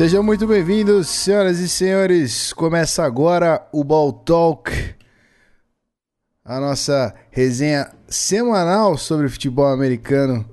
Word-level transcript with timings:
Sejam 0.00 0.22
muito 0.22 0.46
bem-vindos, 0.46 1.08
senhoras 1.08 1.58
e 1.58 1.68
senhores. 1.68 2.54
Começa 2.54 3.04
agora 3.04 3.68
o 3.70 3.84
Ball 3.84 4.10
Talk, 4.10 4.72
a 6.50 6.58
nossa 6.58 7.14
resenha 7.30 7.92
semanal 8.08 8.98
sobre 8.98 9.28
futebol 9.28 9.68
americano. 9.68 10.44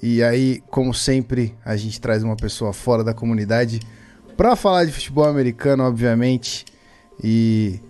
E 0.00 0.22
aí, 0.22 0.62
como 0.70 0.94
sempre, 0.94 1.52
a 1.64 1.76
gente 1.76 2.00
traz 2.00 2.22
uma 2.22 2.36
pessoa 2.36 2.72
fora 2.72 3.02
da 3.02 3.12
comunidade 3.12 3.80
para 4.36 4.54
falar 4.54 4.84
de 4.84 4.92
futebol 4.92 5.24
americano, 5.24 5.82
obviamente. 5.82 6.64
E 7.20 7.80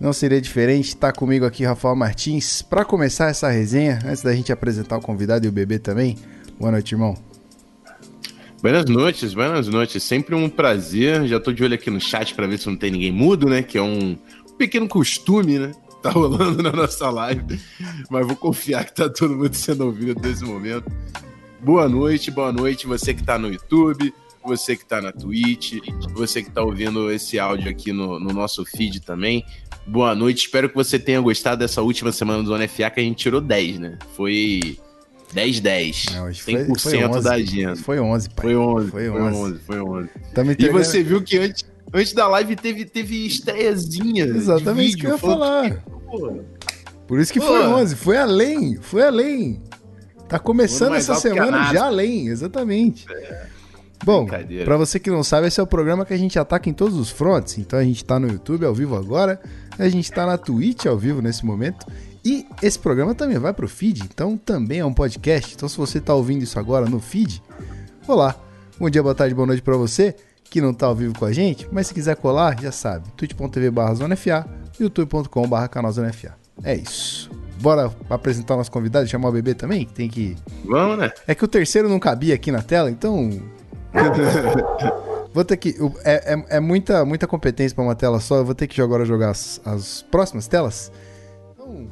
não 0.00 0.14
seria 0.14 0.40
diferente. 0.40 0.88
Está 0.88 1.12
comigo 1.12 1.44
aqui 1.44 1.62
Rafael 1.62 1.94
Martins 1.94 2.62
para 2.62 2.86
começar 2.86 3.28
essa 3.28 3.50
resenha, 3.50 3.98
antes 4.06 4.22
da 4.22 4.34
gente 4.34 4.50
apresentar 4.50 4.96
o 4.96 5.02
convidado 5.02 5.44
e 5.44 5.48
o 5.50 5.52
bebê 5.52 5.78
também. 5.78 6.16
Boa 6.58 6.72
noite, 6.72 6.92
irmão. 6.92 7.14
Buenas 8.62 8.86
noites, 8.86 9.34
buenas 9.34 9.68
noites. 9.68 10.02
Sempre 10.02 10.34
um 10.34 10.48
prazer. 10.48 11.26
Já 11.26 11.38
tô 11.38 11.52
de 11.52 11.62
olho 11.62 11.74
aqui 11.74 11.90
no 11.90 12.00
chat 12.00 12.34
para 12.34 12.46
ver 12.46 12.58
se 12.58 12.66
não 12.66 12.76
tem 12.76 12.90
ninguém 12.90 13.12
mudo, 13.12 13.46
né? 13.46 13.62
Que 13.62 13.76
é 13.76 13.82
um 13.82 14.16
pequeno 14.56 14.88
costume, 14.88 15.58
né? 15.58 15.72
Tá 16.02 16.10
rolando 16.10 16.62
na 16.62 16.70
nossa 16.70 17.10
live. 17.10 17.60
Mas 18.08 18.26
vou 18.26 18.36
confiar 18.36 18.84
que 18.84 18.94
tá 18.94 19.08
todo 19.08 19.34
mundo 19.34 19.54
sendo 19.54 19.84
ouvido 19.86 20.20
nesse 20.20 20.44
momento. 20.44 20.90
Boa 21.60 21.88
noite, 21.88 22.30
boa 22.30 22.52
noite. 22.52 22.86
Você 22.86 23.12
que 23.12 23.24
tá 23.24 23.36
no 23.36 23.52
YouTube, 23.52 24.14
você 24.44 24.76
que 24.76 24.84
tá 24.84 25.00
na 25.00 25.10
Twitch, 25.10 25.78
você 26.12 26.42
que 26.42 26.50
tá 26.50 26.62
ouvindo 26.62 27.10
esse 27.10 27.38
áudio 27.38 27.68
aqui 27.68 27.92
no, 27.92 28.20
no 28.20 28.32
nosso 28.32 28.64
feed 28.64 29.00
também. 29.00 29.44
Boa 29.86 30.14
noite. 30.14 30.44
Espero 30.44 30.68
que 30.68 30.74
você 30.76 30.98
tenha 30.98 31.20
gostado 31.20 31.58
dessa 31.58 31.82
última 31.82 32.12
semana 32.12 32.42
do 32.42 32.48
Zona 32.48 32.68
FA 32.68 32.90
que 32.90 33.00
a 33.00 33.02
gente 33.02 33.16
tirou 33.16 33.40
10, 33.40 33.78
né? 33.80 33.98
Foi 34.14 34.78
10, 35.32 35.60
10. 35.60 36.04
Não, 36.12 36.26
100% 36.28 36.78
foi, 36.78 36.78
foi 36.78 37.04
11, 37.04 37.24
da 37.24 37.32
agenda. 37.34 37.76
Foi 37.76 38.00
11, 38.00 38.30
pai. 38.30 38.44
Foi 38.44 38.56
11, 38.56 38.90
foi 38.90 39.10
11. 39.10 39.18
Foi 39.18 39.22
11, 39.22 39.58
foi 39.60 39.80
11. 39.80 40.08
Tá 40.34 40.42
e 40.58 40.68
você 40.68 41.02
viu 41.02 41.22
que 41.22 41.38
antes, 41.38 41.64
antes 41.92 42.12
da 42.12 42.28
live 42.28 42.56
teve, 42.56 42.84
teve 42.84 43.26
estreiazinha 43.26 44.24
Exatamente 44.24 44.88
isso 44.88 44.98
que 44.98 45.06
eu 45.06 45.10
ia 45.10 45.18
falar. 45.18 45.82
Por 47.06 47.20
isso 47.20 47.32
que 47.32 47.40
pô. 47.40 47.46
foi 47.46 47.66
11. 47.66 47.96
Foi 47.96 48.16
além, 48.16 48.76
foi 48.76 49.02
além. 49.02 49.62
Tá 50.28 50.38
começando 50.38 50.94
essa 50.94 51.14
semana 51.14 51.72
já 51.72 51.86
além, 51.86 52.28
exatamente. 52.28 53.06
É. 53.10 53.46
Bom, 54.04 54.26
para 54.64 54.76
você 54.76 55.00
que 55.00 55.10
não 55.10 55.24
sabe, 55.24 55.48
esse 55.48 55.58
é 55.58 55.62
o 55.62 55.66
programa 55.66 56.04
que 56.04 56.14
a 56.14 56.18
gente 56.18 56.38
ataca 56.38 56.68
em 56.68 56.72
todos 56.72 56.96
os 56.96 57.10
fronts. 57.10 57.58
Então 57.58 57.78
a 57.78 57.82
gente 57.82 58.04
tá 58.04 58.18
no 58.18 58.28
YouTube 58.28 58.64
ao 58.64 58.74
vivo 58.74 58.94
agora, 58.94 59.40
a 59.78 59.88
gente 59.88 60.10
tá 60.12 60.26
na 60.26 60.36
Twitch 60.36 60.86
ao 60.86 60.96
vivo 60.96 61.20
nesse 61.22 61.44
momento 61.44 61.86
e 62.24 62.46
esse 62.62 62.78
programa 62.78 63.14
também 63.14 63.38
vai 63.38 63.52
para 63.54 63.64
o 63.64 63.68
feed, 63.68 64.02
então 64.02 64.36
também 64.36 64.80
é 64.80 64.84
um 64.84 64.92
podcast. 64.92 65.54
Então, 65.54 65.68
se 65.68 65.76
você 65.76 65.98
está 65.98 66.14
ouvindo 66.14 66.42
isso 66.42 66.58
agora 66.58 66.86
no 66.86 67.00
feed, 67.00 67.42
olá. 68.06 68.36
Bom 68.78 68.88
dia, 68.90 69.02
boa 69.02 69.14
tarde, 69.14 69.34
boa 69.34 69.46
noite 69.46 69.62
para 69.62 69.76
você 69.76 70.14
que 70.48 70.60
não 70.60 70.70
está 70.70 70.86
ao 70.86 70.94
vivo 70.94 71.18
com 71.18 71.24
a 71.24 71.32
gente, 71.32 71.68
mas 71.70 71.86
se 71.86 71.94
quiser 71.94 72.16
colar, 72.16 72.60
já 72.60 72.72
sabe. 72.72 73.10
twitch.tv 73.16 73.70
zonefa, 73.94 74.46
youtube.com 74.80 75.68
canalzonefa. 75.68 76.34
É 76.62 76.74
isso. 76.74 77.30
Bora 77.60 77.90
apresentar 78.08 78.54
o 78.54 78.58
nosso 78.58 78.70
convidado 78.70 79.06
e 79.06 79.08
chamar 79.08 79.28
o 79.28 79.32
bebê 79.32 79.54
também? 79.54 79.84
Tem 79.84 80.08
que. 80.08 80.36
Vamos, 80.64 80.98
né? 80.98 81.10
É 81.26 81.34
que 81.34 81.44
o 81.44 81.48
terceiro 81.48 81.88
não 81.88 81.98
cabia 81.98 82.34
aqui 82.34 82.52
na 82.52 82.62
tela, 82.62 82.90
então. 82.90 83.30
vou 85.34 85.44
ter 85.44 85.56
que. 85.56 85.74
É, 86.04 86.34
é, 86.34 86.56
é, 86.56 86.60
muita, 86.60 87.04
muita 87.04 87.26
competência 87.26 87.74
para 87.74 87.84
uma 87.84 87.96
tela 87.96 88.20
só. 88.20 88.36
Eu 88.36 88.44
vou 88.44 88.54
ter 88.54 88.68
que 88.68 88.80
agora 88.80 89.04
jogar 89.04 89.30
as, 89.30 89.60
as 89.64 90.02
próximas 90.02 90.46
telas. 90.46 90.92
Então, 91.52 91.88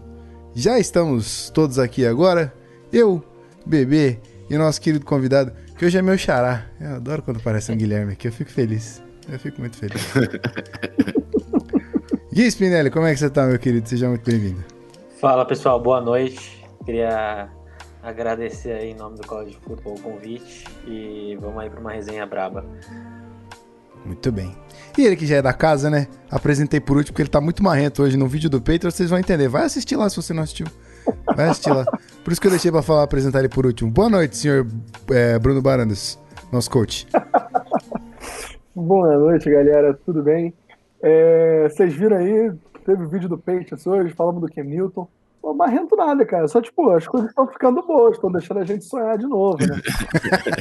já 0.55 0.79
estamos 0.79 1.51
todos 1.51 1.79
aqui 1.79 2.07
agora. 2.07 2.53
Eu, 2.93 3.25
Bebê 3.67 4.21
e 4.49 4.57
nosso 4.57 4.81
querido 4.81 5.05
convidado, 5.05 5.53
que 5.77 5.85
hoje 5.85 5.99
é 5.99 6.03
meu 6.03 6.17
xará. 6.17 6.67
Eu 6.81 6.97
adoro 6.97 7.23
quando 7.23 7.39
aparece 7.39 7.73
um 7.73 7.77
Guilherme 7.77 8.13
aqui, 8.13 8.29
eu 8.29 8.33
fico 8.33 8.51
feliz. 8.51 9.03
Eu 9.29 9.39
fico 9.39 9.61
muito 9.61 9.77
feliz. 9.77 10.03
Gui 12.33 12.47
Spinelli, 12.47 12.91
como 12.91 13.07
é 13.07 13.13
que 13.13 13.19
você 13.19 13.31
tá, 13.31 13.47
meu 13.47 13.59
querido? 13.59 13.89
Seja 13.89 14.09
muito 14.09 14.31
bem-vindo. 14.31 14.63
Fala, 15.21 15.45
pessoal. 15.45 15.81
Boa 15.81 16.01
noite. 16.01 16.65
Queria 16.85 17.49
agradecer 18.03 18.73
aí 18.73 18.91
em 18.91 18.95
nome 18.95 19.17
do 19.17 19.27
College 19.27 19.59
Football 19.65 19.95
o 19.95 20.01
convite 20.01 20.65
e 20.87 21.37
vamos 21.41 21.61
aí 21.61 21.69
para 21.69 21.81
uma 21.81 21.91
resenha 21.91 22.25
braba. 22.25 22.65
Muito 24.05 24.31
bem. 24.31 24.57
E 24.97 25.05
ele 25.05 25.17
que 25.17 25.27
já 25.27 25.37
é 25.37 25.43
da 25.43 25.53
casa, 25.53 25.91
né? 25.91 26.07
Apresentei 26.31 26.79
por 26.79 26.97
último 26.97 27.13
porque 27.13 27.23
ele 27.23 27.29
tá 27.29 27.41
muito 27.41 27.63
marrento 27.63 28.03
hoje 28.03 28.17
no 28.17 28.29
vídeo 28.29 28.49
do 28.49 28.61
Patreon, 28.61 28.91
vocês 28.91 29.11
vão 29.11 29.19
entender. 29.19 29.49
Vai 29.49 29.65
assistir 29.65 29.97
lá 29.97 30.09
se 30.09 30.17
você 30.17 30.33
não 30.33 30.45
assistiu. 30.45 30.67
Vai 31.35 31.49
assistir 31.49 31.71
lá. 31.71 31.85
Por 32.27 32.33
isso 32.33 32.41
que 32.41 32.49
eu 32.49 32.51
deixei 32.51 32.73
pra 32.73 32.83
falar, 32.83 33.05
apresentar 33.05 33.39
ele 33.39 33.49
por 33.49 33.65
último. 33.65 33.89
Boa 33.89 34.11
noite, 34.11 34.37
senhor 34.37 34.67
é, 35.13 35.39
Bruno 35.39 35.63
Barandas, 35.63 36.19
nosso 36.51 36.69
coach. 36.69 37.07
Boa 38.75 39.17
noite, 39.17 39.49
galera. 39.49 39.95
Tudo 40.05 40.25
bem? 40.25 40.53
É, 41.01 41.69
vocês 41.71 41.95
viram 41.95 42.17
aí, 42.17 42.53
teve 42.85 43.05
o 43.05 43.09
vídeo 43.09 43.29
do 43.29 43.39
Patriots 43.39 43.87
hoje, 43.87 44.13
falamos 44.13 44.41
do 44.41 44.49
Ken 44.49 44.65
Newton. 44.65 45.07
Pô, 45.41 45.55
marrento 45.55 45.95
nada, 45.95 46.27
cara. 46.27 46.49
Só, 46.49 46.61
tipo, 46.61 46.91
as 46.91 47.07
coisas 47.07 47.29
estão 47.29 47.47
ficando 47.47 47.81
boas, 47.87 48.17
estão 48.17 48.33
deixando 48.33 48.59
a 48.59 48.65
gente 48.65 48.85
sonhar 48.85 49.17
de 49.17 49.27
novo, 49.29 49.59
né? 49.65 49.81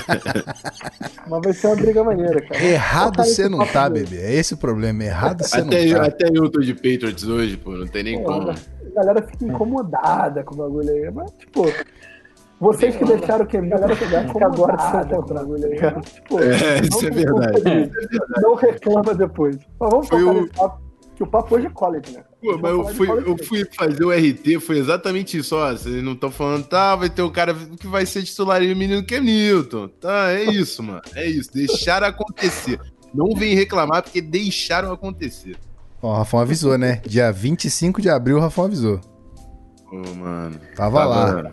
Mas 1.28 1.42
vai 1.44 1.54
ser 1.54 1.66
uma 1.66 1.76
briga 1.78 2.04
maneira, 2.04 2.42
cara. 2.42 2.64
Errado 2.64 3.26
você 3.26 3.50
não 3.50 3.66
tá, 3.66 3.90
bebê. 3.90 4.18
É 4.18 4.36
esse 4.36 4.54
o 4.54 4.58
problema. 4.58 5.04
Errado 5.04 5.42
você 5.42 5.64
não 5.64 5.70
tá. 5.72 6.06
Até 6.06 6.30
eu 6.32 6.48
tô 6.48 6.60
de 6.60 6.76
Patriots 6.76 7.24
hoje, 7.24 7.58
pô. 7.58 7.72
Não 7.72 7.88
tem 7.88 8.04
nem 8.04 8.22
pô, 8.22 8.26
como. 8.26 8.54
Galera 8.96 9.22
fica 9.22 9.46
incomodada 9.46 10.44
com 10.44 10.56
o 10.56 10.58
bagulho 10.58 10.90
aí. 10.90 11.12
Mas, 11.12 11.32
tipo, 11.34 11.66
vocês 12.60 12.96
que 12.96 13.06
deixaram 13.06 13.46
o 13.46 13.48
Kevin, 13.48 13.68
a 13.68 13.78
galera 13.78 13.96
fica 13.96 14.46
agora 14.46 14.78
contra 14.78 15.20
o 15.20 15.34
bagulho 15.36 15.66
aí. 15.66 16.02
Tipo, 16.02 16.40
é, 16.40 16.80
isso 16.82 17.08
é 17.08 17.10
verdade. 17.10 17.92
Não 18.42 18.56
reclama 18.56 19.14
depois. 19.14 19.58
Mas 19.80 19.90
vamos 19.90 20.08
focar 20.08 20.34
nesse 20.34 20.50
papo 20.54 20.86
que 21.16 21.24
o 21.24 21.28
papo 21.28 21.56
hoje 21.56 21.68
é 21.68 21.70
college, 21.70 22.12
né? 22.12 22.24
Pô, 22.42 22.58
mas 22.58 22.72
eu 22.72 22.88
fui, 22.90 23.10
eu 23.10 23.38
fui 23.46 23.66
fazer 23.74 24.04
o 24.04 24.12
RT, 24.12 24.60
foi 24.60 24.78
exatamente 24.78 25.38
isso, 25.38 25.56
ó. 25.56 25.72
Vocês 25.72 26.04
não 26.04 26.12
estão 26.12 26.30
falando, 26.30 26.66
tá, 26.66 26.96
vai 26.96 27.10
ter 27.10 27.22
o 27.22 27.32
cara 27.32 27.54
que 27.54 27.88
vai 27.88 28.06
ser 28.06 28.24
titular 28.24 28.62
e 28.62 28.72
o 28.72 28.76
menino 28.76 29.04
que 29.04 29.16
é 29.16 29.22
Newton. 29.22 29.88
Tá, 29.88 30.32
é 30.32 30.44
isso, 30.44 30.84
mano. 30.84 31.02
É 31.16 31.26
isso. 31.26 31.52
Deixaram 31.54 32.08
acontecer. 32.08 32.80
Não 33.14 33.34
vem 33.34 33.56
reclamar 33.56 34.04
porque 34.04 34.22
deixaram 34.22 34.92
acontecer. 34.92 35.58
Ó, 36.06 36.12
o 36.12 36.18
Rafão 36.18 36.40
avisou, 36.40 36.78
né? 36.78 37.02
Dia 37.08 37.32
25 37.32 38.00
de 38.00 38.12
abril 38.12 38.38
o 38.38 38.40
Rafão 38.40 38.66
avisou. 38.66 39.02
Ô, 39.92 40.14
mano. 40.14 40.60
Tava, 40.76 41.00
tava 41.00 41.06
lá. 41.06 41.52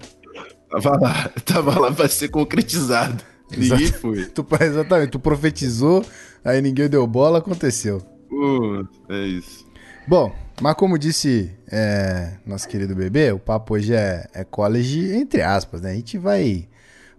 Tava 0.69 1.01
lá. 1.01 1.31
Tava 1.43 1.81
lá 1.81 1.93
pra 1.93 2.07
ser 2.07 2.29
concretizado. 2.29 3.25
Ninguém 3.51 3.87
foi. 3.87 4.27
Tu, 4.35 4.47
exatamente. 4.61 5.11
Tu 5.11 5.19
profetizou, 5.19 6.05
aí 6.45 6.61
ninguém 6.61 6.89
deu 6.89 7.07
bola, 7.07 7.39
aconteceu. 7.39 8.03
Uh, 8.31 8.87
é 9.09 9.27
isso. 9.27 9.67
Bom, 10.07 10.35
mas 10.61 10.75
como 10.75 10.99
disse 10.99 11.51
é, 11.71 12.35
nosso 12.45 12.69
querido 12.69 12.95
bebê, 12.95 13.33
o 13.33 13.39
papo 13.39 13.75
hoje 13.75 13.95
é, 13.95 14.27
é 14.35 14.45
college, 14.45 15.15
entre 15.15 15.41
aspas, 15.41 15.81
né? 15.81 15.93
A 15.93 15.95
gente 15.95 16.19
vai, 16.19 16.69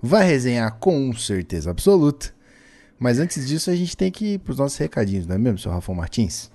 vai 0.02 0.26
resenhar 0.26 0.72
com 0.80 1.14
certeza 1.14 1.72
absoluta. 1.72 2.32
Mas 3.00 3.20
antes 3.20 3.48
disso, 3.48 3.72
a 3.72 3.76
gente 3.76 3.98
tem 3.98 4.12
que 4.12 4.34
ir 4.34 4.40
pros 4.40 4.58
nossos 4.58 4.78
recadinhos, 4.78 5.26
não 5.26 5.36
é 5.36 5.40
mesmo, 5.40 5.58
seu 5.58 5.72
Rafael 5.72 5.96
Martins? 5.98 6.53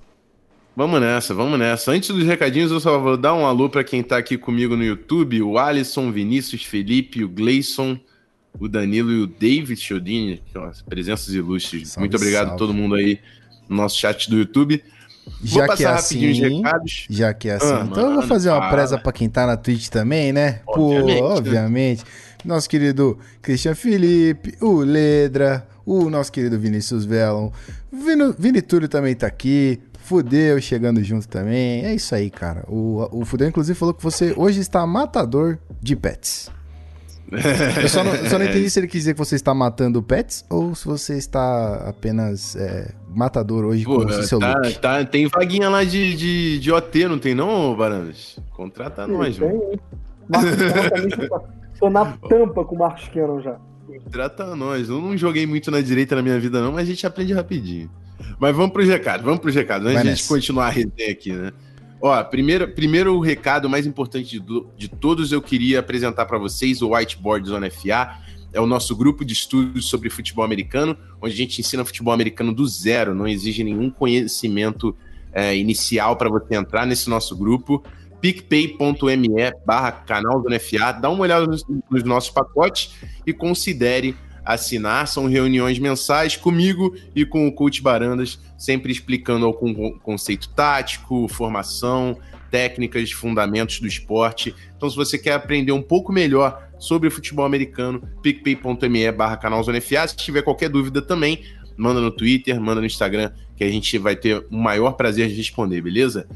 Vamos 0.78 1.00
nessa, 1.00 1.34
vamos 1.34 1.59
nessa. 1.59 1.91
Antes 1.91 2.09
dos 2.11 2.25
recadinhos, 2.25 2.71
eu 2.71 2.78
só 2.78 3.00
vou 3.00 3.16
dar 3.16 3.34
um 3.34 3.44
alô 3.44 3.69
para 3.69 3.83
quem 3.83 4.01
tá 4.01 4.16
aqui 4.16 4.39
comigo 4.39 4.77
no 4.77 4.84
YouTube: 4.84 5.42
o 5.42 5.59
Alisson, 5.59 6.13
Vinícius, 6.13 6.63
Felipe, 6.63 7.25
o 7.25 7.28
Gleison, 7.28 7.98
o 8.60 8.69
Danilo 8.69 9.10
e 9.10 9.22
o 9.22 9.27
David 9.27 9.75
Chiodini, 9.75 10.41
presenças 10.89 11.34
ilustres. 11.34 11.89
Salve, 11.89 12.03
Muito 12.03 12.16
obrigado 12.16 12.53
a 12.53 12.54
todo 12.54 12.72
mundo 12.72 12.95
aí 12.95 13.19
no 13.69 13.75
nosso 13.75 13.98
chat 13.98 14.30
do 14.30 14.39
YouTube. 14.39 14.80
Já 15.42 15.66
vou 15.66 15.77
que 15.77 15.84
é 15.84 15.89
assim, 15.89 16.63
já 17.10 17.34
que 17.34 17.48
é 17.48 17.54
assim. 17.54 17.72
Ah, 17.72 17.84
então 17.84 18.04
mano, 18.04 18.15
eu 18.15 18.21
vou 18.21 18.22
fazer 18.22 18.51
uma 18.51 18.71
presa 18.71 18.97
para 18.97 19.10
quem 19.10 19.28
tá 19.28 19.48
na 19.48 19.57
Twitch 19.57 19.89
também, 19.89 20.33
né? 20.33 20.60
Obviamente, 20.65 21.19
Pô, 21.19 21.24
obviamente. 21.24 22.04
Nosso 22.45 22.71
querido 22.71 23.19
Christian 23.42 23.74
Felipe, 23.74 24.54
o 24.60 24.77
Ledra, 24.77 25.66
o 25.84 26.09
nosso 26.09 26.31
querido 26.31 26.57
Vinícius 26.57 27.04
Velon, 27.04 27.51
Vini, 27.91 28.33
Vini 28.39 28.63
Túlio 28.63 28.89
também 28.89 29.16
tá 29.16 29.27
aqui, 29.27 29.81
Fudeu 30.09 30.59
chegando 30.59 31.05
junto 31.05 31.28
também. 31.28 31.84
É 31.84 31.95
isso 31.95 32.15
aí, 32.15 32.31
cara. 32.31 32.65
O, 32.66 33.07
o 33.13 33.25
Fudeu, 33.27 33.47
inclusive, 33.47 33.78
falou 33.78 33.93
que 33.93 34.03
você 34.03 34.33
hoje 34.34 34.59
está 34.59 34.87
matador 34.87 35.59
de 35.83 35.95
pets. 35.95 36.51
Eu 37.83 37.89
só 37.91 38.03
não, 38.03 38.16
só 38.25 38.39
não 38.39 38.47
entendi 38.47 38.71
se 38.71 38.81
ele 38.81 38.87
quis 38.87 39.01
dizer 39.03 39.13
que 39.13 39.19
você 39.19 39.37
está 39.37 39.53
matando 39.53 40.03
pets 40.03 40.47
ou 40.49 40.75
se 40.75 40.87
você 40.87 41.19
está 41.19 41.87
apenas 41.87 42.57
é, 42.57 42.91
matador 43.15 43.66
hoje 43.66 43.84
Pô, 43.84 43.99
com 43.99 44.07
o 44.07 44.22
seu 44.22 44.39
tá, 44.39 44.55
look. 44.55 44.78
Tá, 44.78 45.05
tem 45.05 45.27
vaguinha 45.27 45.69
lá 45.69 45.84
de, 45.84 46.16
de, 46.16 46.59
de 46.59 46.72
OT, 46.72 47.07
não 47.07 47.19
tem 47.19 47.34
não, 47.34 47.77
Baranas? 47.77 48.39
Contrata 48.53 49.05
Sim, 49.05 49.13
nós, 49.13 49.37
tem. 49.37 49.47
mano. 49.47 49.78
Tô 51.78 51.91
na 51.91 52.07
tampa 52.31 52.65
com 52.65 52.77
o 52.77 52.78
Marcos 52.78 53.09
Cannon 53.09 53.43
já. 53.43 53.59
Contrata 53.88 54.54
nós. 54.54 54.88
Eu 54.88 55.00
não 55.00 55.16
joguei 55.16 55.46
muito 55.46 55.70
na 55.70 55.80
direita 55.80 56.14
na 56.14 56.22
minha 56.22 56.38
vida 56.38 56.60
não, 56.60 56.72
mas 56.72 56.82
a 56.82 56.90
gente 56.90 57.06
aprende 57.06 57.32
rapidinho. 57.32 57.90
Mas 58.38 58.54
vamos 58.54 58.72
pro 58.72 58.84
recado, 58.84 59.24
vamos 59.24 59.40
pro 59.40 59.50
recado. 59.50 59.88
Antes 59.88 60.02
de 60.02 60.08
a 60.08 60.14
gente 60.14 60.28
continuar 60.28 60.66
a 60.66 60.70
resenha 60.70 61.10
aqui, 61.10 61.32
né? 61.32 61.52
Ó, 62.00 62.22
primeiro, 62.24 62.68
primeiro 62.68 63.18
recado 63.18 63.68
mais 63.68 63.86
importante 63.86 64.38
de, 64.38 64.62
de 64.76 64.88
todos, 64.88 65.32
eu 65.32 65.42
queria 65.42 65.80
apresentar 65.80 66.26
para 66.26 66.38
vocês 66.38 66.80
o 66.82 66.94
Whiteboard 66.94 67.48
Zona 67.48 67.70
FA. 67.70 68.18
É 68.52 68.60
o 68.60 68.66
nosso 68.66 68.94
grupo 68.94 69.24
de 69.24 69.32
estudos 69.32 69.88
sobre 69.88 70.08
futebol 70.08 70.44
americano, 70.44 70.96
onde 71.20 71.34
a 71.34 71.36
gente 71.36 71.60
ensina 71.60 71.84
futebol 71.84 72.14
americano 72.14 72.52
do 72.52 72.66
zero, 72.66 73.14
não 73.14 73.26
exige 73.26 73.64
nenhum 73.64 73.90
conhecimento 73.90 74.96
é, 75.32 75.56
inicial 75.56 76.16
para 76.16 76.30
você 76.30 76.54
entrar 76.54 76.86
nesse 76.86 77.10
nosso 77.10 77.36
grupo. 77.36 77.82
picpay.me 78.20 79.28
barra 79.65 79.92
canal 79.92 80.42
Zona 80.42 80.59
FA, 80.59 80.92
dá 80.92 81.10
uma 81.10 81.22
olhada 81.22 81.47
nos, 81.47 81.65
nos 81.91 82.03
nossos 82.03 82.30
pacotes 82.30 82.94
e 83.26 83.32
considere 83.32 84.16
assinar. 84.44 85.06
São 85.06 85.26
reuniões 85.26 85.78
mensais 85.78 86.36
comigo 86.36 86.97
e 87.15 87.24
com 87.24 87.47
o 87.47 87.53
Coach 87.53 87.82
Barandas, 87.82 88.41
sempre 88.56 88.91
explicando 88.91 89.44
algum 89.44 89.98
conceito 89.98 90.48
tático, 90.48 91.28
formação, 91.28 92.18
técnicas, 92.50 93.12
fundamentos 93.12 93.78
do 93.80 93.86
esporte. 93.86 94.54
Então, 94.76 94.88
se 94.88 94.97
você 94.97 95.18
quer 95.18 95.32
aprender 95.32 95.72
um 95.72 95.82
pouco 95.82 96.12
melhor 96.12 96.66
sobre 96.78 97.10
futebol 97.10 97.44
americano, 97.44 98.03
picpay.me 98.22 99.12
barra 99.12 99.36
canal 99.36 99.62
Zona 99.62 99.80
FA. 99.80 100.09
Se 100.09 100.16
tiver 100.16 100.42
qualquer 100.42 100.71
dúvida 100.71 101.03
também, 101.03 101.42
manda 101.76 102.00
no 102.00 102.10
Twitter, 102.10 102.59
manda 102.60 102.80
no 102.80 102.86
Instagram, 102.86 103.30
que 103.56 103.64
a 103.64 103.71
gente 103.71 103.98
vai 103.98 104.16
ter 104.16 104.47
o 104.50 104.56
maior 104.56 104.92
prazer 104.92 105.28
de 105.28 105.34
responder, 105.34 105.82
beleza? 105.82 106.26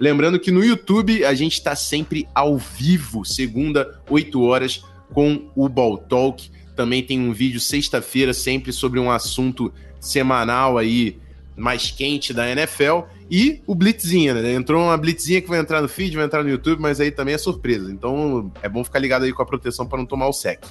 Lembrando 0.00 0.40
que 0.40 0.50
no 0.50 0.64
YouTube 0.64 1.24
a 1.26 1.34
gente 1.34 1.52
está 1.52 1.76
sempre 1.76 2.26
ao 2.34 2.56
vivo, 2.56 3.22
segunda, 3.22 4.00
8 4.08 4.42
horas, 4.42 4.82
com 5.12 5.50
o 5.54 5.68
Ball 5.68 5.98
Talk. 5.98 6.50
Também 6.74 7.02
tem 7.02 7.20
um 7.20 7.34
vídeo 7.34 7.60
sexta-feira, 7.60 8.32
sempre 8.32 8.72
sobre 8.72 8.98
um 8.98 9.10
assunto 9.10 9.70
semanal 10.00 10.78
aí 10.78 11.18
mais 11.54 11.90
quente 11.90 12.32
da 12.32 12.50
NFL. 12.50 13.02
E 13.30 13.60
o 13.66 13.74
Blitzinha, 13.74 14.32
né? 14.32 14.54
Entrou 14.54 14.82
uma 14.82 14.96
Blitzinha 14.96 15.42
que 15.42 15.48
vai 15.48 15.60
entrar 15.60 15.82
no 15.82 15.88
feed, 15.88 16.16
vai 16.16 16.24
entrar 16.24 16.42
no 16.42 16.48
YouTube, 16.48 16.80
mas 16.80 16.98
aí 16.98 17.10
também 17.10 17.34
é 17.34 17.38
surpresa. 17.38 17.92
Então 17.92 18.50
é 18.62 18.68
bom 18.70 18.82
ficar 18.82 18.98
ligado 18.98 19.24
aí 19.24 19.32
com 19.32 19.42
a 19.42 19.46
proteção 19.46 19.86
para 19.86 19.98
não 19.98 20.06
tomar 20.06 20.28
o 20.28 20.32
sec. 20.32 20.64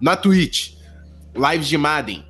Na 0.00 0.16
Twitch, 0.16 0.74
lives 1.34 1.68
de 1.68 1.78
Madden, 1.78 2.24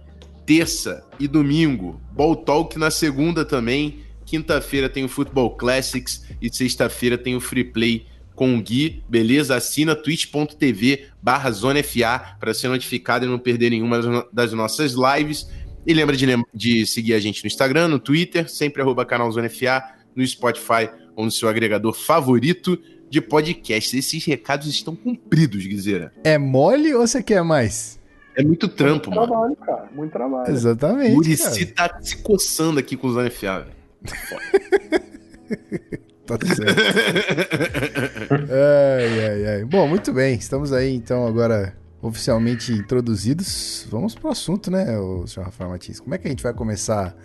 terça 0.44 1.02
e 1.18 1.26
domingo. 1.26 1.98
Ball 2.12 2.36
Talk 2.36 2.78
na 2.78 2.90
segunda 2.90 3.42
também. 3.42 4.05
Quinta-feira 4.26 4.88
tem 4.88 5.04
o 5.04 5.08
Football 5.08 5.56
Classics 5.56 6.26
e 6.42 6.54
sexta-feira 6.54 7.16
tem 7.16 7.36
o 7.36 7.40
Free 7.40 7.64
Play 7.64 8.06
com 8.34 8.54
o 8.54 8.60
Gui, 8.60 9.02
beleza? 9.08 9.56
Assina 9.56 9.96
twitch.tv 9.96 11.06
barra 11.22 11.50
ZoneFA 11.50 12.36
para 12.38 12.52
ser 12.52 12.68
notificado 12.68 13.24
e 13.24 13.28
não 13.28 13.38
perder 13.38 13.70
nenhuma 13.70 14.26
das 14.32 14.52
nossas 14.52 14.94
lives. 14.94 15.48
E 15.86 15.94
lembra 15.94 16.16
de, 16.16 16.26
de 16.52 16.86
seguir 16.86 17.14
a 17.14 17.20
gente 17.20 17.42
no 17.42 17.46
Instagram, 17.46 17.88
no 17.88 17.98
Twitter, 17.98 18.50
sempre 18.50 18.82
arroba 18.82 19.06
canal 19.06 19.30
ZoneFA, 19.30 19.82
no 20.14 20.26
Spotify 20.26 20.90
ou 21.14 21.24
no 21.24 21.30
seu 21.30 21.48
agregador 21.48 21.92
favorito 21.92 22.78
de 23.08 23.20
podcast. 23.20 23.96
Esses 23.96 24.24
recados 24.24 24.66
estão 24.66 24.96
cumpridos, 24.96 25.64
Guizeira. 25.64 26.12
É 26.24 26.36
mole 26.36 26.92
ou 26.92 27.06
você 27.06 27.22
quer 27.22 27.42
mais? 27.42 27.98
É 28.36 28.42
muito 28.42 28.68
trampo, 28.68 29.10
muito 29.10 29.20
mano. 29.20 29.32
Trabalho, 29.32 29.56
cara. 29.56 29.90
Muito 29.94 30.12
trabalho. 30.12 30.52
Exatamente. 30.52 31.12
O 31.12 31.14
Murici 31.14 31.66
tá 31.66 31.98
se 32.02 32.18
coçando 32.18 32.78
aqui 32.78 32.96
com 32.96 33.06
o 33.06 33.12
ZoneFA, 33.12 33.60
velho. 33.60 33.76
Tá 36.26 36.36
certo. 36.44 36.80
ai, 38.50 39.24
ai, 39.26 39.46
ai. 39.46 39.64
Bom, 39.64 39.86
muito 39.86 40.12
bem. 40.12 40.34
Estamos 40.34 40.72
aí, 40.72 40.92
então, 40.92 41.24
agora 41.24 41.76
oficialmente 42.02 42.72
introduzidos. 42.72 43.86
Vamos 43.90 44.14
pro 44.14 44.28
assunto, 44.30 44.70
né, 44.70 44.98
o 44.98 45.26
senhor 45.26 45.46
Rafael 45.46 45.70
Matias? 45.70 46.00
Como 46.00 46.14
é 46.14 46.18
que 46.18 46.26
a 46.26 46.30
gente 46.30 46.42
vai 46.42 46.52
começar 46.52 47.16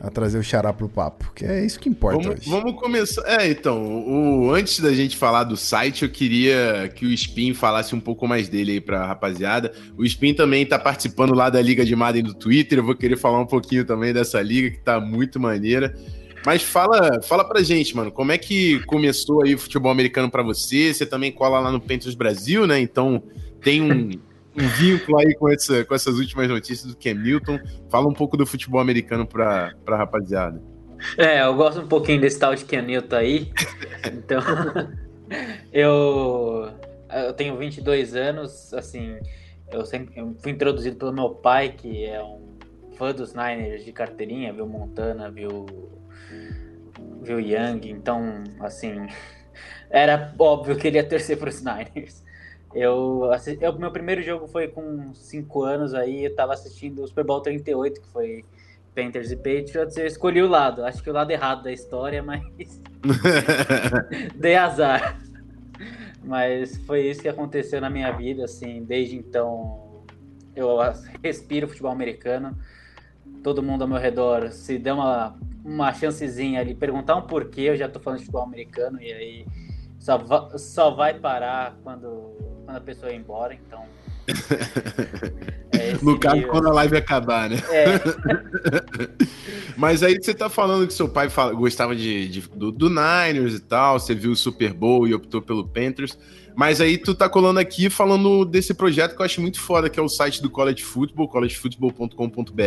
a 0.00 0.10
trazer 0.10 0.38
o 0.38 0.42
xará 0.42 0.72
pro 0.72 0.88
papo? 0.88 1.32
Que 1.34 1.44
é 1.44 1.64
isso 1.64 1.78
que 1.78 1.88
importa 1.88 2.18
vamos, 2.18 2.38
hoje. 2.40 2.50
Vamos 2.50 2.80
começar. 2.80 3.22
É, 3.26 3.48
então, 3.48 3.82
o, 4.06 4.52
antes 4.52 4.80
da 4.80 4.92
gente 4.92 5.16
falar 5.16 5.44
do 5.44 5.56
site, 5.56 6.02
eu 6.02 6.10
queria 6.10 6.90
que 6.94 7.06
o 7.06 7.12
Spin 7.12 7.54
falasse 7.54 7.94
um 7.94 8.00
pouco 8.00 8.26
mais 8.26 8.48
dele 8.48 8.72
aí 8.72 8.80
pra 8.80 9.06
rapaziada. 9.06 9.72
O 9.96 10.04
Spin 10.04 10.34
também 10.34 10.66
tá 10.66 10.78
participando 10.78 11.34
lá 11.34 11.48
da 11.48 11.60
Liga 11.60 11.84
de 11.84 11.96
Madden 11.96 12.22
do 12.22 12.34
Twitter. 12.34 12.78
Eu 12.78 12.84
vou 12.84 12.94
querer 12.94 13.16
falar 13.16 13.40
um 13.40 13.46
pouquinho 13.46 13.84
também 13.84 14.12
dessa 14.12 14.40
liga, 14.42 14.70
que 14.70 14.80
tá 14.80 15.00
muito 15.00 15.40
maneira. 15.40 15.94
Mas 16.44 16.62
fala, 16.62 17.22
fala 17.22 17.42
pra 17.42 17.62
gente, 17.62 17.96
mano, 17.96 18.12
como 18.12 18.30
é 18.30 18.36
que 18.36 18.80
começou 18.84 19.42
aí 19.42 19.54
o 19.54 19.58
futebol 19.58 19.90
americano 19.90 20.30
para 20.30 20.42
você? 20.42 20.92
Você 20.92 21.06
também 21.06 21.32
cola 21.32 21.58
lá 21.58 21.72
no 21.72 21.80
Panthers 21.80 22.14
Brasil, 22.14 22.66
né? 22.66 22.78
Então 22.78 23.22
tem 23.62 23.80
um, 23.80 24.10
um 24.56 24.68
vínculo 24.68 25.18
aí 25.18 25.34
com, 25.34 25.48
essa, 25.48 25.84
com 25.84 25.94
essas 25.94 26.18
últimas 26.18 26.48
notícias 26.48 26.92
do 26.92 26.96
Cam 26.96 27.14
Newton. 27.14 27.58
Fala 27.90 28.08
um 28.08 28.12
pouco 28.12 28.36
do 28.36 28.46
futebol 28.46 28.80
americano 28.80 29.26
pra, 29.26 29.74
pra 29.84 29.96
rapaziada. 29.96 30.62
É, 31.18 31.42
eu 31.42 31.54
gosto 31.54 31.80
um 31.80 31.88
pouquinho 31.88 32.20
desse 32.20 32.38
tal 32.38 32.54
de 32.54 32.64
Newton 32.82 33.16
aí. 33.16 33.52
então, 34.06 34.40
eu, 35.72 36.70
eu 37.12 37.32
tenho 37.34 37.56
22 37.56 38.14
anos, 38.14 38.72
assim, 38.72 39.16
eu 39.70 39.84
sempre 39.84 40.18
eu 40.18 40.34
fui 40.42 40.52
introduzido 40.52 40.96
pelo 40.96 41.12
meu 41.12 41.30
pai, 41.30 41.70
que 41.70 42.04
é 42.04 42.22
um 42.22 42.54
fã 42.96 43.12
dos 43.12 43.34
Niners 43.34 43.84
de 43.84 43.92
carteirinha, 43.92 44.52
viu 44.52 44.66
Montana, 44.66 45.30
viu 45.30 45.66
viu 47.22 47.40
Young, 47.40 47.80
então, 47.84 48.44
assim, 48.60 49.06
era 49.90 50.32
óbvio 50.38 50.76
que 50.76 50.86
ele 50.86 50.98
ia 50.98 51.08
torcer 51.08 51.38
para 51.38 51.48
os 51.48 51.62
Niners. 51.62 52.23
Eu, 52.74 53.30
assisti, 53.32 53.62
eu, 53.62 53.72
meu 53.78 53.90
primeiro 53.90 54.22
jogo 54.22 54.48
foi 54.48 54.68
com 54.68 55.14
5 55.14 55.62
anos, 55.62 55.94
aí 55.94 56.24
eu 56.24 56.34
tava 56.34 56.54
assistindo 56.54 57.02
o 57.02 57.06
Super 57.06 57.24
Bowl 57.24 57.40
38, 57.40 58.00
que 58.00 58.08
foi 58.08 58.44
Panthers 58.94 59.30
e 59.30 59.36
Patriots, 59.36 59.96
eu 59.96 60.06
escolhi 60.06 60.42
o 60.42 60.48
lado, 60.48 60.84
acho 60.84 61.02
que 61.02 61.10
o 61.10 61.12
lado 61.12 61.30
errado 61.30 61.64
da 61.64 61.72
história, 61.72 62.22
mas 62.24 62.42
dei 64.34 64.56
azar. 64.56 65.20
Mas 66.22 66.78
foi 66.86 67.02
isso 67.02 67.20
que 67.20 67.28
aconteceu 67.28 67.80
na 67.80 67.90
minha 67.90 68.10
vida, 68.10 68.44
assim, 68.44 68.82
desde 68.82 69.16
então 69.16 70.02
eu 70.56 70.78
respiro 71.22 71.68
futebol 71.68 71.92
americano, 71.92 72.56
todo 73.42 73.62
mundo 73.62 73.82
ao 73.82 73.88
meu 73.88 73.98
redor, 73.98 74.50
se 74.50 74.78
der 74.78 74.94
uma 74.94 75.36
uma 75.64 75.92
chancezinha 75.94 76.60
ali, 76.60 76.74
perguntar 76.74 77.16
um 77.16 77.22
porquê, 77.22 77.62
eu 77.62 77.76
já 77.76 77.88
tô 77.88 77.98
falando 77.98 78.18
de 78.18 78.26
futebol 78.26 78.44
americano, 78.44 79.00
e 79.00 79.10
aí 79.10 79.46
só, 79.98 80.18
va 80.18 80.58
só 80.58 80.90
vai 80.90 81.14
parar 81.14 81.78
quando, 81.82 82.36
quando 82.64 82.76
a 82.76 82.80
pessoa 82.80 83.12
ir 83.12 83.16
embora, 83.16 83.54
então. 83.54 83.84
É 85.76 85.92
no 86.00 86.18
caso, 86.18 86.36
nível. 86.36 86.50
quando 86.50 86.68
a 86.68 86.72
live 86.72 86.96
acabar, 86.96 87.50
né? 87.50 87.56
É. 87.68 88.00
Mas 89.76 90.04
aí 90.04 90.16
você 90.22 90.32
tá 90.32 90.48
falando 90.48 90.86
que 90.86 90.94
seu 90.94 91.08
pai 91.08 91.28
fala, 91.28 91.52
gostava 91.52 91.96
de, 91.96 92.28
de 92.28 92.40
do, 92.48 92.70
do, 92.70 92.88
Niners 92.88 93.54
e 93.54 93.60
tal, 93.60 93.98
você 93.98 94.14
viu 94.14 94.30
o 94.30 94.36
Super 94.36 94.72
Bowl 94.72 95.06
e 95.08 95.12
optou 95.12 95.42
pelo 95.42 95.66
Panthers. 95.66 96.16
Mas 96.54 96.80
aí 96.80 96.96
tu 96.96 97.12
tá 97.12 97.28
colando 97.28 97.58
aqui 97.58 97.90
falando 97.90 98.44
desse 98.44 98.72
projeto 98.72 99.16
que 99.16 99.20
eu 99.20 99.26
acho 99.26 99.40
muito 99.40 99.60
foda, 99.60 99.90
que 99.90 99.98
é 99.98 100.02
o 100.02 100.08
site 100.08 100.40
do 100.40 100.48
College 100.48 100.84
Football, 100.84 101.28
collegefootball.com.br. 101.28 102.62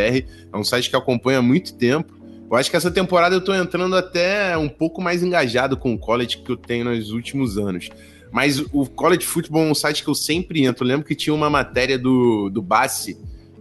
É 0.52 0.56
um 0.56 0.62
site 0.62 0.90
que 0.90 0.96
acompanha 0.96 1.38
há 1.38 1.42
muito 1.42 1.74
tempo. 1.74 2.12
Eu 2.50 2.56
acho 2.56 2.70
que 2.70 2.76
essa 2.76 2.90
temporada 2.90 3.34
eu 3.34 3.40
tô 3.42 3.54
entrando 3.54 3.96
até 3.96 4.56
um 4.56 4.68
pouco 4.68 5.00
mais 5.00 5.22
engajado 5.22 5.76
com 5.76 5.94
o 5.94 5.98
college 5.98 6.38
que 6.38 6.52
eu 6.52 6.56
tenho 6.56 6.84
nos 6.84 7.10
últimos 7.10 7.56
anos. 7.56 7.88
Mas 8.30 8.60
o 8.72 8.86
College 8.86 9.24
Football 9.24 9.66
é 9.66 9.70
um 9.70 9.74
site 9.74 10.02
que 10.02 10.10
eu 10.10 10.14
sempre 10.14 10.64
entro. 10.64 10.84
Eu 10.84 10.88
lembro 10.88 11.06
que 11.06 11.14
tinha 11.14 11.34
uma 11.34 11.48
matéria 11.48 11.98
do, 11.98 12.50
do 12.50 12.60
Bassi, 12.62 13.14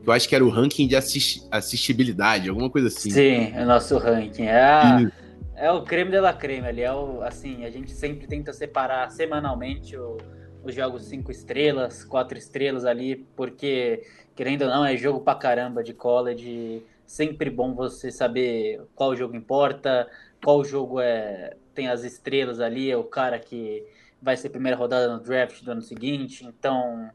que 0.04 0.10
eu 0.10 0.14
acho 0.14 0.28
que 0.28 0.36
era 0.36 0.44
o 0.44 0.50
ranking 0.50 0.88
de 0.88 0.96
assist, 0.96 1.48
assistibilidade, 1.52 2.50
alguma 2.50 2.70
coisa 2.70 2.88
assim. 2.88 3.10
Sim, 3.10 3.54
é 3.54 3.64
o 3.64 3.66
nosso 3.66 3.98
ranking. 3.98 4.44
É, 4.44 4.62
a, 4.62 5.12
é 5.56 5.72
o 5.72 5.84
creme 5.84 6.12
de 6.12 6.20
la 6.20 6.34
creme 6.34 6.68
ali. 6.68 6.82
É 6.82 6.94
o, 6.94 7.22
assim, 7.22 7.66
a 7.66 7.70
gente 7.70 7.92
sempre 7.92 8.28
tenta 8.28 8.52
separar 8.54 9.10
semanalmente 9.12 9.96
o, 9.96 10.18
os 10.64 10.76
jogos 10.76 11.06
cinco 11.06 11.32
estrelas, 11.32 12.04
quatro 12.04 12.38
estrelas 12.38 12.86
ali, 12.86 13.28
porque, 13.36 14.04
querendo 14.36 14.64
ou 14.64 14.68
não, 14.70 14.86
é 14.86 14.98
jogo 14.98 15.22
pra 15.22 15.36
caramba 15.36 15.84
de 15.84 15.94
college 15.94 16.84
sempre 17.08 17.50
bom 17.50 17.74
você 17.74 18.12
saber 18.12 18.82
qual 18.94 19.16
jogo 19.16 19.36
importa, 19.36 20.08
qual 20.44 20.64
jogo 20.64 21.00
é 21.00 21.56
tem 21.74 21.88
as 21.88 22.04
estrelas 22.04 22.60
ali, 22.60 22.92
é 22.92 22.98
o 22.98 23.04
cara 23.04 23.40
que 23.40 23.84
vai 24.28 24.36
ser 24.36 24.50
primeira 24.50 24.76
rodada 24.76 25.08
no 25.08 25.22
draft 25.22 25.64
do 25.64 25.72
ano 25.72 25.82
seguinte, 25.82 26.46
então 26.46 27.10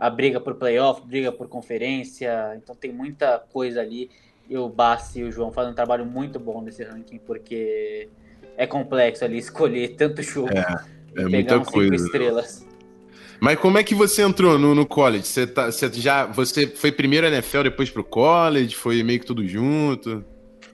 a 0.00 0.08
briga 0.08 0.40
por 0.40 0.54
playoff, 0.54 1.06
briga 1.06 1.30
por 1.30 1.46
conferência, 1.46 2.54
então 2.56 2.74
tem 2.74 2.90
muita 2.90 3.38
coisa 3.38 3.82
ali. 3.82 4.10
E 4.48 4.56
o 4.56 4.66
Bassi 4.66 5.20
e 5.20 5.24
o 5.24 5.30
João 5.30 5.52
fazem 5.52 5.72
um 5.72 5.74
trabalho 5.74 6.06
muito 6.06 6.40
bom 6.40 6.62
nesse 6.62 6.82
ranking, 6.82 7.18
porque 7.18 8.08
é 8.56 8.66
complexo 8.66 9.26
ali 9.26 9.36
escolher 9.44 9.88
tanto 9.88 10.22
jogo 10.22 10.48
é, 10.54 10.60
é 11.14 11.26
e 11.26 11.30
pegar 11.30 11.56
muita 11.56 11.70
coisa, 11.70 11.98
cinco 11.98 12.06
estrelas. 12.06 12.66
Mas 13.38 13.58
como 13.58 13.76
é 13.76 13.84
que 13.84 13.94
você 13.94 14.22
entrou 14.22 14.58
no, 14.58 14.74
no 14.74 14.86
college? 14.86 15.26
Você, 15.26 15.46
tá, 15.46 15.70
você 15.70 15.92
já 15.92 16.24
você 16.24 16.66
foi 16.66 16.90
primeiro 16.90 17.26
NFL, 17.26 17.64
depois 17.64 17.90
pro 17.90 18.02
college? 18.02 18.74
Foi 18.74 19.02
meio 19.02 19.20
que 19.20 19.26
tudo 19.26 19.46
junto? 19.46 20.24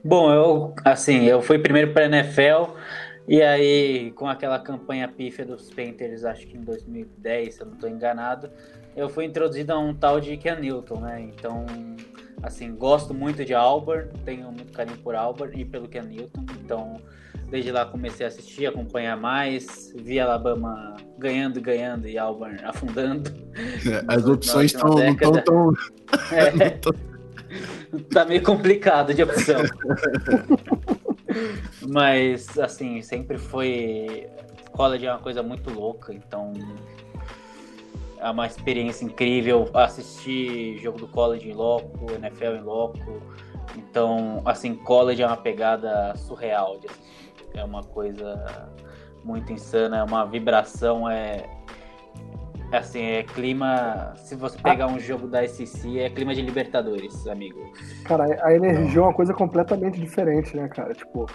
Bom, 0.01 0.31
eu 0.31 0.73
assim, 0.85 1.25
eu 1.25 1.41
fui 1.41 1.59
primeiro 1.59 1.91
para 1.91 2.05
NFL 2.05 2.79
e 3.27 3.41
aí 3.41 4.11
com 4.11 4.27
aquela 4.27 4.59
campanha 4.59 5.07
pífia 5.07 5.45
dos 5.45 5.69
Panthers, 5.69 6.23
acho 6.23 6.47
que 6.47 6.57
em 6.57 6.61
2010, 6.61 7.55
se 7.55 7.61
eu 7.61 7.67
não 7.67 7.73
estou 7.73 7.89
enganado, 7.89 8.49
eu 8.95 9.09
fui 9.09 9.25
introduzido 9.25 9.71
a 9.73 9.79
um 9.79 9.93
tal 9.93 10.19
de 10.19 10.35
Ken 10.37 10.55
Newton, 10.55 10.99
né? 10.99 11.21
Então, 11.21 11.65
assim, 12.43 12.75
gosto 12.75 13.13
muito 13.13 13.45
de 13.45 13.53
Auburn, 13.53 14.09
tenho 14.25 14.51
muito 14.51 14.73
carinho 14.73 14.97
por 14.97 15.15
Auburn 15.15 15.59
e 15.59 15.63
pelo 15.63 15.87
Ken 15.87 16.03
Newton, 16.03 16.45
então 16.63 17.01
Desde 17.51 17.69
lá 17.69 17.85
comecei 17.85 18.25
a 18.25 18.29
assistir, 18.29 18.65
acompanhar 18.65 19.17
mais, 19.17 19.93
vi 19.93 20.21
Alabama 20.21 20.95
ganhando, 21.19 21.59
ganhando 21.59 22.07
e 22.07 22.17
Auburn 22.17 22.57
afundando. 22.63 23.29
É, 23.53 24.05
as 24.07 24.25
opções 24.25 24.73
estão 24.73 24.95
tão, 25.17 25.33
tão... 25.43 25.73
É, 26.31 26.79
tá 28.13 28.23
meio 28.23 28.41
complicado 28.41 29.13
de 29.13 29.21
opção. 29.23 29.59
Mas, 31.87 32.57
assim, 32.57 33.01
sempre 33.01 33.37
foi... 33.37 34.27
College 34.71 35.05
é 35.05 35.11
uma 35.11 35.19
coisa 35.19 35.43
muito 35.43 35.69
louca, 35.69 36.13
então 36.13 36.53
é 38.17 38.29
uma 38.29 38.45
experiência 38.45 39.03
incrível 39.03 39.69
assistir 39.73 40.77
jogo 40.77 40.99
do 40.99 41.07
college 41.07 41.49
em 41.49 41.53
loco, 41.53 42.11
NFL 42.13 42.55
em 42.57 42.61
loco. 42.61 43.21
Então, 43.75 44.41
assim, 44.45 44.75
college 44.75 45.21
é 45.21 45.27
uma 45.27 45.37
pegada 45.37 46.15
surreal 46.15 46.79
de 46.79 46.87
é 47.53 47.63
uma 47.63 47.83
coisa 47.83 48.71
muito 49.23 49.51
insana, 49.51 49.97
é 49.97 50.03
uma 50.03 50.25
vibração, 50.25 51.09
é 51.09 51.49
assim, 52.77 53.01
é 53.01 53.23
clima. 53.23 54.13
Se 54.15 54.35
você 54.35 54.57
pegar 54.61 54.87
um 54.87 54.99
jogo 54.99 55.27
da 55.27 55.47
SEC, 55.47 55.99
é 55.99 56.09
clima 56.09 56.33
de 56.33 56.41
Libertadores, 56.41 57.27
amigo. 57.27 57.59
Cara, 58.05 58.25
a 58.43 58.53
energia 58.53 58.99
Não. 58.99 59.05
é 59.05 59.07
uma 59.07 59.13
coisa 59.13 59.33
completamente 59.33 59.99
diferente, 59.99 60.55
né, 60.55 60.67
cara? 60.67 60.93
Tipo, 60.93 61.25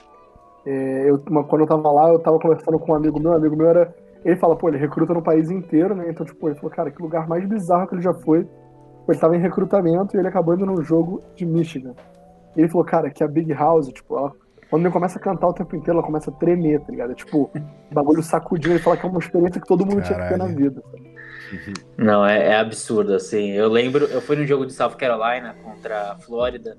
é, 0.67 1.11
eu, 1.11 1.23
uma, 1.29 1.45
quando 1.45 1.63
eu 1.63 1.67
tava 1.67 1.91
lá, 1.91 2.09
eu 2.09 2.19
tava 2.19 2.39
conversando 2.39 2.79
com 2.79 2.93
um 2.93 2.95
amigo 2.95 3.21
meu, 3.21 3.33
um 3.33 3.35
amigo 3.35 3.57
meu 3.57 3.69
era. 3.69 3.95
Ele 4.25 4.37
fala, 4.37 4.57
pô, 4.57 4.69
ele 4.69 4.79
recruta 4.79 5.15
no 5.15 5.23
país 5.23 5.51
inteiro, 5.51 5.95
né? 5.95 6.07
Então, 6.09 6.27
tipo, 6.27 6.49
ele 6.49 6.57
falou, 6.57 6.71
cara, 6.71 6.91
que 6.91 7.01
lugar 7.01 7.29
mais 7.29 7.47
bizarro 7.47 7.87
que 7.87 7.95
ele 7.95 8.03
já 8.03 8.13
foi. 8.13 8.47
Ele 9.09 9.19
tava 9.19 9.37
em 9.37 9.41
recrutamento 9.41 10.17
e 10.17 10.19
ele 10.19 10.27
acabou 10.27 10.55
indo 10.55 10.67
num 10.67 10.83
jogo 10.83 11.23
de 11.37 11.47
Michigan. 11.47 11.95
E 12.57 12.61
ele 12.61 12.69
falou, 12.69 12.85
cara, 12.85 13.09
que 13.09 13.23
a 13.23 13.29
Big 13.29 13.53
House, 13.53 13.87
tipo, 13.89 14.19
ela 14.19 14.33
quando 14.71 14.83
ele 14.85 14.93
começa 14.93 15.19
a 15.19 15.23
cantar 15.23 15.49
o 15.49 15.53
tempo 15.53 15.77
inteiro, 15.77 15.99
ela 15.99 16.07
começa 16.07 16.31
a 16.31 16.35
tremer, 16.35 16.81
tá 16.81 16.91
ligado? 16.91 17.13
É 17.13 17.15
tipo, 17.15 17.51
bagulho 17.93 18.23
sacudindo, 18.23 18.75
ele 18.75 18.83
fala 18.83 18.97
que 18.97 19.07
é 19.07 19.09
uma 19.09 19.19
experiência 19.19 19.61
que 19.61 19.67
todo 19.67 19.87
mundo 19.87 20.03
Caralho. 20.03 20.15
tinha 20.15 20.23
que 20.23 20.29
ter 20.29 20.39
na 20.39 20.47
vida. 20.47 20.83
Não, 21.97 22.25
é, 22.27 22.49
é, 22.49 22.57
absurdo, 22.57 23.15
assim. 23.15 23.53
Eu 23.53 23.69
lembro, 23.69 24.05
eu 24.07 24.21
fui 24.21 24.37
no 24.37 24.47
jogo 24.47 24.67
de 24.67 24.73
South 24.73 24.97
Carolina 24.97 25.55
contra 25.63 26.13
a 26.13 26.19
Flórida, 26.19 26.77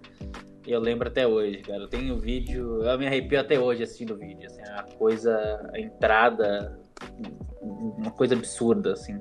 e 0.65 0.71
eu 0.71 0.79
lembro 0.79 1.07
até 1.07 1.25
hoje, 1.25 1.57
cara. 1.59 1.83
Eu 1.83 1.87
tenho 1.87 2.17
vídeo, 2.17 2.83
eu 2.83 2.97
me 2.97 3.07
arrepio 3.07 3.39
até 3.39 3.59
hoje 3.59 3.83
assistindo 3.83 4.13
o 4.13 4.17
vídeo, 4.17 4.47
assim, 4.47 4.61
a 4.61 4.83
coisa, 4.97 5.69
a 5.73 5.79
entrada, 5.79 6.79
uma 7.61 8.11
coisa 8.11 8.35
absurda, 8.35 8.93
assim. 8.93 9.19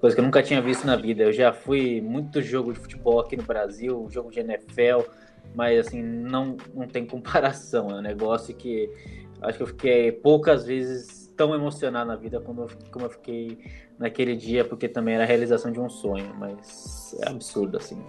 Coisa 0.00 0.16
que 0.16 0.20
eu 0.20 0.24
nunca 0.24 0.42
tinha 0.42 0.60
visto 0.60 0.86
na 0.86 0.96
vida. 0.96 1.22
Eu 1.22 1.32
já 1.32 1.52
fui 1.52 2.00
muito 2.00 2.42
jogo 2.42 2.72
de 2.72 2.78
futebol 2.78 3.20
aqui 3.20 3.36
no 3.36 3.42
Brasil, 3.42 4.06
jogo 4.10 4.30
de 4.30 4.40
NFL, 4.40 5.08
mas 5.54 5.86
assim, 5.86 6.02
não, 6.02 6.56
não 6.74 6.86
tem 6.86 7.06
comparação. 7.06 7.90
É 7.90 7.94
um 7.94 8.02
negócio 8.02 8.54
que 8.54 8.90
acho 9.40 9.56
que 9.56 9.62
eu 9.62 9.68
fiquei 9.68 10.12
poucas 10.12 10.64
vezes 10.64 11.21
tão 11.42 11.56
emocionado 11.56 12.06
na 12.06 12.14
vida 12.14 12.40
como 12.40 12.62
eu, 12.62 12.70
como 12.92 13.06
eu 13.06 13.10
fiquei 13.10 13.58
naquele 13.98 14.36
dia, 14.36 14.64
porque 14.64 14.88
também 14.88 15.16
era 15.16 15.24
a 15.24 15.26
realização 15.26 15.72
de 15.72 15.80
um 15.80 15.90
sonho, 15.90 16.32
mas 16.38 17.16
é 17.20 17.28
absurdo, 17.28 17.76
assim. 17.76 18.00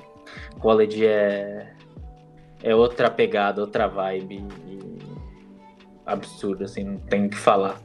College 0.59 1.03
é, 1.03 1.73
é 2.61 2.75
outra 2.75 3.09
pegada, 3.09 3.59
outra 3.59 3.87
vibe. 3.87 4.45
absurdo, 6.05 6.63
assim, 6.63 6.83
não 6.83 6.97
tem 6.97 7.25
o 7.25 7.29
que 7.29 7.35
falar. 7.35 7.81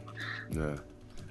É. 0.54 0.74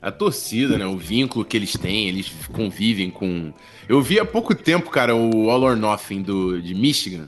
A 0.02 0.12
torcida, 0.12 0.80
né? 0.80 0.86
O 0.88 0.98
vínculo 0.98 1.46
que 1.46 1.56
eles 1.56 1.74
têm, 1.74 2.08
eles 2.08 2.32
convivem 2.52 3.12
com. 3.12 3.54
Eu 3.88 4.02
vi 4.02 4.20
há 4.20 4.26
pouco 4.26 4.56
tempo, 4.56 4.90
cara, 4.90 5.16
o 5.16 5.52
All 5.52 5.62
or 5.62 5.76
Nothing 5.76 6.24
do, 6.24 6.60
de 6.60 6.74
Michigan. 6.74 7.28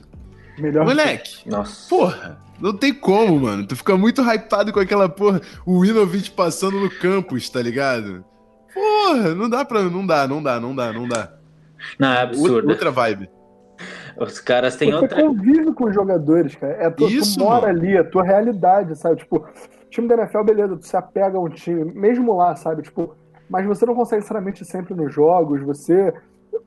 Melhor 0.60 0.84
Moleque, 0.84 1.48
Nossa. 1.48 1.88
porra, 1.88 2.38
não 2.60 2.76
tem 2.76 2.92
como, 2.92 3.40
mano. 3.40 3.66
Tu 3.66 3.74
fica 3.76 3.96
muito 3.96 4.20
hypado 4.22 4.72
com 4.72 4.80
aquela 4.80 5.08
porra, 5.08 5.40
o 5.64 5.78
Winovich 5.78 6.30
passando 6.30 6.78
no 6.80 6.90
campus, 6.90 7.48
tá 7.48 7.60
ligado? 7.62 8.24
Porra, 8.72 9.34
não 9.34 9.48
dá 9.48 9.64
pra. 9.64 9.82
Não 9.82 10.06
dá, 10.06 10.28
não 10.28 10.42
dá, 10.42 10.60
não 10.60 10.74
dá, 10.74 10.92
não 10.92 11.08
dá. 11.08 11.32
Não, 11.98 12.12
é 12.12 12.22
absurdo. 12.22 12.68
Outra 12.68 12.90
vibe. 12.90 13.28
Os 14.18 14.38
caras 14.38 14.76
têm 14.76 14.90
Você 14.90 14.96
outra. 14.98 15.22
convive 15.22 15.72
com 15.72 15.84
os 15.84 15.94
jogadores, 15.94 16.54
cara. 16.54 16.74
É 16.74 16.90
tua, 16.90 17.08
Isso, 17.10 17.38
tu 17.38 17.44
mora 17.44 17.68
mano. 17.68 17.78
ali, 17.80 17.96
a 17.96 18.04
tua 18.04 18.22
realidade, 18.22 18.96
sabe? 18.96 19.16
Tipo, 19.16 19.46
time 19.88 20.06
da 20.06 20.14
NFL, 20.14 20.42
beleza, 20.42 20.76
tu 20.76 20.86
se 20.86 20.96
apega 20.96 21.38
a 21.38 21.40
um 21.40 21.48
time, 21.48 21.84
mesmo 21.94 22.36
lá, 22.36 22.54
sabe? 22.54 22.82
Tipo, 22.82 23.14
mas 23.48 23.66
você 23.66 23.86
não 23.86 23.94
consegue 23.94 24.16
necessariamente 24.20 24.64
sempre 24.64 24.94
nos 24.94 25.12
jogos, 25.12 25.62
você. 25.62 26.12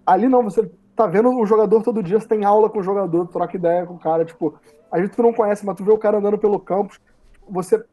Ali 0.05 0.27
não, 0.27 0.43
você 0.43 0.69
tá 0.95 1.07
vendo 1.07 1.29
o 1.29 1.45
jogador 1.45 1.81
todo 1.83 2.03
dia, 2.03 2.19
você 2.19 2.27
tem 2.27 2.45
aula 2.45 2.69
com 2.69 2.79
o 2.79 2.83
jogador, 2.83 3.27
troca 3.27 3.55
ideia 3.55 3.85
com 3.85 3.95
o 3.95 3.99
cara, 3.99 4.25
tipo, 4.25 4.59
a 4.91 4.99
gente 4.99 5.15
tu 5.15 5.23
não 5.23 5.33
conhece, 5.33 5.65
mas 5.65 5.75
tu 5.75 5.83
vê 5.83 5.91
o 5.91 5.97
cara 5.97 6.17
andando 6.17 6.37
pelo 6.37 6.59
campus, 6.59 6.99
você 7.47 7.83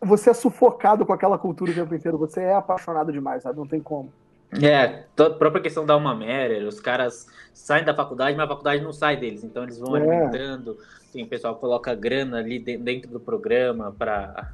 você 0.00 0.30
é 0.30 0.34
sufocado 0.34 1.06
com 1.06 1.14
aquela 1.14 1.38
cultura 1.38 1.70
o 1.70 1.74
tempo 1.74 1.94
inteiro, 1.94 2.18
você 2.18 2.42
é 2.42 2.54
apaixonado 2.54 3.10
demais, 3.10 3.42
sabe? 3.42 3.58
Não 3.58 3.66
tem 3.66 3.80
como. 3.80 4.12
É, 4.62 5.04
a 5.18 5.30
própria 5.30 5.62
questão 5.62 5.84
da 5.84 5.94
Alma 5.94 6.14
Mater, 6.14 6.66
os 6.68 6.78
caras 6.78 7.26
saem 7.52 7.84
da 7.84 7.94
faculdade, 7.94 8.36
mas 8.36 8.44
a 8.44 8.48
faculdade 8.48 8.84
não 8.84 8.92
sai 8.92 9.16
deles, 9.16 9.42
então 9.42 9.62
eles 9.62 9.78
vão 9.78 9.96
é. 9.96 10.00
alimentando, 10.00 10.76
tem 11.12 11.24
o 11.24 11.26
pessoal 11.26 11.56
coloca 11.56 11.94
grana 11.94 12.38
ali 12.38 12.58
dentro 12.58 13.10
do 13.10 13.18
programa 13.18 13.94
para 13.98 14.52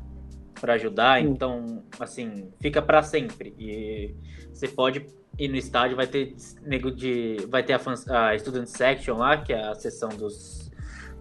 para 0.61 0.75
ajudar, 0.75 1.21
Sim. 1.21 1.29
então, 1.29 1.83
assim, 1.99 2.51
fica 2.61 2.83
para 2.83 3.03
sempre. 3.03 3.55
E 3.59 4.15
você 4.53 4.69
pode 4.69 5.07
ir 5.39 5.49
no 5.49 5.57
estádio, 5.57 5.97
vai 5.97 6.07
ter 6.07 6.35
nego 6.63 6.91
de. 6.91 7.39
Vai 7.49 7.63
ter 7.63 7.73
a, 7.73 8.31
a 8.31 8.39
Student 8.39 8.67
Section 8.67 9.17
lá, 9.17 9.39
que 9.39 9.53
é 9.53 9.69
a 9.69 9.75
seção 9.75 10.11
dos, 10.11 10.71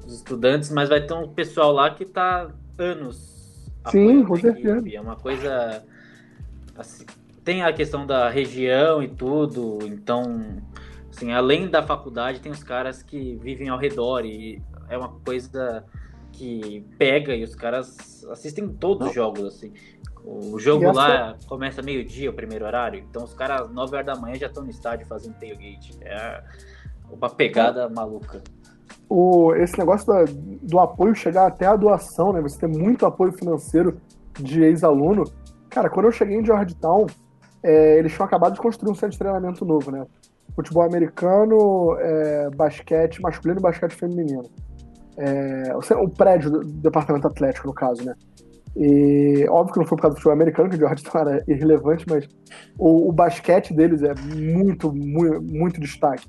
dos 0.01 0.15
estudantes, 0.15 0.69
mas 0.72 0.89
vai 0.89 1.01
ter 1.01 1.13
um 1.13 1.29
pessoal 1.29 1.72
lá 1.72 1.89
que 1.89 2.05
tá 2.05 2.51
anos. 2.77 3.72
Sim, 3.88 4.24
com 4.24 4.36
certeza. 4.36 4.84
É 4.93 5.01
uma 5.01 5.15
coisa. 5.15 5.84
Assim, 6.75 7.05
tem 7.43 7.63
a 7.63 7.74
questão 7.74 8.05
da 8.05 8.29
região 8.29 9.01
e 9.01 9.08
tudo, 9.08 9.79
então, 9.84 10.62
assim, 11.10 11.31
além 11.31 11.67
da 11.67 11.81
faculdade, 11.81 12.39
tem 12.39 12.51
os 12.51 12.63
caras 12.63 13.01
que 13.01 13.36
vivem 13.38 13.69
ao 13.69 13.77
redor 13.77 14.25
e 14.25 14.62
é 14.88 14.98
uma 14.98 15.10
coisa 15.10 15.84
que 16.39 16.86
pega 16.98 17.36
e 17.36 17.43
os 17.43 17.53
caras 17.53 18.24
assistem 18.31 18.65
todos 18.69 19.10
os 19.10 19.13
jogos, 19.13 19.43
assim. 19.43 19.74
O 20.24 20.58
jogo 20.58 20.86
essa... 20.86 20.93
lá 20.93 21.38
começa 21.48 21.81
meio-dia, 21.81 22.29
o 22.29 22.34
primeiro 22.34 22.65
horário. 22.65 23.03
Então 23.10 23.25
os 23.25 23.34
caras, 23.34 23.69
9 23.69 23.93
horas 23.93 24.05
da 24.05 24.15
manhã, 24.15 24.36
já 24.36 24.48
estão 24.48 24.63
no 24.63 24.69
estádio 24.69 25.05
fazendo 25.05 25.38
tailgate. 25.38 25.98
É 26.01 26.41
uma 27.12 27.29
pegada 27.29 27.81
é. 27.81 27.89
maluca. 27.89 28.41
O, 29.10 29.53
esse 29.55 29.77
negócio 29.77 30.08
da, 30.08 30.24
do 30.62 30.79
apoio 30.79 31.13
chegar 31.13 31.46
até 31.46 31.65
a 31.65 31.75
doação, 31.75 32.31
né? 32.31 32.39
Você 32.41 32.58
ter 32.58 32.67
muito 32.67 33.05
apoio 33.05 33.34
financeiro 33.34 34.00
de 34.39 34.63
ex-aluno. 34.63 35.25
Cara, 35.69 35.89
quando 35.89 36.05
eu 36.05 36.12
cheguei 36.12 36.38
em 36.38 36.46
Georgetown, 36.46 37.05
é, 37.62 37.98
eles 37.98 38.13
tinham 38.13 38.25
acabado 38.25 38.53
de 38.53 38.62
construir 38.62 38.91
um 38.91 38.96
centro 38.96 39.10
de 39.10 39.19
treinamento 39.19 39.65
novo, 39.65 39.91
né? 39.91 40.05
Futebol 40.55 40.84
americano, 40.84 41.98
é, 42.00 42.50
basquete 42.51 43.22
masculino 43.22 43.60
e 43.60 43.63
basquete 43.63 43.93
feminino. 43.93 44.50
É, 45.19 45.73
o, 45.75 46.03
o 46.03 46.09
prédio 46.09 46.49
do 46.49 46.63
departamento 46.63 47.27
atlético, 47.27 47.67
no 47.67 47.73
caso, 47.73 48.03
né? 48.03 48.15
E 48.75 49.45
óbvio 49.49 49.73
que 49.73 49.79
não 49.79 49.85
foi 49.85 49.97
por 49.97 50.03
causa 50.03 50.15
do 50.15 50.19
futebol 50.19 50.33
americano, 50.33 50.69
que 50.69 50.75
o 50.75 50.79
Georgetown 50.79 51.21
era 51.27 51.43
irrelevante, 51.47 52.05
mas 52.07 52.27
o, 52.77 53.09
o, 53.09 53.11
basquete 53.11 53.73
deles 53.73 54.01
é 54.03 54.13
muito, 54.15 54.93
muito, 54.93 55.41
muito 55.41 55.81
destaque. 55.81 56.27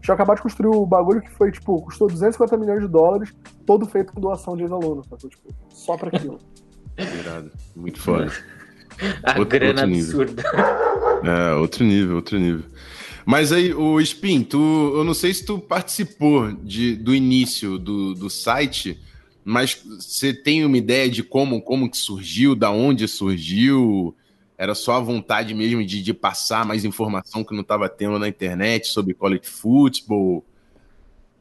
Tinha 0.00 0.14
acabado 0.14 0.36
de 0.36 0.42
construir 0.42 0.68
o 0.68 0.86
bagulho 0.86 1.20
que 1.20 1.30
foi, 1.30 1.50
tipo, 1.50 1.82
custou 1.82 2.08
250 2.08 2.56
milhões 2.56 2.80
de 2.82 2.88
dólares, 2.88 3.34
todo 3.66 3.86
feito 3.86 4.12
com 4.12 4.20
doação 4.20 4.56
de 4.56 4.62
ex-aluno, 4.62 5.02
tipo, 5.02 5.54
só 5.70 5.96
pra 5.96 6.08
aquilo. 6.08 6.38
Irado. 6.96 7.50
Muito 7.74 8.00
foda. 8.00 8.30
A 9.22 9.38
outro, 9.38 9.58
grana 9.58 9.82
outro 9.82 9.96
absurda. 9.96 10.42
É, 11.24 11.54
outro 11.54 11.84
nível, 11.84 12.16
outro 12.16 12.38
nível. 12.38 12.64
Mas 13.30 13.52
aí, 13.52 13.74
o 13.74 14.00
Spin, 14.00 14.42
tu, 14.42 14.56
eu 14.96 15.04
não 15.04 15.12
sei 15.12 15.34
se 15.34 15.44
tu 15.44 15.58
participou 15.58 16.50
de, 16.50 16.96
do 16.96 17.14
início 17.14 17.78
do, 17.78 18.14
do 18.14 18.30
site, 18.30 18.98
mas 19.44 19.84
você 19.84 20.32
tem 20.32 20.64
uma 20.64 20.78
ideia 20.78 21.10
de 21.10 21.22
como, 21.22 21.60
como 21.60 21.90
que 21.90 21.98
surgiu, 21.98 22.54
da 22.54 22.70
onde 22.70 23.06
surgiu? 23.06 24.16
Era 24.56 24.74
só 24.74 24.94
a 24.94 25.00
vontade 25.00 25.52
mesmo 25.54 25.84
de, 25.84 26.02
de 26.02 26.14
passar 26.14 26.64
mais 26.64 26.86
informação 26.86 27.44
que 27.44 27.52
não 27.52 27.60
estava 27.60 27.86
tendo 27.86 28.18
na 28.18 28.28
internet 28.28 28.86
sobre 28.86 29.12
college 29.12 29.46
football? 29.46 30.42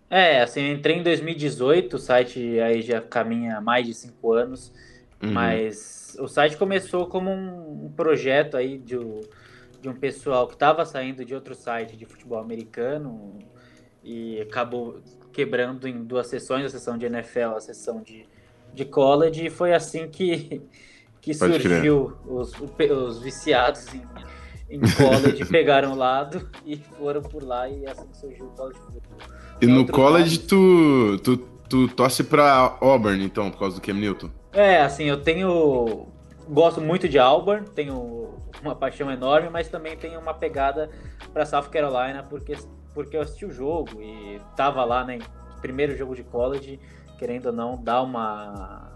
É, 0.10 0.42
assim, 0.42 0.64
eu 0.64 0.74
entrei 0.74 0.98
em 0.98 1.04
2018, 1.04 1.96
o 1.96 2.00
site 2.00 2.60
aí 2.60 2.82
já 2.82 3.00
caminha 3.00 3.62
mais 3.62 3.88
de 3.88 3.94
cinco 3.94 4.34
anos, 4.34 4.74
uhum. 5.24 5.32
mas 5.32 6.18
o 6.20 6.28
site 6.28 6.58
começou 6.58 7.06
como 7.06 7.32
um 7.32 7.90
projeto 7.96 8.58
aí 8.58 8.78
de, 8.78 8.98
de 9.88 9.90
um 9.90 10.00
pessoal 10.00 10.48
que 10.48 10.54
estava 10.54 10.86
saindo 10.86 11.24
de 11.24 11.34
outro 11.34 11.56
site 11.56 11.96
de 11.96 12.06
futebol 12.06 12.40
americano 12.40 13.40
e 14.04 14.40
acabou 14.42 15.00
quebrando 15.32 15.88
em 15.88 16.04
duas 16.04 16.28
sessões, 16.28 16.66
a 16.66 16.70
sessão 16.70 16.98
de 16.98 17.06
NFL, 17.06 17.56
a 17.56 17.62
sessão 17.62 18.02
de, 18.02 18.26
de 18.74 18.86
college, 18.86 19.46
e 19.46 19.50
foi 19.50 19.74
assim 19.74 20.08
que, 20.10 20.62
que 21.22 21.34
surgiu 21.34 22.18
os, 22.26 22.54
os 22.60 23.22
viciados 23.22 23.86
em, 23.94 24.02
em 24.70 24.80
college, 24.80 25.46
pegaram 25.50 25.94
o 25.94 25.96
lado 25.96 26.50
e 26.66 26.76
foram 26.76 27.22
por 27.22 27.44
lá, 27.44 27.70
e 27.70 27.86
assim 27.86 28.08
surgiu 28.14 28.46
o 28.46 28.50
college 28.50 28.80
football. 28.80 29.18
E 29.62 29.66
no 29.66 29.88
college 29.88 30.40
tu, 30.40 31.18
tu, 31.24 31.38
tu 31.70 31.88
torce 31.90 32.24
pra 32.24 32.78
Auburn, 32.82 33.24
então, 33.24 33.50
por 33.50 33.60
causa 33.60 33.76
do 33.76 33.82
Cam 33.82 33.94
Newton? 33.94 34.30
É, 34.52 34.82
assim, 34.82 35.06
eu 35.06 35.22
tenho. 35.22 36.08
Gosto 36.50 36.80
muito 36.82 37.10
de 37.10 37.20
Auburn, 37.20 37.68
tenho 37.70 38.36
uma 38.62 38.76
paixão 38.76 39.12
enorme, 39.12 39.50
mas 39.50 39.68
também 39.68 39.98
tenho 39.98 40.20
uma 40.20 40.34
pegada 40.34 40.90
para 41.34 41.46
South 41.46 41.70
Carolina, 41.70 42.24
porque, 42.24 42.56
porque 42.94 43.18
eu 43.18 43.22
assisti 43.22 43.46
o 43.46 43.52
jogo 43.52 44.02
e 44.02 44.40
tava 44.56 44.84
lá, 44.84 45.04
né? 45.04 45.20
Primeiro 45.62 45.96
jogo 45.98 46.16
de 46.16 46.24
college, 46.24 46.80
querendo 47.18 47.48
ou 47.48 47.54
não, 47.54 47.82
dá 47.82 48.02
uma. 48.02 48.92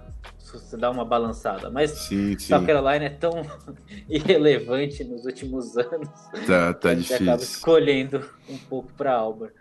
dá 0.77 0.89
uma 0.91 1.03
balançada. 1.03 1.69
Mas 1.69 1.91
sim, 1.91 2.37
sim. 2.37 2.47
South 2.47 2.65
Carolina 2.65 3.05
é 3.05 3.09
tão 3.09 3.31
irrelevante 4.07 5.03
nos 5.03 5.25
últimos 5.25 5.77
anos. 5.77 6.09
Tá, 6.47 6.73
tá 6.73 6.93
difícil. 6.93 7.27
Acaba 7.27 7.43
escolhendo 7.43 8.29
um 8.49 8.57
pouco 8.57 8.91
para 8.93 9.13
Auburn. 9.13 9.53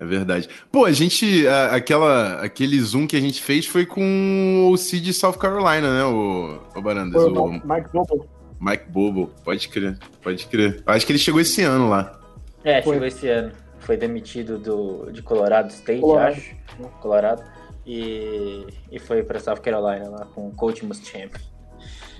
É 0.00 0.04
verdade. 0.04 0.48
Pô, 0.70 0.84
a 0.84 0.92
gente. 0.92 1.46
A, 1.46 1.74
aquela, 1.74 2.40
aquele 2.40 2.80
zoom 2.80 3.06
que 3.06 3.16
a 3.16 3.20
gente 3.20 3.42
fez 3.42 3.66
foi 3.66 3.84
com 3.84 4.68
o 4.70 4.76
Cid 4.76 5.04
de 5.04 5.12
South 5.12 5.34
Carolina, 5.34 5.92
né, 5.92 6.04
o, 6.04 6.60
o 6.74 6.82
Barandas? 6.82 7.20
Foi 7.20 7.32
o, 7.32 7.52
Mike 7.52 7.90
Bobo. 7.92 8.28
Mike 8.60 8.90
Bobo, 8.90 9.30
pode 9.44 9.68
crer, 9.68 9.98
pode 10.22 10.46
crer. 10.46 10.82
Acho 10.86 11.06
que 11.06 11.12
ele 11.12 11.18
chegou 11.18 11.40
esse 11.40 11.62
ano 11.62 11.88
lá. 11.88 12.18
É, 12.64 12.82
foi. 12.82 12.94
chegou 12.94 13.08
esse 13.08 13.28
ano. 13.28 13.52
Foi 13.80 13.96
demitido 13.96 14.58
do, 14.58 15.10
de 15.10 15.22
Colorado 15.22 15.70
State, 15.70 16.00
Colorado. 16.00 16.32
acho. 16.32 16.56
Colorado. 17.00 17.42
E, 17.86 18.66
e 18.92 18.98
foi 18.98 19.22
para 19.22 19.40
South 19.40 19.56
Carolina 19.56 20.10
lá 20.10 20.26
com 20.26 20.48
o 20.48 20.52
Coach 20.52 20.84
Muschamp. 20.84 21.34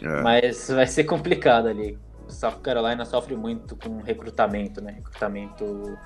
É. 0.01 0.23
Mas 0.23 0.69
vai 0.69 0.87
ser 0.87 1.05
complicado 1.05 1.69
ali. 1.69 1.99
South 2.29 2.61
Carolina 2.63 3.05
sofre 3.05 3.37
muito 3.37 3.77
com 3.77 4.01
recrutamento, 4.01 4.81
né? 4.81 4.93
Recrutamento 4.93 5.99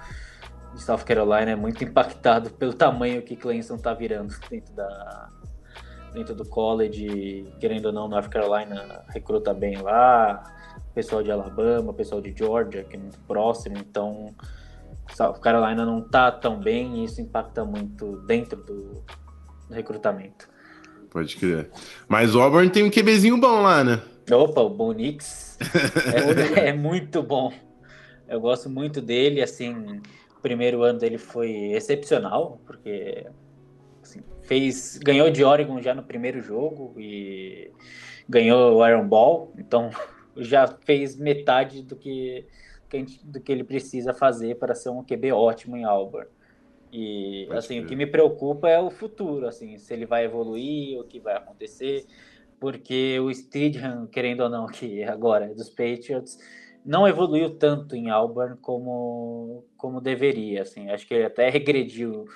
de 0.75 0.83
South 0.83 1.05
Carolina 1.05 1.51
é 1.51 1.57
muito 1.57 1.83
impactado 1.85 2.51
pelo 2.51 2.73
tamanho 2.73 3.23
que 3.23 3.37
Clemson 3.37 3.77
está 3.77 3.93
virando 3.93 4.35
dentro 4.49 4.75
da 4.75 5.29
dentro 6.13 6.35
do 6.35 6.45
college, 6.45 7.51
querendo 7.59 7.87
ou 7.87 7.93
não, 7.93 8.07
North 8.07 8.29
Carolina 8.29 9.03
recruta 9.09 9.55
bem 9.55 9.81
lá, 9.81 10.43
pessoal 10.95 11.23
de 11.23 11.31
Alabama, 11.31 11.95
pessoal 11.95 12.21
de 12.21 12.35
Georgia, 12.37 12.85
que 12.85 12.97
é 12.97 12.99
muito 12.99 13.19
próximo, 13.21 13.79
então 13.79 14.35
South 15.15 15.41
Carolina 15.41 15.87
não 15.87 16.03
tá 16.03 16.31
tão 16.31 16.61
bem 16.61 16.99
e 16.99 17.05
isso 17.05 17.21
impacta 17.21 17.65
muito 17.65 18.19
dentro 18.27 18.63
do, 18.63 19.03
recrutamento. 19.73 20.49
Pode 21.11 21.37
crer. 21.37 21.71
Mas 22.09 22.35
o 22.35 22.41
Auburn 22.41 22.71
tem 22.71 22.85
um 22.85 22.91
QBzinho 22.91 23.39
bom 23.39 23.63
lá, 23.63 23.83
né? 23.83 24.01
Opa, 24.31 24.61
o 24.61 24.71
Bonix 24.71 25.59
é, 26.57 26.69
é 26.69 26.73
muito 26.73 27.23
bom. 27.23 27.53
Eu 28.29 28.41
gosto 28.41 28.71
muito 28.71 29.01
dele, 29.01 29.43
assim, 29.43 30.01
primeiro 30.43 30.83
ano 30.83 30.99
dele 30.99 31.19
foi 31.19 31.73
excepcional, 31.73 32.61
porque 32.67 33.27
assim, 34.03 34.21
fez, 34.43 34.99
ganhou 34.99 35.31
de 35.31 35.45
Oregon 35.45 35.81
já 35.81 35.95
no 35.95 36.03
primeiro 36.03 36.41
jogo 36.41 36.95
e 36.99 37.71
ganhou 38.29 38.77
o 38.77 38.87
Iron 38.87 39.07
Ball, 39.07 39.53
então 39.57 39.91
já 40.37 40.67
fez 40.67 41.17
metade 41.17 41.83
do 41.83 41.97
que, 41.97 42.47
do 43.25 43.41
que 43.41 43.53
ele 43.53 43.65
precisa 43.65 44.13
fazer 44.13 44.57
para 44.57 44.75
ser 44.75 44.91
um 44.91 45.05
QB 45.05 45.33
ótimo 45.33 45.77
em 45.77 45.85
Auburn. 45.85 46.29
E 46.93 47.45
Pode 47.47 47.59
assim, 47.59 47.81
o 47.81 47.87
que 47.87 47.97
me 47.97 48.07
preocupa 48.07 48.69
é 48.69 48.79
o 48.79 48.91
futuro, 48.91 49.47
assim, 49.47 49.79
se 49.79 49.95
ele 49.95 50.05
vai 50.05 50.27
evoluir, 50.27 51.01
o 51.01 51.05
que 51.05 51.19
vai 51.19 51.35
acontecer, 51.35 52.05
porque 52.61 53.19
o 53.19 53.33
Stidham, 53.33 54.07
querendo 54.07 54.43
ou 54.43 54.51
não, 54.51 54.67
que 54.67 55.03
agora 55.03 55.47
é 55.47 55.55
dos 55.55 55.71
Patriots, 55.71 56.39
não 56.85 57.07
evoluiu 57.07 57.51
tanto 57.51 57.95
em 57.95 58.11
Auburn 58.11 58.57
como, 58.57 59.65
como 59.77 60.01
deveria. 60.01 60.63
Assim. 60.63 60.91
Acho 60.91 61.07
que 61.07 61.15
ele 61.15 61.25
até 61.25 61.49
regrediu 61.49 62.27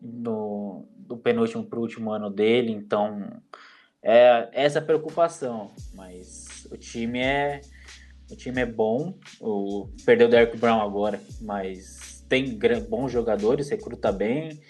no, 0.00 0.86
do 0.96 1.16
penúltimo 1.16 1.64
para 1.64 1.78
o 1.78 1.82
último 1.82 2.10
ano 2.10 2.30
dele, 2.30 2.72
então 2.72 3.40
é 4.02 4.48
essa 4.52 4.80
preocupação. 4.80 5.70
Mas 5.94 6.66
o 6.70 6.76
time 6.76 7.20
é 7.20 7.60
o 8.30 8.36
time 8.36 8.60
é 8.60 8.66
bom. 8.66 9.18
O, 9.40 9.88
perdeu 10.04 10.26
o 10.26 10.30
Derek 10.30 10.56
Brown 10.56 10.80
agora, 10.80 11.20
mas 11.40 12.24
tem 12.28 12.58
bons 12.88 13.12
jogadores, 13.12 13.68
recruta 13.68 14.10
bem. 14.10 14.60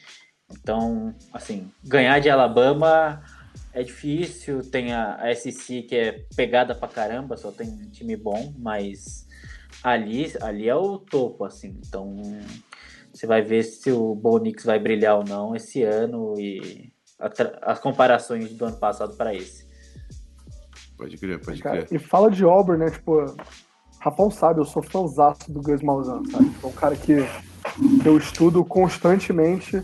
Então, 0.51 1.15
assim, 1.33 1.71
ganhar 1.83 2.21
de 2.21 2.31
Alabama 2.31 3.23
é 3.73 3.83
difícil. 3.83 4.63
Tem 4.63 4.93
a, 4.93 5.17
a 5.17 5.35
SC 5.35 5.83
que 5.83 5.97
é 5.97 6.25
pegada 6.37 6.75
pra 6.75 6.89
caramba, 6.89 7.37
só 7.37 7.51
tem 7.51 7.75
time 7.91 8.17
bom, 8.17 8.53
mas 8.59 9.26
ali, 9.83 10.33
ali 10.41 10.69
é 10.69 10.75
o 10.75 10.99
topo, 10.99 11.45
assim. 11.45 11.79
Então, 11.87 12.17
você 13.13 13.27
vai 13.27 13.43
ver 13.43 13.63
se 13.63 13.91
o 13.91 14.15
Bonix 14.15 14.65
vai 14.65 14.79
brilhar 14.79 15.17
ou 15.17 15.25
não 15.25 15.55
esse 15.55 15.83
ano 15.83 16.35
e 16.39 16.93
as 17.63 17.79
comparações 17.79 18.53
do 18.53 18.67
ano 18.67 18.77
passado 18.77 19.17
para 19.17 19.35
esse. 19.35 19.67
Pode 20.97 21.17
crer, 21.17 21.41
pode 21.41 21.63
Cara, 21.63 21.85
crer. 21.85 21.97
E 21.97 22.03
fala 22.03 22.31
de 22.31 22.45
Auburn, 22.45 22.85
né? 22.85 22.91
Tipo, 22.91 23.25
Rafão 24.01 24.31
sabe, 24.31 24.61
eu 24.61 24.65
sou 24.65 24.83
fãzaço 24.83 25.51
do 25.51 25.61
Gus 25.61 25.83
Malzahn, 25.83 26.25
sabe? 26.31 26.51
É 26.63 26.67
um 26.67 26.73
cara 26.73 26.97
que 26.97 27.27
eu 28.05 28.17
estudo 28.17 28.65
constantemente. 28.65 29.83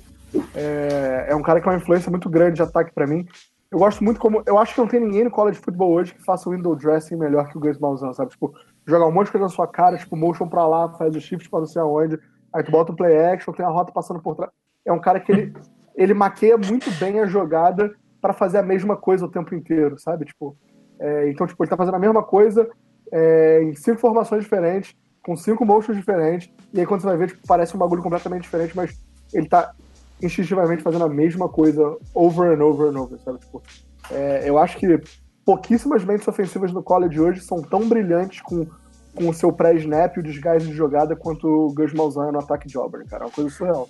É, 0.55 1.26
é 1.28 1.35
um 1.35 1.42
cara 1.42 1.61
que 1.61 1.68
é 1.68 1.72
uma 1.72 1.78
influência 1.78 2.11
muito 2.11 2.28
grande 2.31 2.57
de 2.57 2.62
ataque 2.62 2.92
para 2.94 3.07
mim. 3.07 3.26
Eu 3.70 3.78
gosto 3.78 4.05
muito 4.05 4.20
como. 4.20 4.42
Eu 4.46 4.59
acho 4.59 4.74
que 4.74 4.81
não 4.81 4.88
tem 4.88 5.00
ninguém 5.00 5.24
no 5.24 5.31
college 5.31 5.59
de 5.59 5.64
futebol 5.64 5.92
hoje 5.92 6.14
que 6.14 6.22
faça 6.22 6.48
o 6.48 6.52
window 6.52 6.76
dressing 6.76 7.16
melhor 7.16 7.48
que 7.48 7.57
o 7.57 7.61
Gus 7.61 7.78
Malzahn, 7.78 8.12
sabe? 8.12 8.31
Tipo, 8.31 8.55
jogar 8.87 9.07
um 9.07 9.12
monte 9.12 9.27
de 9.27 9.33
coisa 9.33 9.47
na 9.47 9.51
sua 9.51 9.66
cara, 9.66 9.97
tipo, 9.97 10.16
motion 10.16 10.49
pra 10.49 10.66
lá, 10.66 10.88
faz 10.95 11.14
o 11.14 11.21
shift 11.21 11.49
pra 11.49 11.61
não 11.61 11.66
sei 11.66 11.81
aonde, 11.81 12.18
aí 12.53 12.62
tu 12.62 12.71
bota 12.71 12.92
o 12.92 12.97
play 12.97 13.16
action, 13.18 13.53
tem 13.53 13.64
a 13.64 13.68
rota 13.68 13.92
passando 13.92 14.21
por 14.21 14.35
trás. 14.35 14.51
É 14.85 14.92
um 14.92 15.01
cara 15.01 15.21
que 15.21 15.31
ele, 15.31 15.55
ele 15.95 16.14
maqueia 16.14 16.59
muito 16.59 16.90
bem 16.99 17.21
a 17.21 17.27
jogada 17.27 17.95
para 18.21 18.33
fazer 18.33 18.59
a 18.59 18.62
mesma 18.62 18.97
coisa 18.97 19.25
o 19.25 19.31
tempo 19.31 19.55
inteiro, 19.55 19.99
sabe? 19.99 20.25
Tipo, 20.25 20.57
é, 20.99 21.29
então, 21.31 21.47
tipo, 21.47 21.62
ele 21.62 21.71
tá 21.71 21.77
fazendo 21.77 21.95
a 21.95 22.01
mesma 22.01 22.23
coisa 22.23 22.68
é, 23.12 23.62
em 23.62 23.75
cinco 23.75 24.01
formações 24.01 24.42
diferentes, 24.42 24.95
com 25.23 25.37
cinco 25.37 25.64
motions 25.64 25.97
diferentes, 25.97 26.53
e 26.73 26.81
aí 26.81 26.87
quando 26.87 27.01
você 27.01 27.07
vai 27.07 27.16
ver, 27.16 27.29
tipo, 27.29 27.47
parece 27.47 27.77
um 27.77 27.79
bagulho 27.79 28.03
completamente 28.03 28.42
diferente, 28.42 28.77
mas 28.77 28.99
ele 29.33 29.49
tá 29.49 29.73
instintivamente 30.21 30.83
fazendo 30.83 31.05
a 31.05 31.09
mesma 31.09 31.49
coisa 31.49 31.97
over 32.14 32.57
and 32.57 32.64
over 32.64 32.88
and 32.88 33.01
over, 33.01 33.18
sabe? 33.21 33.38
Tipo, 33.38 33.62
é, 34.11 34.49
eu 34.49 34.59
acho 34.59 34.77
que 34.77 35.01
pouquíssimas 35.44 36.05
mentes 36.05 36.26
ofensivas 36.28 36.72
no 36.72 36.83
college 36.83 37.20
hoje 37.20 37.40
são 37.40 37.62
tão 37.62 37.88
brilhantes 37.88 38.40
com, 38.40 38.66
com 39.14 39.28
o 39.28 39.35
seu 39.35 39.52
pré-snap 39.52 40.16
e 40.16 40.20
o 40.20 40.22
desgaste 40.22 40.68
de 40.68 40.74
jogada 40.74 41.16
quanto 41.16 41.46
o 41.46 41.74
Gus 41.74 41.92
Malzahn 41.92 42.33
no 42.33 42.38
ataque 42.38 42.68
de 42.68 42.76
Auburn, 42.76 43.07
cara. 43.07 43.24
É 43.24 43.26
uma 43.26 43.33
coisa 43.33 43.50
surreal. 43.50 43.88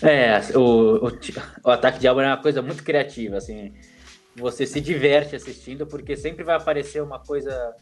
É, 0.00 0.40
o, 0.56 1.06
o, 1.06 1.12
o, 1.64 1.70
ataque 1.70 1.98
de 1.98 2.06
Auburn 2.06 2.28
é 2.28 2.32
uma 2.32 2.42
coisa 2.42 2.62
muito 2.62 2.82
criativa, 2.82 3.36
assim. 3.36 3.72
Você 4.36 4.66
se 4.66 4.80
diverte 4.80 5.36
assistindo, 5.36 5.86
porque 5.86 6.16
sempre 6.16 6.44
vai 6.44 6.56
aparecer 6.56 7.02
uma 7.02 7.18
coisa 7.18 7.74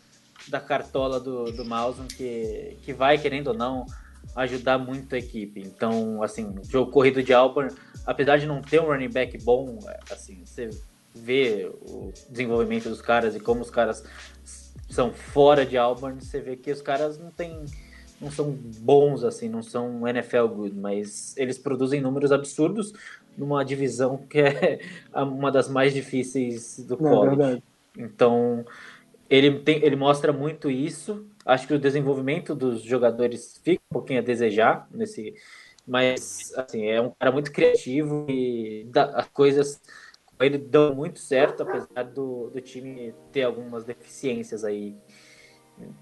da 0.49 0.61
cartola 0.61 1.21
do, 1.21 1.45
do 1.53 1.65
Malzahn 1.65 2.07
que, 2.07 2.77
que 2.83 2.93
vai, 2.93 3.17
querendo 3.19 3.49
ou 3.49 3.55
não, 3.55 3.87
ajudar 4.37 4.79
muito 4.79 5.15
a 5.15 5.19
equipe. 5.19 5.61
Então, 5.61 6.23
assim, 6.23 6.55
o 6.59 6.65
jogo 6.65 6.91
corrido 6.91 7.23
de 7.23 7.33
Auburn, 7.33 7.73
apesar 8.07 8.39
de 8.39 8.47
não 8.47 8.61
ter 8.61 8.81
um 8.81 8.87
running 8.87 9.11
back 9.11 9.39
bom, 9.45 9.79
assim, 10.11 10.45
você 10.45 10.71
vê 11.15 11.71
o 11.83 12.13
desenvolvimento 12.29 12.89
dos 12.89 13.03
caras 13.03 13.37
e 13.37 13.41
como 13.41 13.61
os 13.61 13.71
caras 13.71 14.05
são 14.89 15.13
fora 15.13 15.65
de 15.65 15.77
Auburn, 15.77 16.21
você 16.21 16.41
vê 16.41 16.57
que 16.57 16.71
os 16.71 16.83
caras 16.83 17.19
não 17.19 17.31
tem 17.31 17.65
não 18.21 18.31
são 18.31 18.53
bons 18.53 19.25
assim, 19.25 19.49
não 19.49 19.63
são 19.63 20.07
NFL 20.07 20.47
good, 20.47 20.77
mas 20.77 21.37
eles 21.37 21.59
produzem 21.59 22.01
números 22.01 22.31
absurdos 22.31 22.93
numa 23.37 23.65
divisão 23.65 24.17
que 24.17 24.39
é 24.39 24.79
uma 25.13 25.51
das 25.51 25.69
mais 25.69 25.93
difíceis 25.93 26.79
do 26.87 26.95
é 26.95 26.97
college. 26.99 27.63
É 27.99 28.03
então, 28.03 28.65
ele 29.29 29.59
tem, 29.61 29.85
ele 29.85 29.97
mostra 29.97 30.33
muito 30.33 30.71
isso. 30.71 31.27
Acho 31.45 31.67
que 31.67 31.75
o 31.75 31.79
desenvolvimento 31.79 32.55
dos 32.55 32.83
jogadores 32.83 33.61
fica 33.63 33.83
um 33.91 33.95
pouquinho 33.95 34.21
a 34.21 34.23
desejar 34.23 34.87
nesse, 34.91 35.35
mas 35.87 36.53
assim, 36.57 36.87
é 36.87 37.01
um 37.01 37.11
cara 37.11 37.33
muito 37.33 37.51
criativo 37.51 38.25
e 38.29 38.89
as 38.95 39.27
coisas 39.29 39.81
ele 40.41 40.59
deu 40.59 40.95
muito 40.95 41.19
certo, 41.19 41.63
apesar 41.63 42.05
do, 42.05 42.51
do 42.51 42.61
time 42.61 43.15
ter 43.31 43.43
algumas 43.43 43.85
deficiências 43.85 44.65
aí 44.65 44.97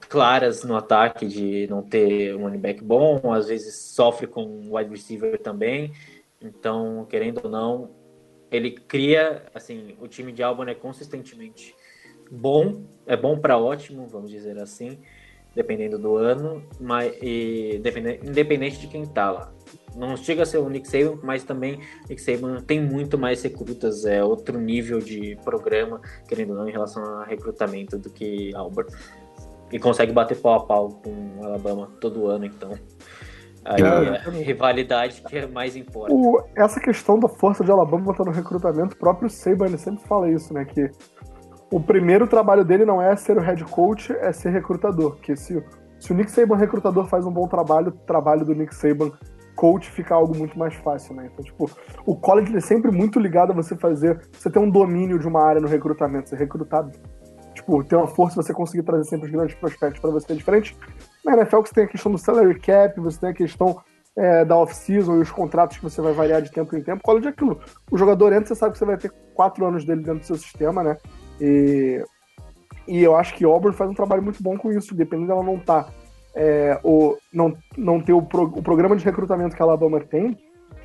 claras 0.09 0.65
no 0.65 0.77
ataque 0.77 1.27
de 1.27 1.67
não 1.69 1.83
ter 1.83 2.35
um 2.35 2.43
running 2.43 2.59
back 2.59 2.83
bom, 2.83 3.33
às 3.33 3.49
vezes 3.49 3.77
sofre 3.95 4.27
com 4.27 4.45
um 4.45 4.77
wide 4.77 4.91
receiver 4.91 5.39
também. 5.39 5.93
Então, 6.41 7.07
querendo 7.09 7.43
ou 7.45 7.51
não, 7.51 7.91
ele 8.51 8.73
cria, 8.73 9.45
assim, 9.55 9.97
o 10.01 10.09
time 10.09 10.33
de 10.33 10.43
Albon 10.43 10.65
é 10.65 10.75
consistentemente 10.75 11.75
bom, 12.31 12.85
é 13.07 13.17
bom 13.17 13.39
para 13.39 13.59
ótimo, 13.59 14.07
vamos 14.07 14.31
dizer 14.31 14.59
assim. 14.59 14.99
Dependendo 15.55 15.99
do 15.99 16.17
ano, 16.17 16.63
mas 16.81 17.13
e, 17.23 17.81
independente 18.25 18.79
de 18.81 18.87
quem 18.87 19.05
tá 19.07 19.31
lá. 19.31 19.53
Não 19.97 20.17
chega 20.17 20.45
a 20.45 20.47
ser 20.47 20.59
o 20.59 20.69
Nick 20.69 20.89
Saban, 20.89 21.19
mas 21.23 21.43
também 21.43 21.81
Nick 22.09 22.21
Saban 22.21 22.61
tem 22.61 22.81
muito 22.81 23.19
mais 23.19 23.43
recrutas, 23.43 24.05
é 24.05 24.23
outro 24.23 24.59
nível 24.59 25.01
de 25.01 25.37
programa, 25.45 26.01
querendo 26.29 26.51
ou 26.51 26.57
não, 26.57 26.69
em 26.69 26.73
relação 26.73 27.03
a 27.03 27.25
recrutamento 27.25 27.99
do 27.99 28.09
que 28.11 28.55
Albert. 28.55 28.87
E 29.73 29.79
consegue 29.79 30.13
bater 30.13 30.37
pau 30.37 30.55
a 30.55 30.67
pau 30.67 30.89
com 31.03 31.45
Alabama 31.45 31.89
todo 32.01 32.27
ano, 32.27 32.45
então. 32.45 32.73
Aí 33.65 33.83
é, 33.83 34.17
a 34.17 34.31
rivalidade 34.31 35.23
que 35.23 35.37
é 35.37 35.47
mais 35.47 35.77
importa. 35.77 36.13
O, 36.13 36.43
essa 36.57 36.81
questão 36.81 37.19
da 37.19 37.29
força 37.29 37.63
de 37.63 37.71
Alabama 37.71 38.05
botar 38.05 38.25
no 38.25 38.31
recrutamento, 38.31 38.95
o 38.95 38.99
próprio 38.99 39.29
Saban 39.29 39.67
ele 39.67 39.79
sempre 39.79 40.03
fala 40.07 40.31
isso, 40.31 40.55
né? 40.55 40.65
Que 40.65 40.91
o 41.71 41.81
primeiro 41.81 42.27
trabalho 42.27 42.65
dele 42.65 42.85
não 42.85 43.01
é 43.01 43.15
ser 43.17 43.37
o 43.37 43.41
head 43.41 43.65
coach, 43.65 44.13
é 44.13 44.33
ser 44.33 44.51
recrutador. 44.51 45.17
Que 45.17 45.37
se, 45.37 45.65
se 45.99 46.13
o 46.13 46.15
Nick 46.15 46.31
Saban 46.31 46.57
recrutador 46.57 47.07
faz 47.07 47.25
um 47.27 47.33
bom 47.33 47.47
trabalho, 47.47 47.89
o 47.89 47.93
trabalho 47.93 48.45
do 48.45 48.55
Nick 48.55 48.75
Saban 48.75 49.13
coach 49.55 49.91
fica 49.91 50.15
algo 50.15 50.37
muito 50.37 50.59
mais 50.59 50.75
fácil, 50.75 51.15
né? 51.15 51.29
Então, 51.33 51.45
tipo, 51.45 51.71
o 52.07 52.17
college 52.17 52.57
é 52.57 52.61
sempre 52.61 52.91
muito 52.91 53.21
ligado 53.21 53.53
a 53.53 53.55
você 53.55 53.77
fazer, 53.77 54.21
você 54.33 54.51
ter 54.51 54.59
um 54.59 54.71
domínio 54.71 55.19
de 55.19 55.29
uma 55.29 55.43
área 55.45 55.61
no 55.61 55.69
recrutamento, 55.69 56.31
ser 56.31 56.37
recrutado, 56.37 56.91
tipo, 57.55 57.85
ter 57.85 57.97
uma 57.97 58.07
força, 58.07 58.43
você 58.43 58.55
conseguir 58.55 58.83
trazer 58.83 59.05
sempre 59.05 59.27
os 59.27 59.33
grandes 59.33 59.55
prospectos 59.55 60.01
para 60.01 60.11
você. 60.11 60.33
É 60.33 60.37
diferente 60.37 60.77
na 61.25 61.35
NFL 61.35 61.61
você 61.61 61.75
tem 61.75 61.85
a 61.85 61.89
questão 61.89 62.13
do 62.13 62.19
salary 62.19 62.59
cap, 62.59 62.99
você 62.99 63.21
tem 63.21 63.31
a 63.31 63.35
questão 63.35 63.79
é, 64.17 64.45
da 64.45 64.57
off-season 64.57 65.17
e 65.17 65.21
os 65.21 65.31
contratos 65.31 65.77
que 65.77 65.83
você 65.83 66.01
vai 66.01 66.13
variar 66.13 66.43
de 66.43 66.51
tempo 66.51 66.75
em 66.77 66.83
tempo. 66.83 67.03
College 67.03 67.27
é 67.27 67.31
aquilo. 67.31 67.61
O 67.91 67.99
jogador 67.99 68.33
entra, 68.33 68.47
você 68.47 68.55
sabe 68.55 68.73
que 68.73 68.79
você 68.79 68.85
vai 68.85 68.97
ter 68.97 69.13
quatro 69.35 69.65
anos 69.67 69.85
dele 69.85 70.03
dentro 70.03 70.21
do 70.21 70.27
seu 70.27 70.37
sistema, 70.37 70.83
né? 70.83 70.97
E, 71.41 72.05
e 72.87 73.03
eu 73.03 73.17
acho 73.17 73.35
que 73.35 73.45
Auburn 73.45 73.77
faz 73.77 73.91
um 73.91 73.95
trabalho 73.95 74.23
muito 74.23 74.43
bom 74.43 74.57
com 74.57 74.71
isso, 74.73 74.95
dependendo 74.95 75.29
dela 75.29 75.43
não 75.43 75.59
tá 75.59 75.89
é, 76.35 76.79
o, 76.83 77.17
não, 77.33 77.57
não 77.77 78.01
ter 78.01 78.13
o, 78.13 78.23
pro, 78.23 78.45
o 78.45 78.63
programa 78.63 78.97
de 78.97 79.05
recrutamento 79.05 79.57
que 79.57 79.63
a 79.63 79.65
Alabama 79.65 80.01
tem, 80.01 80.39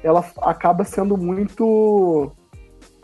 ela 0.03 0.25
acaba 0.41 0.83
sendo 0.83 1.17
muito 1.17 2.31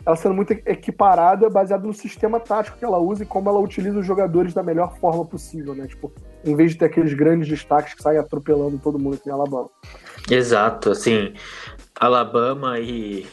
ela 0.04 0.16
sendo 0.16 0.34
muito 0.34 0.52
equiparada 0.52 1.48
baseada 1.48 1.86
no 1.86 1.94
sistema 1.94 2.40
tático 2.40 2.76
que 2.76 2.84
ela 2.84 2.98
usa 2.98 3.22
e 3.22 3.26
como 3.26 3.48
ela 3.48 3.60
utiliza 3.60 4.00
os 4.00 4.06
jogadores 4.06 4.52
da 4.52 4.62
melhor 4.62 4.96
forma 4.98 5.24
possível, 5.24 5.76
né? 5.76 5.86
Tipo, 5.86 6.12
em 6.44 6.56
vez 6.56 6.72
de 6.72 6.78
ter 6.78 6.86
aqueles 6.86 7.14
grandes 7.14 7.48
destaques 7.48 7.94
que 7.94 8.02
saem 8.02 8.18
atropelando 8.18 8.78
todo 8.78 8.98
mundo 8.98 9.14
aqui 9.14 9.28
em 9.28 9.32
Alabama. 9.32 9.70
Exato, 10.28 10.90
assim, 10.90 11.34
Alabama 11.94 12.80
e 12.80 13.26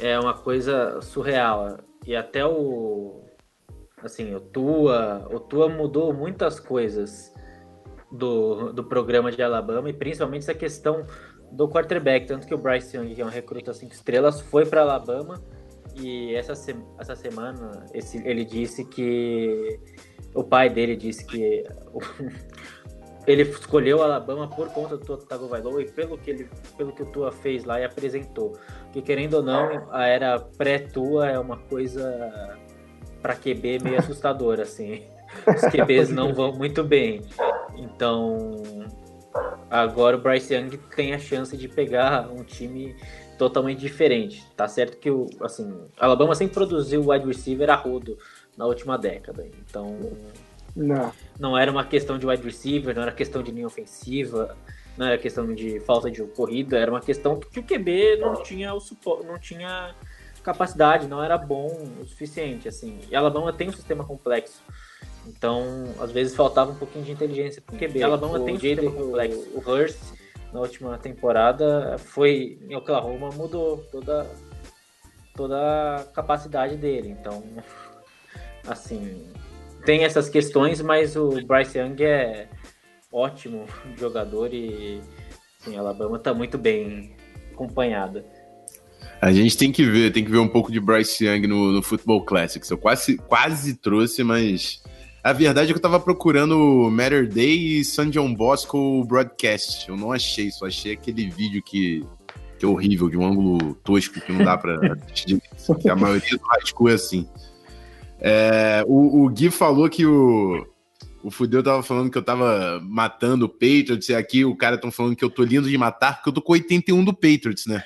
é 0.00 0.18
uma 0.18 0.34
coisa 0.34 1.00
surreal. 1.00 1.78
E 2.06 2.14
até 2.14 2.44
o 2.44 3.22
assim, 4.02 4.34
o 4.34 4.40
Tua, 4.40 5.26
o 5.32 5.40
Tua 5.40 5.68
mudou 5.68 6.12
muitas 6.12 6.60
coisas 6.60 7.32
do, 8.12 8.72
do 8.72 8.84
programa 8.84 9.32
de 9.32 9.42
Alabama 9.42 9.88
e 9.88 9.92
principalmente 9.92 10.42
essa 10.42 10.54
questão 10.54 11.06
do 11.50 11.68
quarterback, 11.68 12.26
tanto 12.26 12.46
que 12.46 12.54
o 12.54 12.58
Bryce 12.58 12.96
Young, 12.96 13.14
que 13.14 13.22
é 13.22 13.24
um 13.24 13.28
recruta 13.28 13.72
cinco 13.72 13.94
estrelas, 13.94 14.40
foi 14.40 14.66
para 14.66 14.82
Alabama 14.82 15.40
e 15.96 16.34
essa, 16.34 16.54
se, 16.54 16.74
essa 16.98 17.14
semana 17.14 17.86
esse, 17.94 18.18
ele 18.26 18.44
disse 18.44 18.84
que 18.84 19.80
o 20.34 20.42
pai 20.42 20.68
dele 20.68 20.96
disse 20.96 21.24
que 21.24 21.64
ele 23.26 23.42
escolheu 23.42 24.02
Alabama 24.02 24.48
por 24.48 24.68
conta 24.68 24.96
do 24.96 25.04
Tua 25.04 25.16
Tagovailoa 25.16 25.82
e 25.82 25.90
pelo 25.90 26.18
que 26.18 26.30
ele 26.30 26.48
pelo 26.76 26.92
que 26.92 27.02
o 27.02 27.06
Tua 27.06 27.32
fez 27.32 27.64
lá 27.64 27.80
e 27.80 27.84
apresentou. 27.84 28.56
Que 28.92 29.00
querendo 29.00 29.34
ou 29.34 29.42
não, 29.42 29.88
a 29.90 30.06
era 30.06 30.38
pré-Tua 30.38 31.28
é 31.30 31.38
uma 31.38 31.56
coisa 31.56 32.54
para 33.22 33.34
QB 33.34 33.78
meio 33.82 33.98
assustadora 33.98 34.62
assim. 34.64 35.02
Os 35.46 35.62
QBs 35.70 36.10
não 36.10 36.34
vão 36.34 36.52
muito 36.52 36.84
bem. 36.84 37.22
Então, 37.76 38.62
agora 39.70 40.16
o 40.16 40.20
Bryce 40.20 40.54
Young 40.54 40.76
tem 40.94 41.14
a 41.14 41.18
chance 41.18 41.56
de 41.56 41.66
pegar 41.66 42.30
um 42.30 42.44
time 42.44 42.94
totalmente 43.38 43.80
diferente. 43.80 44.46
Tá 44.56 44.68
certo 44.68 44.98
que 44.98 45.10
o 45.10 45.26
assim, 45.40 45.76
Alabama 45.98 46.34
sempre 46.34 46.54
produziu 46.54 47.08
wide 47.08 47.26
receiver 47.26 47.68
a 47.70 47.74
rodo 47.74 48.16
na 48.56 48.66
última 48.66 48.96
década. 48.96 49.46
Então, 49.68 49.98
não. 50.74 51.12
não 51.38 51.58
era 51.58 51.70
uma 51.70 51.84
questão 51.84 52.18
de 52.18 52.26
wide 52.26 52.42
receiver, 52.42 52.94
não 52.94 53.02
era 53.02 53.12
questão 53.12 53.42
de 53.42 53.50
linha 53.50 53.66
ofensiva, 53.66 54.56
não 54.96 55.06
era 55.06 55.18
questão 55.18 55.52
de 55.54 55.80
falta 55.80 56.10
de 56.10 56.22
corrida, 56.22 56.78
era 56.78 56.90
uma 56.90 57.00
questão 57.00 57.38
que 57.38 57.60
o 57.60 57.62
QB 57.62 58.18
não 58.18 58.42
tinha 58.42 58.72
o 58.74 58.80
suporte, 58.80 59.26
não 59.26 59.38
tinha 59.38 59.94
capacidade, 60.42 61.06
não 61.06 61.22
era 61.22 61.38
bom 61.38 61.66
o 62.00 62.04
suficiente, 62.06 62.68
assim. 62.68 63.00
E 63.10 63.16
Alabama 63.16 63.52
tem 63.52 63.68
um 63.68 63.72
sistema 63.72 64.04
complexo 64.04 64.62
então, 65.26 65.94
às 66.00 66.12
vezes 66.12 66.34
faltava 66.34 66.72
um 66.72 66.74
pouquinho 66.74 67.04
de 67.04 67.12
inteligência 67.12 67.62
pro 67.62 67.76
QB. 67.76 68.02
Alabama 68.02 68.38
o 68.38 68.44
tem 68.44 68.88
um 68.88 68.92
complexo. 68.92 69.48
O 69.54 69.58
Hurst, 69.58 69.98
na 70.52 70.60
última 70.60 70.98
temporada, 70.98 71.96
foi 71.98 72.58
em 72.68 72.74
Oklahoma, 72.74 73.30
mudou 73.30 73.78
toda, 73.90 74.30
toda 75.34 75.96
a 75.96 76.04
capacidade 76.04 76.76
dele. 76.76 77.08
Então, 77.08 77.42
assim, 78.68 79.26
tem 79.84 80.04
essas 80.04 80.28
questões, 80.28 80.80
mas 80.80 81.16
o 81.16 81.30
Bryce 81.46 81.78
Young 81.78 82.02
é 82.02 82.48
ótimo 83.12 83.66
jogador 83.98 84.52
e 84.52 85.00
assim, 85.60 85.76
Alabama 85.76 86.16
está 86.16 86.34
muito 86.34 86.58
bem 86.58 87.14
acompanhada. 87.52 88.24
A 89.20 89.32
gente 89.32 89.56
tem 89.56 89.72
que 89.72 89.84
ver, 89.84 90.12
tem 90.12 90.24
que 90.24 90.30
ver 90.30 90.38
um 90.38 90.48
pouco 90.48 90.70
de 90.70 90.80
Bryce 90.80 91.24
Young 91.24 91.46
no, 91.46 91.72
no 91.72 91.82
Football 91.82 92.24
Classics. 92.24 92.68
Eu 92.70 92.76
quase, 92.76 93.16
quase 93.16 93.74
trouxe, 93.76 94.22
mas 94.22 94.82
a 95.22 95.32
verdade 95.32 95.70
é 95.70 95.72
que 95.72 95.78
eu 95.78 95.82
tava 95.82 95.98
procurando 95.98 96.90
Matter 96.90 97.26
Day 97.26 97.78
e 97.78 97.84
San 97.84 98.10
John 98.10 98.34
Bosco 98.34 99.02
Broadcast. 99.04 99.88
Eu 99.88 99.96
não 99.96 100.12
achei, 100.12 100.50
só 100.50 100.66
achei 100.66 100.92
aquele 100.92 101.30
vídeo 101.30 101.62
que, 101.62 102.04
que 102.58 102.64
é 102.66 102.68
horrível, 102.68 103.08
de 103.08 103.16
um 103.16 103.26
ângulo 103.26 103.74
tosco 103.76 104.20
que 104.20 104.32
não 104.32 104.44
dá 104.44 104.58
pra 104.58 104.78
assistir. 105.00 105.40
a 105.90 105.96
maioria 105.96 106.36
do 106.36 106.44
high 106.44 106.66
school 106.66 106.90
é 106.90 106.94
assim. 106.94 107.26
É, 108.26 108.82
o, 108.86 109.24
o 109.24 109.28
Gui 109.28 109.50
falou 109.50 109.86
que 109.90 110.06
o, 110.06 110.66
o 111.22 111.30
Fudeu 111.30 111.62
tava 111.62 111.82
falando 111.82 112.10
que 112.10 112.16
eu 112.16 112.22
tava 112.22 112.80
matando 112.82 113.44
o 113.44 113.48
Patriots, 113.50 114.08
e 114.08 114.14
aqui 114.14 114.46
o 114.46 114.56
cara 114.56 114.78
tão 114.78 114.90
falando 114.90 115.14
que 115.14 115.22
eu 115.22 115.28
tô 115.28 115.44
lindo 115.44 115.68
de 115.68 115.76
matar, 115.76 116.14
porque 116.14 116.30
eu 116.30 116.32
tô 116.32 116.40
com 116.40 116.54
81 116.54 117.04
do 117.04 117.12
Patriots, 117.12 117.66
né? 117.66 117.84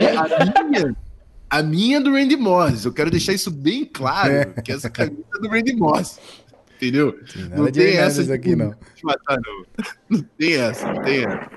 é, 0.00 0.04
é, 0.04 0.16
a 0.16 0.64
minha 0.64 0.96
a 1.48 1.62
minha 1.62 1.96
é 1.98 2.00
do 2.00 2.12
Randy 2.12 2.36
Moss. 2.36 2.84
Eu 2.84 2.92
quero 2.92 3.10
deixar 3.10 3.32
isso 3.32 3.50
bem 3.50 3.84
claro, 3.84 4.32
é. 4.32 4.44
que 4.44 4.72
essa 4.72 4.90
camisa 4.90 5.22
é 5.36 5.40
do 5.40 5.48
Randy 5.48 5.74
Moss. 5.74 6.18
Entendeu? 6.76 7.16
não 7.56 7.70
tem 7.70 7.96
essa 7.96 8.24
de, 8.24 8.32
aqui, 8.32 8.54
não. 8.54 8.70
De 8.94 9.04
matar, 9.04 9.38
não. 9.40 9.86
Não 10.10 10.22
tem 10.36 10.54
essa, 10.54 10.92
não 10.92 11.02
tem 11.02 11.24
essa. 11.24 11.50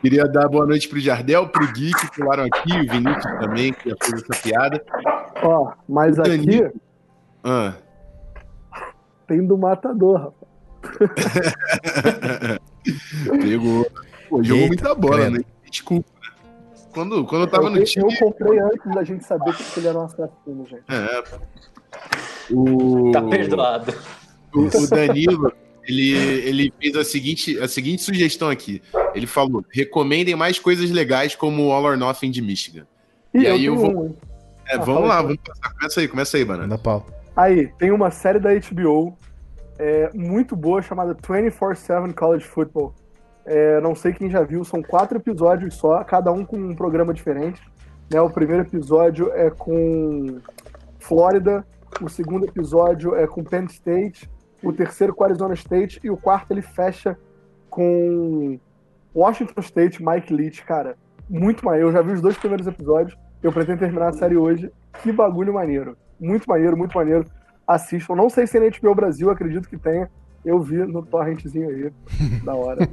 Queria 0.00 0.24
dar 0.24 0.48
boa 0.48 0.66
noite 0.66 0.88
pro 0.88 1.00
Jardel, 1.00 1.48
pro 1.48 1.66
Gui, 1.72 1.90
que 1.92 2.16
falaram 2.16 2.44
aqui, 2.44 2.72
o 2.72 2.92
Vinícius 2.92 3.38
também, 3.40 3.72
que 3.72 3.90
já 3.90 3.96
fez 4.02 4.22
essa 4.22 4.42
piada. 4.42 4.84
Ó, 5.42 5.72
mas 5.88 6.18
aqui. 6.18 6.70
Ah. 7.42 7.74
Tem 9.26 9.44
do 9.44 9.58
matador, 9.58 10.32
rapaz. 10.32 10.46
Pegou. 13.42 13.86
Pô, 14.28 14.42
jogou 14.42 14.66
muita 14.68 14.94
bola, 14.94 15.30
né? 15.30 15.40
Desculpa. 15.70 16.08
Quando, 16.92 17.24
quando 17.26 17.42
eu 17.42 17.50
tava 17.50 17.64
eu, 17.64 17.70
no 17.70 17.84
time. 17.84 18.06
Eu 18.10 18.18
comprei 18.18 18.58
antes 18.58 18.94
da 18.94 19.04
gente 19.04 19.24
saber 19.24 19.54
que 19.54 19.80
ele 19.80 19.88
era 19.88 19.98
um 19.98 20.04
assassino, 20.04 20.66
gente. 20.66 20.84
É. 20.88 21.24
O... 22.50 23.10
Tá 23.12 23.22
perdoado. 23.22 23.92
O, 24.54 24.60
o 24.62 24.88
Danilo, 24.88 25.52
ele, 25.84 26.12
ele 26.12 26.74
fez 26.80 26.96
a 26.96 27.04
seguinte, 27.04 27.58
a 27.58 27.68
seguinte 27.68 28.02
sugestão 28.02 28.48
aqui. 28.48 28.80
Ele 29.14 29.26
falou: 29.26 29.64
recomendem 29.70 30.34
mais 30.34 30.58
coisas 30.58 30.90
legais 30.90 31.34
como 31.34 31.66
o 31.66 31.72
All 31.72 31.84
or 31.84 31.96
Nothing 31.96 32.30
de 32.30 32.40
Michigan. 32.40 32.86
E, 33.34 33.40
e 33.40 33.46
aí 33.46 33.64
eu 33.66 33.76
vou. 33.76 34.06
Um. 34.06 34.14
É, 34.68 34.76
ah, 34.76 34.78
vamos 34.78 35.08
lá, 35.08 35.22
vamos 35.22 35.38
passar. 35.38 35.74
Começa 35.74 36.00
aí, 36.00 36.08
começa 36.08 36.36
aí, 36.36 36.44
banana. 36.44 36.66
Na 36.66 36.78
pau. 36.78 37.06
Aí, 37.36 37.68
tem 37.78 37.90
uma 37.90 38.10
série 38.10 38.38
da 38.38 38.50
HBO 38.54 39.16
é, 39.78 40.10
muito 40.14 40.56
boa 40.56 40.80
chamada 40.82 41.14
24-7 41.14 42.14
College 42.14 42.44
Football. 42.44 42.94
É, 43.44 43.80
não 43.80 43.94
sei 43.94 44.12
quem 44.12 44.28
já 44.28 44.42
viu, 44.42 44.64
são 44.64 44.82
quatro 44.82 45.18
episódios 45.18 45.74
só, 45.74 46.02
cada 46.02 46.32
um 46.32 46.44
com 46.44 46.56
um 46.56 46.74
programa 46.74 47.14
diferente. 47.14 47.60
Né? 48.12 48.20
O 48.20 48.30
primeiro 48.30 48.62
episódio 48.62 49.30
é 49.32 49.50
com 49.50 50.40
Flórida, 50.98 51.64
o 52.00 52.08
segundo 52.08 52.44
episódio 52.44 53.14
é 53.14 53.26
com 53.26 53.44
Penn 53.44 53.66
State, 53.66 54.28
o 54.62 54.72
terceiro 54.72 55.14
com 55.14 55.24
Arizona 55.24 55.54
State 55.54 56.00
e 56.02 56.10
o 56.10 56.16
quarto 56.16 56.50
ele 56.50 56.62
fecha 56.62 57.16
com 57.70 58.58
Washington 59.14 59.60
State, 59.60 60.04
Mike 60.04 60.32
Leach, 60.32 60.64
cara. 60.64 60.96
Muito 61.28 61.64
maneiro. 61.64 61.88
Eu 61.88 61.92
já 61.92 62.02
vi 62.02 62.12
os 62.12 62.20
dois 62.20 62.36
primeiros 62.36 62.66
episódios. 62.66 63.16
Eu 63.46 63.52
pretendo 63.52 63.78
terminar 63.78 64.08
a 64.08 64.12
série 64.12 64.36
hoje. 64.36 64.68
Que 65.04 65.12
bagulho 65.12 65.54
maneiro. 65.54 65.96
Muito 66.18 66.48
maneiro, 66.48 66.76
muito 66.76 66.98
maneiro. 66.98 67.24
Assistam. 67.64 68.16
Não 68.16 68.28
sei 68.28 68.44
se 68.44 68.56
é 68.56 68.60
na 68.60 68.76
HBO 68.76 68.92
Brasil, 68.92 69.30
acredito 69.30 69.68
que 69.68 69.78
tenha. 69.78 70.10
Eu 70.44 70.60
vi 70.60 70.78
no 70.78 71.00
torrentzinho 71.06 71.68
aí. 71.68 71.92
da 72.42 72.54
hora. 72.54 72.80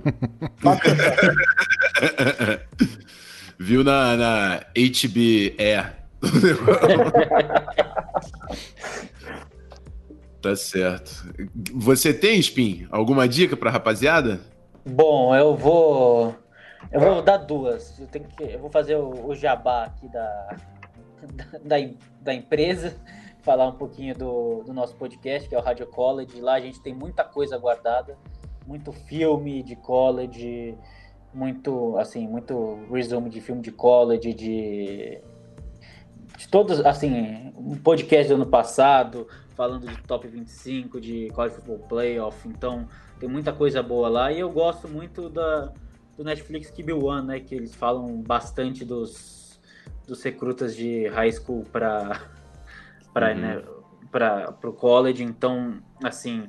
Viu 3.58 3.84
na, 3.84 4.16
na 4.16 4.60
HBE. 4.76 5.56
Tá 10.40 10.56
certo. 10.58 11.26
Você 11.74 12.14
tem, 12.14 12.38
Spin, 12.38 12.86
alguma 12.92 13.30
dica 13.30 13.56
pra 13.56 13.72
rapaziada? 13.72 14.42
Bom, 14.86 15.34
eu 15.34 15.56
vou. 15.56 16.36
Eu 16.94 17.00
vou 17.00 17.24
dar 17.24 17.38
duas. 17.38 17.98
Eu, 18.00 18.06
tenho 18.06 18.26
que, 18.26 18.44
eu 18.44 18.60
vou 18.60 18.70
fazer 18.70 18.96
o, 18.96 19.26
o 19.26 19.36
jabá 19.36 19.86
aqui 19.86 20.08
da, 20.08 20.58
da, 21.66 21.78
da, 22.22 22.34
empresa, 22.36 22.96
falar 23.42 23.68
um 23.68 23.76
pouquinho 23.76 24.16
do, 24.16 24.62
do 24.64 24.72
nosso 24.72 24.96
podcast, 24.96 25.50
que 25.50 25.56
é 25.56 25.58
o 25.58 25.62
Radio 25.62 25.88
College. 25.88 26.40
Lá 26.40 26.54
a 26.54 26.60
gente 26.60 26.80
tem 26.82 26.94
muita 26.94 27.24
coisa 27.24 27.58
guardada, 27.58 28.16
muito 28.68 28.92
filme 28.92 29.64
de 29.64 29.76
college, 29.76 30.78
muito, 31.34 31.98
assim, 31.98 32.28
muito 32.28 32.86
resumo 32.92 33.28
de 33.28 33.42
filme 33.42 33.64
de 33.64 33.72
college, 33.72 34.32
de, 34.32 35.20
de 36.38 36.48
todos, 36.48 36.80
assim, 36.86 37.52
um 37.58 37.76
podcast 37.76 38.28
do 38.28 38.36
ano 38.36 38.46
passado, 38.46 39.28
falando 39.56 39.88
de 39.88 40.00
top 40.04 40.28
25, 40.28 41.02
de 41.02 41.32
college 41.32 41.56
football 41.56 41.80
playoff, 41.88 42.48
então 42.48 42.88
tem 43.20 43.28
muita 43.28 43.52
coisa 43.52 43.82
boa 43.82 44.10
lá 44.10 44.32
e 44.32 44.40
eu 44.40 44.52
gosto 44.52 44.88
muito 44.88 45.28
da, 45.28 45.74
do 46.18 46.24
Netflix 46.24 46.70
Keep 46.70 46.92
One, 46.94 47.28
né, 47.28 47.40
que 47.40 47.56
eles 47.56 47.74
falam 47.74 48.22
bastante 48.22 48.86
dos, 48.86 49.60
dos 50.08 50.22
recrutas 50.22 50.76
de 50.76 51.08
high 51.08 51.32
school 51.32 51.66
para 51.72 52.22
para 53.14 53.34
uhum. 53.34 53.40
né, 53.40 53.64
para 54.12 54.56
o 54.64 54.74
college, 54.74 55.24
então, 55.24 55.82
assim, 56.04 56.48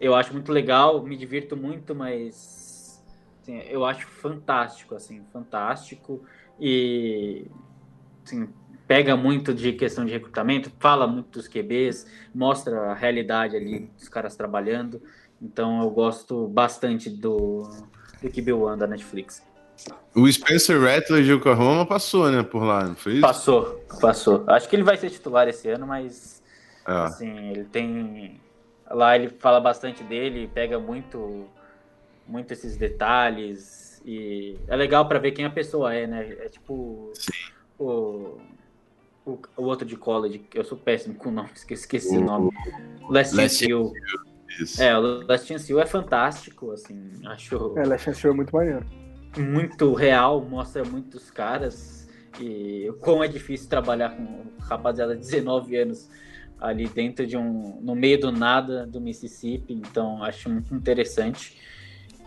eu 0.00 0.16
acho 0.16 0.32
muito 0.32 0.50
legal, 0.50 1.00
me 1.02 1.16
divirto 1.16 1.56
muito, 1.56 1.94
mas 1.94 3.02
assim, 3.40 3.58
eu 3.68 3.84
acho 3.84 4.06
fantástico, 4.08 4.96
assim, 4.96 5.22
fantástico 5.32 6.24
e 6.58 7.46
assim, 8.24 8.48
pega 8.86 9.16
muito 9.16 9.54
de 9.54 9.72
questão 9.72 10.04
de 10.04 10.12
recrutamento, 10.12 10.72
fala 10.78 11.06
muito 11.06 11.38
dos 11.38 11.46
QBs, 11.46 12.06
mostra 12.34 12.90
a 12.90 12.94
realidade 12.94 13.56
ali 13.56 13.90
dos 13.96 14.08
caras 14.08 14.34
trabalhando. 14.36 15.00
Então 15.40 15.82
eu 15.82 15.90
gosto 15.90 16.48
bastante 16.48 17.08
do, 17.08 17.62
do 18.24 18.32
QB 18.32 18.52
One 18.52 18.78
da 18.78 18.86
Netflix. 18.86 19.42
O 20.14 20.30
Spencer 20.30 20.80
Rattler 20.80 21.24
de 21.24 21.32
Oklahoma 21.32 21.84
passou, 21.84 22.30
né, 22.30 22.42
por 22.42 22.62
lá, 22.62 22.84
não 22.84 22.94
foi 22.94 23.14
isso? 23.14 23.20
Passou, 23.22 23.84
passou. 24.00 24.44
Acho 24.46 24.68
que 24.68 24.76
ele 24.76 24.84
vai 24.84 24.96
ser 24.96 25.10
titular 25.10 25.48
esse 25.48 25.68
ano, 25.68 25.86
mas 25.86 26.42
ah. 26.86 27.06
assim, 27.06 27.50
ele 27.50 27.64
tem 27.64 28.40
lá 28.88 29.16
ele 29.16 29.28
fala 29.28 29.60
bastante 29.60 30.04
dele, 30.04 30.50
pega 30.52 30.78
muito 30.78 31.46
muito 32.26 32.52
esses 32.52 32.76
detalhes 32.76 34.00
e 34.04 34.56
é 34.68 34.76
legal 34.76 35.06
para 35.08 35.18
ver 35.18 35.32
quem 35.32 35.44
a 35.44 35.50
pessoa 35.50 35.92
é, 35.92 36.06
né? 36.06 36.36
É 36.40 36.48
tipo 36.48 37.12
o 37.78 38.38
o, 39.26 39.38
o 39.56 39.62
outro 39.62 39.86
de 39.86 39.96
college, 39.96 40.44
eu 40.54 40.64
sou 40.64 40.76
péssimo 40.76 41.14
com 41.14 41.30
o 41.30 41.32
nome, 41.32 41.48
esqueci, 41.54 41.82
esqueci 41.82 42.16
o, 42.16 42.20
o 42.20 42.24
nome. 42.24 42.50
Last 43.08 43.34
Chance 43.34 43.66
É, 44.78 44.96
o 44.96 45.26
Last 45.26 45.46
Chance 45.46 45.72
You 45.72 45.80
é 45.80 45.86
fantástico, 45.86 46.72
assim, 46.72 47.10
acho... 47.26 47.78
É, 47.78 47.84
Last 47.84 48.04
Chance 48.04 48.26
You 48.26 48.32
é 48.32 48.36
muito 48.36 48.54
maneiro. 48.54 48.86
Muito 49.36 49.92
real, 49.94 50.40
mostra 50.44 50.84
muitos 50.84 51.30
caras 51.30 52.08
e 52.40 52.88
o 52.88 52.94
quão 52.94 53.22
é 53.22 53.28
difícil 53.28 53.68
trabalhar 53.68 54.10
com 54.10 54.44
rapaziada 54.60 55.14
de 55.14 55.20
19 55.20 55.76
anos 55.76 56.10
ali 56.60 56.88
dentro 56.88 57.26
de 57.26 57.36
um... 57.36 57.78
no 57.82 57.94
meio 57.94 58.18
do 58.18 58.32
nada 58.32 58.86
do 58.86 59.00
Mississippi, 59.00 59.74
então 59.74 60.22
acho 60.22 60.48
muito 60.48 60.74
interessante. 60.74 61.58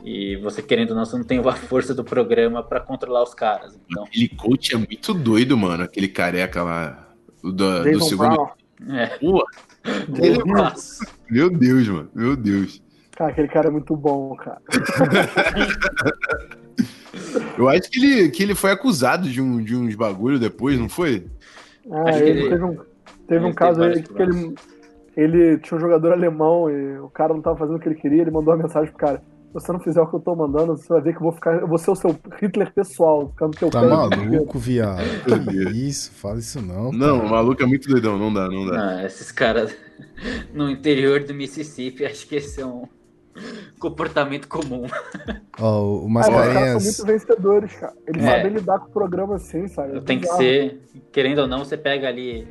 E 0.04 0.36
você 0.38 0.62
querendo 0.62 0.92
ou 0.92 0.96
não, 0.96 1.06
você 1.06 1.18
não 1.18 1.24
tem 1.24 1.40
a 1.40 1.52
força 1.54 1.94
do 1.94 2.04
programa 2.04 2.62
para 2.62 2.80
controlar 2.80 3.24
os 3.24 3.34
caras. 3.34 3.80
Então. 3.90 4.04
Aquele 4.04 4.30
coach 4.30 4.76
é 4.76 4.78
muito 4.78 5.13
doido, 5.13 5.58
mano. 5.58 5.84
Aquele 5.84 6.08
careca 6.08 6.62
lá 6.62 7.08
do, 7.44 7.84
do 7.84 8.02
segundo. 8.04 8.50
É. 8.90 9.08
Pô, 9.18 9.44
ele 10.21 10.39
é... 10.39 10.43
Meu 11.30 11.50
Deus, 11.50 11.88
mano. 11.88 12.10
Meu 12.13 12.36
Deus. 12.36 12.82
Cara, 13.15 13.32
aquele 13.32 13.47
cara 13.47 13.67
é 13.67 13.71
muito 13.71 13.95
bom, 13.95 14.36
cara. 14.36 14.62
Eu 17.58 17.67
acho 17.67 17.89
que 17.89 18.00
ele, 18.00 18.30
que 18.30 18.43
ele 18.43 18.54
foi 18.54 18.71
acusado 18.71 19.28
de, 19.28 19.41
um, 19.41 19.63
de 19.63 19.76
uns 19.76 19.95
bagulho 19.95 20.39
depois, 20.39 20.80
não 20.80 20.88
foi? 20.88 21.26
Ah, 21.91 22.17
ele, 22.17 22.30
ele, 22.30 22.50
teve 22.50 22.63
um, 22.63 22.78
teve 23.28 23.45
um 23.45 23.54
caso 23.54 23.82
aí 23.82 24.04
que 24.04 24.21
ele, 24.21 24.56
ele 25.15 25.58
tinha 25.58 25.78
um 25.78 25.82
jogador 25.82 26.12
alemão 26.12 26.69
e 26.69 27.00
o 27.00 27.10
cara 27.10 27.34
não 27.34 27.41
tava 27.41 27.58
fazendo 27.58 27.78
o 27.78 27.80
que 27.80 27.89
ele 27.89 27.95
queria, 27.95 28.21
ele 28.21 28.32
mandou 28.32 28.54
uma 28.54 28.62
mensagem 28.62 28.91
pro 28.91 29.00
cara 29.00 29.23
você 29.54 29.72
não 29.72 29.80
fizer 29.80 30.02
o 30.02 30.08
que 30.08 30.16
eu 30.16 30.20
tô 30.20 30.36
mandando, 30.36 30.78
você 30.78 30.88
vai 30.88 31.02
ver 31.02 31.14
que 31.14 31.18
eu 31.18 31.24
vou 31.24 31.32
ficar. 31.32 31.56
Eu 31.56 31.68
vou 31.68 31.78
ser 31.78 31.92
o 31.92 31.96
seu 31.96 32.18
Hitler 32.40 32.72
pessoal, 32.74 33.30
ficando 33.30 33.58
teu 33.58 33.70
Tá 33.70 33.82
maluco, 33.82 34.60
viado? 34.60 35.02
isso, 35.74 36.12
fala 36.12 36.40
isso 36.40 36.62
não. 36.62 36.92
Não, 36.92 37.26
o 37.26 37.30
maluco 37.30 37.62
é 37.64 37.66
muito 37.66 37.88
doidão, 37.88 38.18
não 38.18 38.34
dá, 38.34 38.48
não 38.50 38.66
dá. 38.66 39.00
Ah, 39.00 39.06
esses 39.06 39.32
caras 39.32 39.76
no 40.54 40.70
interior 40.70 41.24
do 41.24 41.34
Mississippi, 41.34 42.06
acho 42.06 42.28
que 42.28 42.36
esse 42.36 42.62
é 42.62 42.66
um 42.66 42.88
comportamento 43.80 44.48
comum. 44.48 44.86
Ó, 45.60 45.82
oh, 45.82 46.06
o 46.06 46.10
Mascarenhas... 46.10 46.48
Os 46.48 46.54
caras 46.54 46.84
são 46.84 47.06
muito 47.06 47.20
vencedores, 47.20 47.76
cara. 47.76 47.94
Eles 48.08 48.24
é. 48.24 48.30
sabem 48.30 48.54
lidar 48.54 48.80
com 48.80 48.88
o 48.88 48.92
programa 48.92 49.36
assim, 49.36 49.68
sabe? 49.68 49.98
É 49.98 50.02
Tem 50.02 50.20
que 50.20 50.28
ser, 50.28 50.82
querendo 51.12 51.40
ou 51.40 51.48
não, 51.48 51.60
você 51.60 51.78
pega 51.78 52.08
ali 52.08 52.48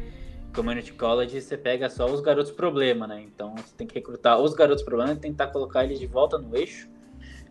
community 0.56 0.92
college 0.92 1.40
você 1.40 1.56
pega 1.56 1.88
só 1.90 2.06
os 2.06 2.20
garotos 2.20 2.50
problema, 2.50 3.06
né? 3.06 3.22
Então 3.22 3.54
você 3.54 3.74
tem 3.76 3.86
que 3.86 3.94
recrutar 3.94 4.40
os 4.40 4.54
garotos 4.54 4.82
problema 4.82 5.12
e 5.12 5.16
tentar 5.16 5.48
colocar 5.48 5.84
eles 5.84 6.00
de 6.00 6.06
volta 6.06 6.38
no 6.38 6.56
eixo 6.56 6.88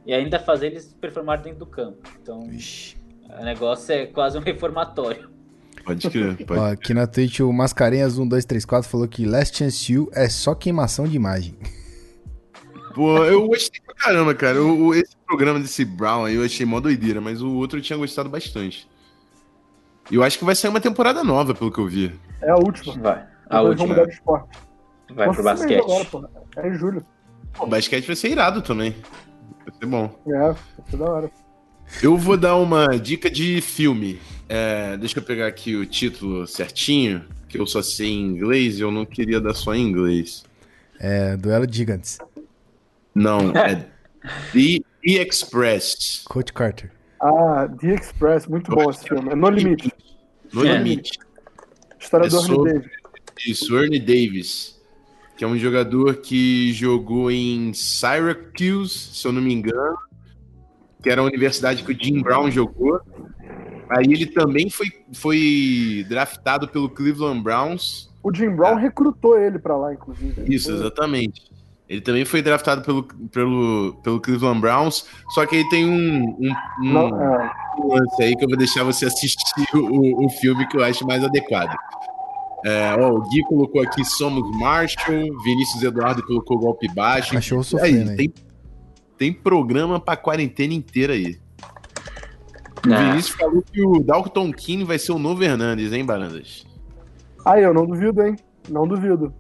e 0.05 0.13
ainda 0.13 0.39
fazer 0.39 0.67
eles 0.67 0.95
performar 0.99 1.41
dentro 1.41 1.59
do 1.59 1.65
campo. 1.65 1.99
Então 2.21 2.51
Ixi. 2.51 2.97
o 3.39 3.45
negócio 3.45 3.93
é 3.93 4.07
quase 4.07 4.37
um 4.37 4.41
reformatório. 4.41 5.29
Pode 5.85 6.09
crer. 6.09 6.35
Pode. 6.45 6.59
Ó, 6.59 6.65
aqui 6.65 6.93
na 6.93 7.05
Twitch 7.05 7.39
o 7.41 7.53
Mascarenhas 7.53 8.17
1234 8.17 8.89
falou 8.89 9.07
que 9.07 9.25
Last 9.25 9.57
Chance 9.57 9.93
You 9.93 10.09
é 10.11 10.27
só 10.27 10.55
queimação 10.55 11.07
de 11.07 11.15
imagem. 11.15 11.55
Pô, 12.95 13.23
eu 13.25 13.45
gostei 13.47 13.81
pra 13.85 13.93
caramba, 13.93 14.33
cara. 14.33 14.63
O, 14.63 14.95
esse 14.95 15.15
programa 15.27 15.59
desse 15.59 15.83
Brown 15.83 16.25
aí 16.25 16.35
eu 16.35 16.43
achei 16.43 16.65
mó 16.65 16.79
doideira, 16.79 17.21
mas 17.21 17.41
o 17.41 17.53
outro 17.55 17.77
eu 17.77 17.83
tinha 17.83 17.97
gostado 17.97 18.29
bastante. 18.29 18.87
E 20.09 20.15
eu 20.15 20.23
acho 20.23 20.39
que 20.39 20.45
vai 20.45 20.55
sair 20.55 20.69
uma 20.69 20.79
temporada 20.79 21.23
nova, 21.23 21.53
pelo 21.53 21.71
que 21.71 21.79
eu 21.79 21.87
vi. 21.87 22.13
É 22.45 22.51
a 22.51 22.55
última. 22.55 22.93
Vai. 23.01 23.25
A 23.49 23.57
Depois 23.57 23.69
última. 23.69 23.87
mudar 23.87 24.05
de 24.05 24.13
esporte. 24.13 24.59
Vai 25.13 25.27
Nossa, 25.27 25.41
pro 25.41 25.51
basquete. 25.51 25.79
Agora, 25.79 26.29
é 26.57 26.69
em 26.69 26.73
julho. 26.75 27.05
O 27.59 27.65
basquete 27.65 28.05
vai 28.05 28.15
ser 28.15 28.29
irado 28.31 28.61
também. 28.61 28.95
Vai 29.65 29.75
ser 29.79 29.85
bom. 29.85 30.19
É, 30.27 30.39
vai 30.39 30.55
ser 30.89 30.97
da 30.97 31.05
hora. 31.05 31.31
Eu 32.01 32.17
vou 32.17 32.37
dar 32.37 32.55
uma 32.55 32.87
dica 32.99 33.29
de 33.29 33.61
filme. 33.61 34.19
É, 34.47 34.97
deixa 34.97 35.19
eu 35.19 35.23
pegar 35.23 35.47
aqui 35.47 35.75
o 35.75 35.85
título 35.85 36.45
certinho, 36.47 37.25
que 37.47 37.59
eu 37.59 37.65
só 37.65 37.81
sei 37.81 38.09
em 38.09 38.21
inglês 38.21 38.77
e 38.77 38.81
eu 38.81 38.91
não 38.91 39.05
queria 39.05 39.39
dar 39.39 39.53
só 39.53 39.73
em 39.73 39.81
inglês. 39.87 40.43
É 40.99 41.35
Duelo 41.37 41.65
de 41.65 41.77
Gigantes. 41.77 42.17
Não, 43.13 43.51
é 43.55 43.75
The, 44.51 44.83
The 45.03 45.23
Express. 45.23 46.23
Coach 46.25 46.51
Carter. 46.53 46.91
Ah, 47.21 47.67
The 47.79 47.95
Express, 47.95 48.47
muito 48.47 48.71
bom 48.71 48.89
esse 48.89 49.07
filme. 49.07 49.31
É 49.31 49.35
No 49.35 49.49
Limite. 49.49 49.91
No 50.53 50.65
é. 50.65 50.77
Limite. 50.77 51.19
História 52.05 52.27
é 52.27 52.29
do 52.29 52.37
Ernie 52.37 52.73
Davis. 52.73 52.91
Isso, 53.45 53.77
Ernie 53.77 53.99
Davis. 53.99 54.81
Que 55.35 55.43
é 55.43 55.47
um 55.47 55.57
jogador 55.57 56.15
que 56.17 56.71
jogou 56.71 57.29
em 57.29 57.73
Syracuse, 57.73 58.89
se 58.89 59.27
eu 59.27 59.33
não 59.33 59.41
me 59.41 59.53
engano. 59.53 59.97
Que 61.01 61.09
era 61.09 61.21
a 61.21 61.23
universidade 61.23 61.83
que 61.83 61.91
o 61.91 61.97
Jim 61.99 62.21
Brown 62.21 62.49
jogou. 62.49 63.01
Aí 63.89 64.05
ele 64.05 64.25
também 64.25 64.69
foi, 64.69 64.87
foi 65.13 66.05
draftado 66.07 66.67
pelo 66.67 66.89
Cleveland 66.89 67.41
Browns. 67.41 68.09
O 68.23 68.33
Jim 68.33 68.49
Brown 68.49 68.79
é. 68.79 68.81
recrutou 68.83 69.37
ele 69.37 69.59
para 69.59 69.75
lá, 69.75 69.93
inclusive. 69.93 70.41
Isso, 70.53 70.71
exatamente. 70.71 71.54
Ele 71.87 72.01
também 72.01 72.25
foi 72.25 72.41
draftado 72.41 72.81
pelo, 72.81 73.03
pelo, 73.31 73.95
pelo 74.03 74.19
Cleveland 74.19 74.59
Browns, 74.59 75.05
só 75.29 75.45
que 75.45 75.57
aí 75.57 75.69
tem 75.69 75.85
um, 75.85 76.35
um, 76.39 76.51
um, 76.81 76.93
Não, 76.93 77.21
é. 77.21 77.53
um 77.79 77.93
lance 77.93 78.23
aí 78.23 78.35
que 78.35 78.43
eu 78.43 78.49
vou 78.49 78.57
deixar 78.57 78.83
você 78.83 79.05
assistir 79.05 79.37
o, 79.75 80.25
o 80.25 80.29
filme 80.29 80.67
que 80.67 80.77
eu 80.77 80.83
acho 80.83 81.05
mais 81.05 81.23
adequado. 81.23 81.75
É, 82.65 82.95
ó, 82.97 83.11
o 83.11 83.21
Gui 83.29 83.43
colocou 83.43 83.79
aqui 83.83 84.03
Somos 84.03 84.49
Marshall, 84.57 85.27
Vinícius 85.43 85.83
Eduardo 85.83 86.25
colocou 86.25 86.57
Golpe 86.57 86.87
Baixo. 86.87 87.37
Achou 87.37 87.63
sofrendo 87.63 88.09
aí, 88.09 88.17
tem, 88.17 88.33
tem 89.19 89.33
programa 89.33 89.99
pra 89.99 90.17
quarentena 90.17 90.73
inteira 90.73 91.13
aí. 91.13 91.37
O 92.83 92.91
é. 92.91 93.09
Vinícius 93.09 93.35
falou 93.35 93.61
que 93.61 93.85
o 93.85 93.99
Dalton 93.99 94.51
King 94.51 94.83
vai 94.83 94.97
ser 94.97 95.11
o 95.11 95.19
novo 95.19 95.43
Hernandes, 95.43 95.93
hein, 95.93 96.03
Barandas? 96.03 96.65
Ah, 97.45 97.59
eu 97.59 97.71
não 97.71 97.85
duvido, 97.85 98.23
hein? 98.23 98.35
Não 98.67 98.87
duvido. 98.87 99.31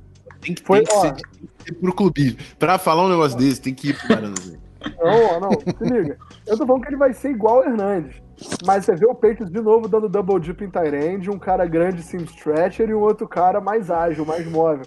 Tem 0.45 0.53
que, 0.53 0.63
Foi, 0.63 0.83
tem 0.83 0.87
que, 0.87 1.01
ser, 1.01 1.13
tem 1.15 1.49
que 1.65 1.71
ir 1.71 1.73
pro 1.73 1.93
clubismo. 1.93 2.37
Pra 2.59 2.77
falar 2.77 3.03
um 3.05 3.09
negócio 3.09 3.35
desse, 3.35 3.59
tem 3.59 3.73
que 3.73 3.89
ir 3.89 3.97
pro 3.97 4.07
Barandas. 4.09 4.57
Não, 4.99 5.39
não, 5.39 5.49
se 5.49 5.83
liga. 5.83 6.17
Eu 6.45 6.55
tô 6.55 6.67
falando 6.67 6.83
que 6.83 6.89
ele 6.89 6.97
vai 6.97 7.11
ser 7.13 7.31
igual 7.31 7.61
o 7.61 7.63
Hernandes. 7.63 8.21
Mas 8.63 8.85
você 8.85 8.95
vê 8.95 9.07
o 9.07 9.15
Patriots 9.15 9.49
de 9.49 9.59
novo 9.59 9.87
dando 9.87 10.07
double 10.07 10.39
dip 10.39 10.63
em 10.63 10.69
Tyrande, 10.69 11.31
um 11.31 11.39
cara 11.39 11.65
grande 11.65 12.03
sim 12.03 12.17
stretcher 12.17 12.87
e 12.89 12.93
um 12.93 12.99
outro 12.99 13.27
cara 13.27 13.59
mais 13.59 13.89
ágil, 13.89 14.25
mais 14.25 14.45
móvel. 14.45 14.85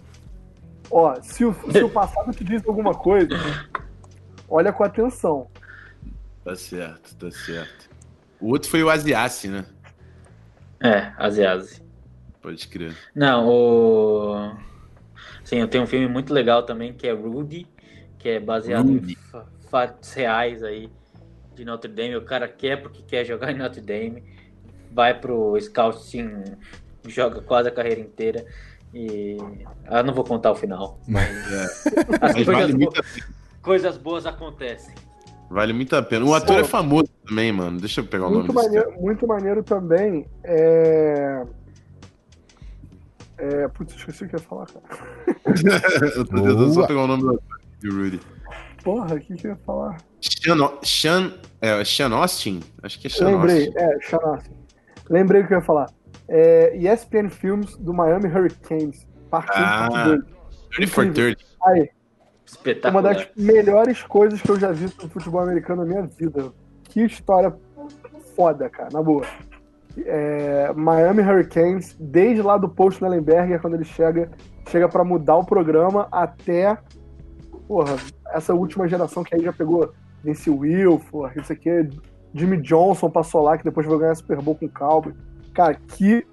Ó, 0.90 1.20
se 1.20 1.44
o, 1.44 1.52
se 1.72 1.82
o 1.82 1.90
passado 1.90 2.30
te 2.32 2.44
diz 2.44 2.64
alguma 2.66 2.94
coisa, 2.94 3.30
olha 4.48 4.72
com 4.72 4.84
atenção. 4.84 5.48
Tá 6.44 6.54
certo, 6.54 7.16
tá 7.16 7.30
certo. 7.30 7.90
O 8.40 8.50
outro 8.50 8.70
foi 8.70 8.84
o 8.84 8.90
Asiasi, 8.90 9.48
né? 9.48 9.64
É, 10.80 11.12
Asiasi. 11.18 11.82
Pode 12.40 12.68
crer. 12.68 12.96
Não, 13.14 13.48
o 13.48 14.52
Sim, 15.48 15.60
eu 15.60 15.68
tenho 15.68 15.84
um 15.84 15.86
filme 15.86 16.06
muito 16.06 16.30
legal 16.30 16.62
também 16.62 16.92
que 16.92 17.08
é 17.08 17.12
Rudy, 17.12 17.66
que 18.18 18.28
é 18.28 18.38
baseado 18.38 18.92
Rudy. 18.92 19.14
em 19.14 19.68
fatos 19.70 20.12
reais 20.12 20.62
aí 20.62 20.90
de 21.54 21.64
Notre 21.64 21.90
Dame. 21.90 22.16
O 22.16 22.22
cara 22.22 22.46
quer 22.46 22.82
porque 22.82 23.00
quer 23.00 23.24
jogar 23.24 23.50
em 23.52 23.56
Notre 23.56 23.80
Dame, 23.80 24.22
vai 24.92 25.18
pro 25.18 25.58
scouting, 25.58 26.44
joga 27.06 27.40
quase 27.40 27.66
a 27.66 27.72
carreira 27.72 27.98
inteira. 27.98 28.44
E 28.92 29.38
ah, 29.86 30.02
não 30.02 30.12
vou 30.12 30.22
contar 30.22 30.52
o 30.52 30.54
final. 30.54 31.00
Mas, 31.08 31.30
é. 31.50 31.64
as 32.20 32.34
mas 32.34 32.44
coisas, 32.44 32.70
vale 32.70 32.88
coisas 33.62 33.96
boas 33.96 34.26
acontecem. 34.26 34.94
Vale 35.48 35.72
muito 35.72 35.96
a 35.96 36.02
pena. 36.02 36.26
O 36.26 36.34
ator 36.34 36.60
é 36.60 36.64
famoso 36.64 37.08
também, 37.26 37.50
mano. 37.52 37.80
Deixa 37.80 38.02
eu 38.02 38.04
pegar 38.04 38.26
o 38.26 38.32
muito 38.32 38.52
nome 38.52 38.66
maneiro, 38.66 39.00
Muito 39.00 39.26
maneiro 39.26 39.62
também. 39.62 40.26
É... 40.44 41.42
É, 43.38 43.68
putz, 43.68 43.94
esqueci 43.94 44.24
o 44.24 44.28
que 44.28 44.34
ia 44.34 44.40
falar, 44.40 44.66
cara. 44.66 44.84
eu 46.16 46.24
tô 46.26 46.34
tentando 46.34 46.74
só 46.74 46.86
pegar 46.86 47.04
o 47.04 47.06
nome 47.06 47.38
do 47.80 47.94
Rudy. 47.94 48.20
Porra, 48.82 49.14
o 49.14 49.20
que, 49.20 49.34
que 49.36 49.46
eu 49.46 49.52
ia 49.52 49.56
falar? 49.56 49.98
Sean, 50.20 50.56
Sean, 50.82 51.32
é, 51.60 51.84
Sean 51.84 52.12
Austin? 52.14 52.60
Acho 52.82 53.00
que 53.00 53.06
é 53.06 53.10
Sean 53.10 53.28
Lembrei, 53.28 53.66
Austin. 53.66 53.78
é, 53.78 54.00
Sean 54.00 54.18
Austin. 54.18 54.50
Lembrei 55.08 55.42
o 55.42 55.46
que 55.46 55.54
eu 55.54 55.58
ia 55.58 55.64
falar. 55.64 55.90
É, 56.28 56.76
ESPN 56.76 57.28
Films 57.30 57.76
do 57.76 57.94
Miami 57.94 58.26
Hurricanes. 58.26 59.06
Parte 59.30 59.52
ah, 59.54 59.88
2. 60.06 60.20
30 60.74 60.92
for 60.92 61.12
30. 61.12 61.44
Aí. 61.64 61.90
Espetacular. 62.44 62.92
Uma 62.92 63.02
das 63.02 63.28
melhores 63.36 64.02
coisas 64.02 64.40
que 64.42 64.50
eu 64.50 64.58
já 64.58 64.72
vi 64.72 64.84
no 64.84 65.08
futebol 65.08 65.42
americano 65.42 65.84
na 65.84 65.88
minha 65.88 66.02
vida. 66.06 66.52
Que 66.84 67.04
história 67.04 67.54
foda, 68.34 68.68
cara, 68.68 68.88
na 68.92 69.02
boa 69.02 69.24
é, 70.06 70.72
Miami 70.74 71.22
Hurricanes, 71.22 71.96
desde 71.98 72.42
lá 72.42 72.56
do 72.56 72.68
Post 72.68 73.02
Nellenberger, 73.02 73.60
quando 73.60 73.74
ele 73.74 73.84
chega, 73.84 74.30
chega 74.68 74.88
para 74.88 75.04
mudar 75.04 75.36
o 75.36 75.44
programa, 75.44 76.08
até 76.10 76.76
porra, 77.68 77.96
essa 78.32 78.54
última 78.54 78.88
geração 78.88 79.22
que 79.22 79.34
aí 79.34 79.42
já 79.42 79.52
pegou 79.52 79.92
Vince 80.24 80.48
Wilfork, 80.48 81.38
isso 81.38 81.52
aqui, 81.52 81.70
Jimmy 82.34 82.56
Johnson 82.62 83.10
passou 83.10 83.42
lá, 83.42 83.58
que 83.58 83.64
depois 83.64 83.86
vai 83.86 83.98
ganhar 83.98 84.14
Super 84.14 84.40
Bowl 84.40 84.54
com 84.54 84.66
o 84.66 84.70
Cowboy. 84.70 85.14
Cara, 85.54 85.74
que 85.74 86.26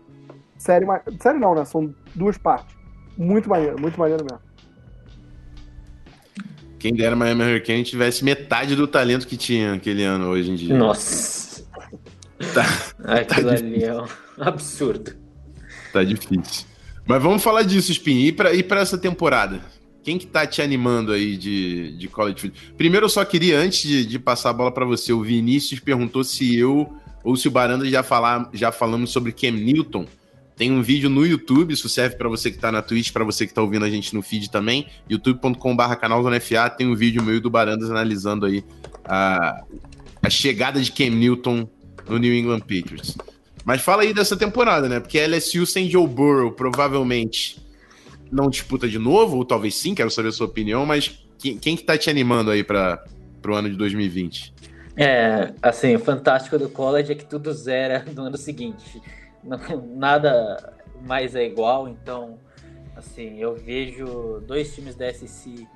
série. 0.58 0.86
Série 1.20 1.40
não, 1.40 1.54
né? 1.56 1.66
São 1.66 1.94
duas 2.14 2.38
partes. 2.38 2.76
Muito 3.18 3.50
maneiro, 3.50 3.80
muito 3.80 4.00
maneiro 4.00 4.24
mesmo. 4.24 4.44
Quem 6.80 6.94
dera 6.94 7.16
Miami 7.16 7.44
Hurricane 7.44 7.84
tivesse 7.84 8.24
metade 8.24 8.76
do 8.76 8.88
talento 8.88 9.28
que 9.28 9.38
tinha 9.38 9.74
aquele 9.74 10.04
ano 10.04 10.28
hoje 10.28 10.52
em 10.52 10.56
dia. 10.56 10.78
Nossa. 10.78 11.55
Tá, 12.54 12.66
Aquilo 13.04 13.50
tá 13.50 13.56
ali 13.56 13.84
é 13.84 13.94
um 13.94 14.06
absurdo. 14.40 15.16
Tá 15.92 16.04
difícil. 16.04 16.66
Mas 17.06 17.22
vamos 17.22 17.44
falar 17.44 17.64
disso, 17.64 17.92
Spin. 17.92 18.26
E 18.26 18.32
pra, 18.32 18.54
e 18.54 18.64
pra 18.64 18.82
essa 18.82 18.98
temporada? 18.98 19.62
Quem 20.04 20.18
que 20.18 20.28
tá 20.28 20.46
te 20.46 20.62
animando 20.62 21.12
aí 21.12 21.36
de, 21.38 21.98
de 21.98 22.08
college 22.08 22.40
football? 22.40 22.62
Primeiro, 22.78 23.06
eu 23.06 23.10
só 23.10 23.26
queria, 23.26 23.58
antes 23.58 23.82
de, 23.82 24.06
de 24.06 24.20
passar 24.20 24.52
a 24.52 24.54
bola 24.54 24.72
para 24.72 24.86
você, 24.86 25.12
o 25.12 25.22
Vinícius 25.22 25.80
perguntou 25.80 26.24
se 26.24 26.56
eu 26.56 26.94
ou 27.24 27.36
se 27.36 27.48
o 27.48 27.52
Baranda 27.52 27.90
já, 27.90 28.04
falar, 28.04 28.50
já 28.54 28.72
falamos 28.72 29.10
sobre 29.10 29.32
Cam 29.32 29.52
Newton. 29.52 30.06
Tem 30.56 30.72
um 30.72 30.82
vídeo 30.82 31.10
no 31.10 31.26
YouTube, 31.26 31.74
isso 31.74 31.90
serve 31.90 32.16
para 32.16 32.30
você 32.30 32.52
que 32.52 32.58
tá 32.58 32.72
na 32.72 32.82
Twitch, 32.82 33.12
para 33.12 33.26
você 33.26 33.46
que 33.48 33.54
tá 33.54 33.62
ouvindo 33.62 33.84
a 33.84 33.90
gente 33.90 34.14
no 34.14 34.22
feed 34.22 34.50
também, 34.50 34.88
youtube.com.br 35.10 35.96
canal 36.00 36.24
do 36.24 36.30
NFA, 36.30 36.70
tem 36.70 36.88
um 36.88 36.96
vídeo 36.96 37.22
meu 37.22 37.42
do 37.42 37.50
Barandas 37.50 37.90
analisando 37.90 38.46
aí 38.46 38.64
a, 39.04 39.64
a 40.22 40.30
chegada 40.30 40.80
de 40.80 40.92
Cam 40.92 41.10
Newton 41.10 41.68
no 42.08 42.18
New 42.18 42.34
England 42.34 42.62
Patriots. 42.62 43.18
Mas 43.64 43.82
fala 43.82 44.04
aí 44.04 44.14
dessa 44.14 44.38
temporada, 44.38 44.88
né? 44.88 45.00
Porque 45.00 45.20
LSU 45.20 45.66
sem 45.66 45.90
Joe 45.90 46.08
Burrow 46.08 46.52
provavelmente 46.52 47.60
não 48.32 48.50
disputa 48.50 48.88
de 48.88 49.00
novo, 49.00 49.38
ou 49.38 49.46
talvez 49.46 49.76
sim, 49.76 49.96
quero 49.96 50.12
saber 50.12 50.30
a 50.30 50.32
sua 50.32 50.46
opinião, 50.46 50.86
mas 50.86 51.26
quem, 51.40 51.58
quem 51.58 51.76
que 51.76 51.84
tá 51.84 51.98
te 51.98 52.10
animando 52.10 52.52
aí 52.52 52.64
para 52.64 53.04
o 53.48 53.54
ano 53.54 53.70
de 53.70 53.76
2020? 53.76 54.54
É, 54.98 55.54
assim, 55.62 55.96
o 55.96 56.00
fantástico 56.00 56.58
do 56.58 56.70
college 56.70 57.12
é 57.12 57.16
que 57.16 57.26
tudo 57.26 57.52
zera 57.54 58.06
no 58.14 58.24
ano 58.24 58.38
seguinte. 58.38 59.02
Nada 59.96 60.74
mais 61.06 61.36
é 61.36 61.46
igual, 61.46 61.88
então, 61.88 62.38
assim, 62.96 63.40
eu 63.40 63.56
vejo 63.56 64.42
dois 64.48 64.74
times 64.74 64.96
da 64.96 65.12
SEC 65.14 65.68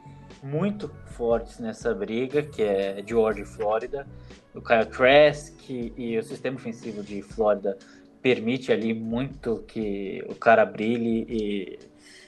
muito 0.42 0.90
fortes 1.18 1.60
nessa 1.60 1.94
briga, 1.94 2.42
que 2.42 2.62
é 2.62 3.04
Georgia 3.06 3.44
e 3.44 3.48
Flórida 3.48 4.08
o 4.54 4.62
Kyle 4.62 4.86
Trask 4.86 5.70
e 5.70 6.18
o 6.18 6.24
sistema 6.24 6.56
ofensivo 6.58 7.04
de 7.04 7.22
Flórida 7.22 7.78
permite 8.22 8.72
ali 8.72 8.94
muito 8.94 9.64
que 9.68 10.24
o 10.28 10.36
cara 10.36 10.66
brilhe 10.66 11.26
e 11.30 11.80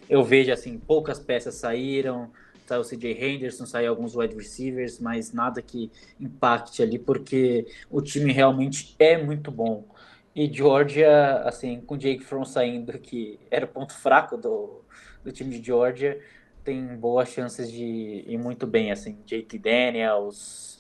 eu 0.10 0.23
vejo 0.23 0.51
assim, 0.51 0.77
poucas 0.77 1.19
peças 1.19 1.55
saíram, 1.55 2.31
saiu 2.65 2.81
o 2.81 2.86
CJ 2.86 3.17
Henderson, 3.19 3.65
saiu 3.65 3.89
alguns 3.89 4.15
wide 4.15 4.36
receivers, 4.36 4.99
mas 4.99 5.34
nada 5.34 5.62
que 5.62 5.91
impacte 6.19 6.81
ali, 6.81 6.99
porque 6.99 7.65
o 7.89 8.01
time 8.01 8.31
realmente 8.31 8.95
é 8.99 9.21
muito 9.21 9.51
bom. 9.51 9.86
E 10.34 10.51
Georgia, 10.51 11.41
assim, 11.43 11.81
com 11.81 11.97
Jake 11.97 12.23
Fromm 12.23 12.45
saindo, 12.45 12.97
que 12.99 13.39
era 13.49 13.65
o 13.65 13.67
ponto 13.67 13.93
fraco 13.93 14.38
do, 14.38 14.81
do 15.23 15.31
time 15.31 15.60
de 15.60 15.65
Georgia, 15.65 16.19
tem 16.63 16.95
boas 16.95 17.29
chances 17.29 17.69
de 17.69 18.23
ir 18.27 18.38
muito 18.38 18.65
bem, 18.65 18.91
assim, 18.91 19.17
JT 19.25 19.57
Daniels, 19.57 20.70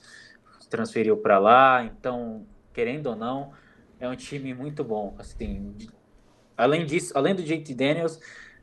transferiu 0.71 1.17
para 1.17 1.37
lá, 1.37 1.83
então, 1.83 2.47
querendo 2.73 3.07
ou 3.07 3.15
não, 3.15 3.51
é 3.99 4.07
um 4.07 4.15
time 4.15 4.53
muito 4.53 4.83
bom. 4.83 5.13
Assim, 5.19 5.75
além 6.57 6.85
disso, 6.85 7.11
além 7.13 7.35
do 7.35 7.43
JT 7.43 7.75
Daniels, 7.75 8.19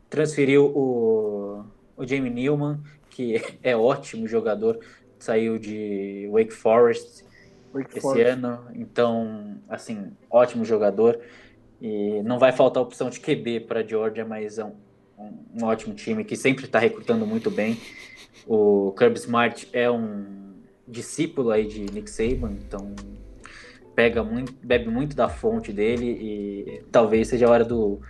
transferiu 0.09 0.67
o, 0.75 1.65
o 1.97 2.07
Jamie 2.07 2.31
Newman, 2.31 2.81
que 3.11 3.41
é 3.63 3.77
ótimo 3.77 4.27
jogador, 4.27 4.81
saiu 5.19 5.59
de 5.59 6.29
Wake 6.33 6.53
Forest 6.53 7.25
Wake 7.73 7.91
esse 7.91 8.01
Forest. 8.01 8.31
ano, 8.31 8.67
então, 8.75 9.59
assim, 9.69 10.11
ótimo 10.31 10.65
jogador. 10.65 11.21
E 11.81 12.23
não 12.23 12.39
vai 12.39 12.51
faltar 12.51 12.83
opção 12.83 13.11
de 13.11 13.21
QB 13.21 13.61
para 13.61 13.87
Georgia, 13.87 14.25
mas 14.25 14.59
é 14.59 14.65
um, 14.65 14.75
um, 15.17 15.33
um 15.61 15.65
ótimo 15.65 15.95
time 15.95 16.25
que 16.25 16.35
sempre 16.35 16.65
está 16.65 16.79
recrutando 16.79 17.25
muito 17.27 17.51
bem. 17.51 17.79
O 18.47 18.93
Kirby 18.99 19.19
Smart 19.19 19.69
é 19.73 19.91
um 19.91 20.48
discípulo 20.89 21.51
aí 21.51 21.67
de 21.67 21.81
Nick 21.93 22.11
Saban, 22.11 22.53
então 22.53 22.95
pega 23.95 24.23
muito, 24.23 24.55
bebe 24.65 24.89
muito 24.89 25.17
da 25.17 25.29
fonte 25.29 25.73
dele 25.73 26.07
e 26.07 26.85
talvez 26.91 27.29
seja 27.29 27.47
a 27.47 27.51
hora 27.51 27.65
do, 27.65 28.01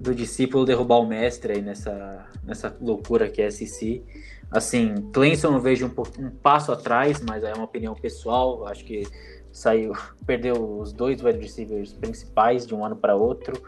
do 0.00 0.14
discípulo 0.14 0.64
derrubar 0.64 0.98
o 0.98 1.06
mestre 1.06 1.54
aí 1.54 1.62
nessa, 1.62 2.26
nessa 2.44 2.76
loucura 2.80 3.28
que 3.28 3.40
é 3.40 3.50
SEC. 3.50 4.02
Assim, 4.50 4.94
Clemson 5.12 5.54
eu 5.54 5.60
vejo 5.60 5.86
um, 5.86 6.24
um 6.24 6.30
passo 6.30 6.72
atrás, 6.72 7.20
mas 7.20 7.42
é 7.42 7.52
uma 7.52 7.64
opinião 7.64 7.94
pessoal. 7.94 8.66
Acho 8.66 8.84
que 8.84 9.04
saiu, 9.52 9.92
perdeu 10.26 10.78
os 10.78 10.92
dois 10.92 11.22
wide 11.22 11.38
receivers 11.38 11.92
principais 11.92 12.66
de 12.66 12.74
um 12.74 12.84
ano 12.84 12.96
para 12.96 13.14
outro. 13.16 13.60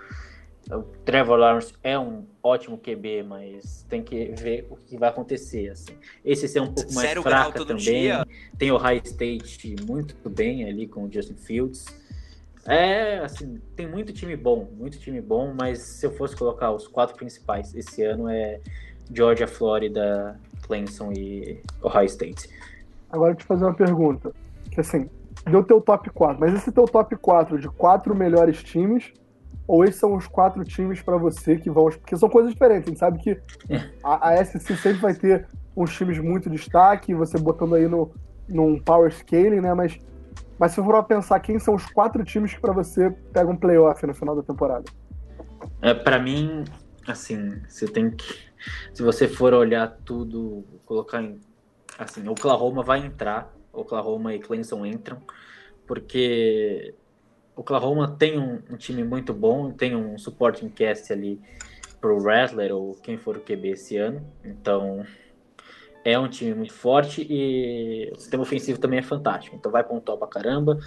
O 0.71 0.83
Trevor 1.05 1.39
Lawrence 1.39 1.73
é 1.83 1.99
um 1.99 2.27
ótimo 2.43 2.77
QB, 2.77 3.23
mas 3.23 3.87
tem 3.89 4.03
que 4.03 4.35
ver 4.39 4.67
o 4.71 4.77
que 4.77 4.99
vai 4.99 5.09
acontecer. 5.09 5.71
Assim. 5.71 5.95
Esse 6.23 6.59
é 6.59 6.63
um 6.63 6.73
pouco 6.73 6.93
mais 6.93 7.09
Zero 7.09 7.23
fraca 7.23 7.65
também. 7.65 7.85
Dia. 7.85 8.27
Tem 8.59 8.71
o 8.71 8.77
High 8.77 9.01
State 9.05 9.77
muito 9.87 10.29
bem 10.29 10.69
ali 10.69 10.87
com 10.87 11.05
o 11.05 11.13
Justin 11.13 11.37
Fields. 11.37 11.87
É, 12.67 13.21
assim, 13.21 13.59
tem 13.75 13.87
muito 13.87 14.13
time 14.13 14.37
bom, 14.37 14.69
muito 14.77 14.99
time 14.99 15.23
bom, 15.23 15.55
mas 15.59 15.79
se 15.79 16.05
eu 16.05 16.13
fosse 16.13 16.37
colocar 16.37 16.71
os 16.71 16.87
quatro 16.87 17.17
principais 17.17 17.75
esse 17.75 18.03
ano 18.03 18.29
é 18.29 18.61
Georgia, 19.11 19.49
Flórida, 19.49 20.39
Clemson 20.61 21.11
e 21.13 21.63
Ohio 21.83 22.05
State. 22.05 22.51
Agora 23.11 23.33
eu 23.33 23.37
te 23.37 23.45
fazer 23.45 23.65
uma 23.65 23.73
pergunta, 23.73 24.35
que 24.71 24.81
assim, 24.81 25.09
deu 25.51 25.65
teu 25.65 25.81
top 25.81 26.11
4, 26.11 26.39
mas 26.39 26.53
esse 26.53 26.71
teu 26.71 26.85
top 26.85 27.17
4 27.17 27.59
de 27.59 27.71
quatro 27.71 28.15
melhores 28.15 28.63
times 28.63 29.15
ou 29.69 29.85
esses 29.85 30.01
são 30.01 30.17
os 30.17 30.27
quatro 30.27 30.65
times 30.65 31.03
para 31.03 31.19
você 31.19 31.59
que 31.59 31.71
vão. 31.71 31.91
Porque 31.91 32.17
são 32.17 32.31
coisas 32.31 32.53
diferentes. 32.53 32.87
A 32.87 32.91
gente 32.91 32.99
sabe 32.99 33.19
que 33.19 33.39
a, 34.03 34.31
a 34.31 34.45
SC 34.45 34.75
sempre 34.77 35.01
vai 35.01 35.15
ter 35.15 35.47
uns 35.77 35.95
times 35.95 36.19
muito 36.19 36.49
destaque, 36.49 37.15
você 37.15 37.39
botando 37.39 37.75
aí 37.75 37.87
no, 37.87 38.11
num 38.49 38.79
power 38.79 39.13
scaling, 39.13 39.61
né? 39.61 39.75
Mas, 39.75 39.99
mas 40.59 40.73
se 40.73 40.83
for 40.83 41.05
pensar, 41.05 41.39
quem 41.41 41.59
são 41.59 41.75
os 41.75 41.85
quatro 41.85 42.25
times 42.25 42.55
que 42.55 42.61
para 42.61 42.73
você 42.73 43.11
pega 43.11 43.51
um 43.51 43.57
playoff 43.57 44.05
no 44.07 44.15
final 44.15 44.35
da 44.35 44.43
temporada? 44.43 44.87
É, 45.83 45.93
para 45.93 46.19
mim, 46.19 46.65
assim, 47.07 47.61
você 47.69 47.87
tem 47.87 48.11
que. 48.11 48.49
Se 48.95 49.03
você 49.03 49.29
for 49.29 49.53
olhar 49.53 49.99
tudo, 50.03 50.65
colocar 50.87 51.23
em. 51.23 51.39
Assim, 51.99 52.27
Oklahoma 52.27 52.83
vai 52.83 53.05
entrar. 53.05 53.53
Oklahoma 53.71 54.35
e 54.35 54.39
Clemson 54.39 54.87
entram. 54.87 55.19
Porque 55.87 56.95
Oklahoma 57.59 58.15
tem 58.17 58.39
um, 58.39 58.63
um, 58.71 58.77
time 58.77 59.03
muito 59.03 59.35
bom, 59.35 59.73
tem 59.73 59.97
um 59.97 60.17
supporting 60.17 60.69
cast 60.69 61.13
ali 61.13 61.41
pro 62.01 62.23
Rattler 62.23 62.73
ou 62.73 62.95
quem 62.95 63.19
for 63.19 63.37
o 63.37 63.41
QB 63.41 63.71
esse 63.71 63.97
ano. 63.97 64.25
Então 64.45 65.05
é 66.05 66.17
um 66.17 66.29
time 66.29 66.55
muito 66.55 66.73
forte 66.73 67.27
e 67.29 68.13
o 68.15 68.21
sistema 68.21 68.45
ofensivo 68.45 68.79
também 68.79 69.01
é 69.01 69.03
fantástico. 69.03 69.57
Então 69.57 69.73
vai 69.73 69.83
pontuar 69.83 70.17
pra 70.19 70.29
caramba. 70.29 70.79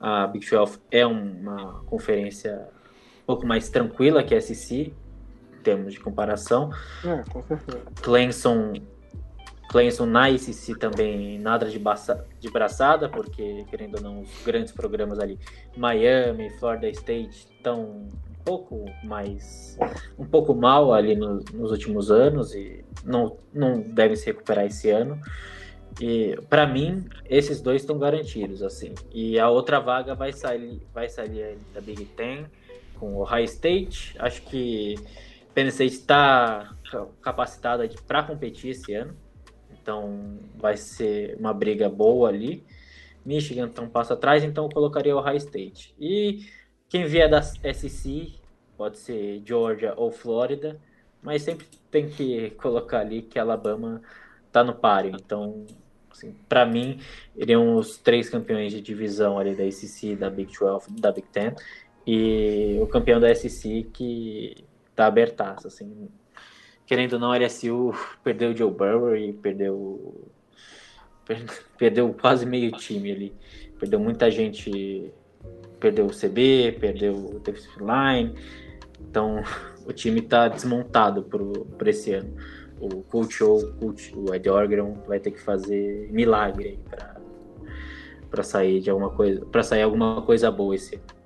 A 0.00 0.26
Big 0.26 0.44
12 0.44 0.80
é 0.90 1.06
uma 1.06 1.84
conferência 1.84 2.68
um 3.22 3.26
pouco 3.26 3.46
mais 3.46 3.68
tranquila 3.68 4.24
que 4.24 4.34
a 4.34 4.40
SEC. 4.40 4.92
termos 5.62 5.92
de 5.92 6.00
comparação. 6.00 6.72
É, 7.04 7.22
com 7.30 7.42
certeza. 7.44 7.82
Clemson, 8.02 8.72
Clemson 9.68 10.06
na 10.06 10.30
ICC 10.30 10.76
também 10.78 11.38
nada 11.38 11.66
de, 11.66 11.78
baça, 11.78 12.26
de 12.40 12.50
braçada, 12.50 13.08
porque, 13.08 13.64
querendo 13.68 13.96
ou 13.96 14.00
não, 14.00 14.20
os 14.22 14.42
grandes 14.44 14.72
programas 14.72 15.18
ali, 15.18 15.38
Miami, 15.76 16.50
Florida 16.58 16.88
State, 16.88 17.48
estão 17.56 17.82
um 17.82 18.08
pouco 18.44 18.86
mais, 19.04 19.78
um 20.18 20.24
pouco 20.24 20.54
mal 20.54 20.92
ali 20.92 21.14
no, 21.14 21.44
nos 21.52 21.70
últimos 21.70 22.10
anos 22.10 22.54
e 22.54 22.82
não, 23.04 23.36
não 23.52 23.80
devem 23.80 24.16
se 24.16 24.26
recuperar 24.26 24.64
esse 24.64 24.90
ano. 24.90 25.20
E 26.00 26.38
para 26.48 26.66
mim, 26.66 27.04
esses 27.28 27.60
dois 27.60 27.82
estão 27.82 27.98
garantidos, 27.98 28.62
assim. 28.62 28.94
E 29.12 29.38
a 29.38 29.50
outra 29.50 29.80
vaga 29.80 30.14
vai 30.14 30.32
sair, 30.32 30.80
vai 30.94 31.08
sair 31.08 31.58
da 31.74 31.80
Big 31.80 32.04
Ten 32.06 32.46
com 32.98 33.14
o 33.14 33.20
Ohio 33.20 33.44
State. 33.44 34.14
Acho 34.18 34.42
que 34.42 34.94
Penn 35.54 35.66
State 35.68 35.94
está 35.94 36.72
capacitada 37.20 37.88
para 38.06 38.22
competir 38.22 38.70
esse 38.70 38.94
ano. 38.94 39.14
Então 39.88 40.38
vai 40.54 40.76
ser 40.76 41.34
uma 41.40 41.54
briga 41.54 41.88
boa 41.88 42.28
ali. 42.28 42.62
Michigan 43.24 43.68
está 43.68 43.80
um 43.80 43.88
passo 43.88 44.12
atrás, 44.12 44.44
então 44.44 44.64
eu 44.64 44.70
colocaria 44.70 45.16
o 45.16 45.18
Ohio 45.18 45.38
State. 45.38 45.94
E 45.98 46.46
quem 46.90 47.06
vier 47.06 47.30
da 47.30 47.40
SC, 47.40 48.34
pode 48.76 48.98
ser 48.98 49.42
Georgia 49.46 49.94
ou 49.96 50.12
Flórida, 50.12 50.78
mas 51.22 51.40
sempre 51.40 51.66
tem 51.90 52.06
que 52.06 52.50
colocar 52.60 53.00
ali 53.00 53.22
que 53.22 53.38
Alabama 53.38 54.02
está 54.46 54.62
no 54.62 54.74
páreo. 54.74 55.12
Então 55.14 55.64
Assim, 56.10 56.34
para 56.48 56.66
mim, 56.66 57.00
iriam 57.36 57.76
os 57.76 57.96
três 57.96 58.28
campeões 58.28 58.72
de 58.72 58.80
divisão 58.80 59.38
ali 59.38 59.54
da 59.54 59.62
ACC, 59.62 60.16
da 60.16 60.28
Big 60.28 60.52
12, 60.52 60.90
da 61.00 61.12
Big 61.12 61.28
Ten, 61.28 61.54
e 62.04 62.76
o 62.80 62.86
campeão 62.88 63.20
da 63.20 63.32
SEC 63.32 63.84
que 63.92 64.56
tá 64.96 65.06
abertaço, 65.06 65.68
assim. 65.68 66.08
Querendo 66.88 67.12
ou 67.12 67.18
não, 67.20 67.32
LSU 67.32 67.92
perdeu 68.24 68.50
o 68.50 68.56
Joe 68.56 68.72
Burrow 68.72 69.14
e 69.14 69.32
perdeu 69.32 70.26
perdeu 71.78 72.12
quase 72.14 72.44
meio 72.44 72.72
time 72.72 73.12
ali. 73.12 73.34
Perdeu 73.78 74.00
muita 74.00 74.30
gente, 74.30 75.12
perdeu 75.78 76.06
o 76.06 76.10
CB, 76.10 76.78
perdeu 76.80 77.14
o 77.14 77.38
defensive 77.38 77.76
line. 77.78 78.34
Então, 79.00 79.42
o 79.86 79.92
time 79.92 80.22
tá 80.22 80.48
desmontado 80.48 81.22
para 81.76 81.90
esse 81.90 82.12
ano 82.14 82.34
o 82.80 83.02
coach 83.02 83.42
ou 83.42 83.58
o, 83.80 84.34
Ed 84.34 84.48
Orgeron 84.48 84.94
vai 85.06 85.18
ter 85.18 85.32
que 85.32 85.40
fazer 85.40 86.08
milagre 86.12 86.78
para 88.30 88.42
sair 88.42 88.80
de 88.80 88.90
alguma 88.90 89.10
coisa, 89.10 89.44
para 89.46 89.62
sair 89.62 89.82
alguma 89.82 90.22
coisa 90.22 90.50
boa 90.50 90.74
esse 90.74 90.96
ano. 90.96 91.17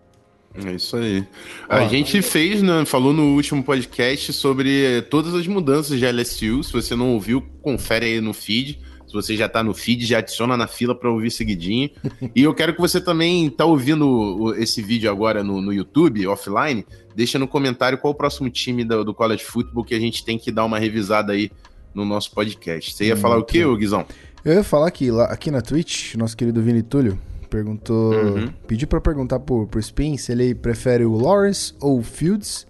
É 0.54 0.72
isso 0.72 0.96
aí. 0.96 1.26
A 1.68 1.86
gente 1.86 2.20
fez, 2.20 2.62
né, 2.62 2.84
falou 2.84 3.12
no 3.12 3.34
último 3.34 3.62
podcast 3.62 4.32
sobre 4.32 5.02
todas 5.02 5.34
as 5.34 5.46
mudanças 5.46 5.98
de 5.98 6.06
LSU. 6.06 6.62
Se 6.62 6.72
você 6.72 6.94
não 6.94 7.14
ouviu, 7.14 7.42
confere 7.62 8.06
aí 8.06 8.20
no 8.20 8.34
feed. 8.34 8.78
Se 9.06 9.12
você 9.12 9.36
já 9.36 9.48
tá 9.48 9.62
no 9.62 9.74
feed, 9.74 10.06
já 10.06 10.18
adiciona 10.18 10.56
na 10.56 10.66
fila 10.66 10.94
para 10.94 11.10
ouvir 11.10 11.30
seguidinho. 11.30 11.90
e 12.34 12.42
eu 12.42 12.54
quero 12.54 12.74
que 12.74 12.80
você 12.80 13.00
também 13.00 13.48
tá 13.48 13.64
ouvindo 13.64 14.54
esse 14.56 14.82
vídeo 14.82 15.10
agora 15.10 15.42
no, 15.42 15.60
no 15.60 15.72
YouTube, 15.72 16.26
offline, 16.26 16.84
deixa 17.14 17.38
no 17.38 17.48
comentário 17.48 17.98
qual 17.98 18.12
o 18.12 18.16
próximo 18.16 18.48
time 18.50 18.84
do, 18.84 19.04
do 19.04 19.14
College 19.14 19.44
Football 19.44 19.84
que 19.84 19.94
a 19.94 20.00
gente 20.00 20.24
tem 20.24 20.38
que 20.38 20.50
dar 20.50 20.64
uma 20.64 20.78
revisada 20.78 21.32
aí 21.32 21.50
no 21.94 22.04
nosso 22.04 22.30
podcast. 22.32 22.94
Você 22.94 23.06
ia 23.06 23.14
hum, 23.14 23.18
falar 23.18 23.38
o 23.38 23.44
quê, 23.44 23.62
Guizão? 23.76 24.06
Eu 24.44 24.54
ia 24.54 24.64
falar 24.64 24.90
que 24.90 25.10
lá, 25.10 25.24
aqui 25.24 25.50
na 25.50 25.60
Twitch, 25.60 26.14
nosso 26.14 26.36
querido 26.36 26.62
Vini 26.62 26.82
Túlio 26.82 27.18
perguntou, 27.52 28.14
uhum. 28.14 28.50
pediu 28.66 28.88
para 28.88 28.98
perguntar 28.98 29.38
pro, 29.38 29.66
pro 29.66 29.78
Spin 29.78 30.16
se 30.16 30.32
ele 30.32 30.54
prefere 30.54 31.04
o 31.04 31.14
Lawrence 31.14 31.74
ou 31.82 31.98
o 31.98 32.02
Fields 32.02 32.66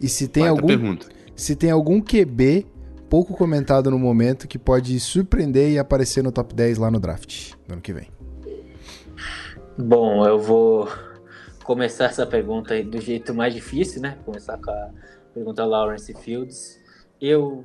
e 0.00 0.08
se 0.08 0.28
tem 0.28 0.46
algum 0.46 0.68
pergunta. 0.68 1.08
se 1.34 1.56
tem 1.56 1.72
algum 1.72 2.00
QB 2.00 2.64
pouco 3.08 3.36
comentado 3.36 3.90
no 3.90 3.98
momento 3.98 4.46
que 4.46 4.56
pode 4.56 5.00
surpreender 5.00 5.72
e 5.72 5.80
aparecer 5.80 6.22
no 6.22 6.30
top 6.30 6.54
10 6.54 6.78
lá 6.78 6.92
no 6.92 7.00
draft 7.00 7.54
no 7.66 7.74
ano 7.74 7.82
que 7.82 7.92
vem. 7.92 8.06
Bom, 9.76 10.24
eu 10.24 10.38
vou 10.38 10.88
começar 11.64 12.04
essa 12.04 12.24
pergunta 12.24 12.74
aí 12.74 12.84
do 12.84 13.00
jeito 13.00 13.34
mais 13.34 13.52
difícil, 13.52 14.00
né? 14.00 14.16
Começar 14.24 14.58
com 14.58 14.70
a 14.70 14.90
pergunta 15.34 15.64
Lawrence 15.64 16.14
Fields. 16.14 16.78
Eu 17.20 17.64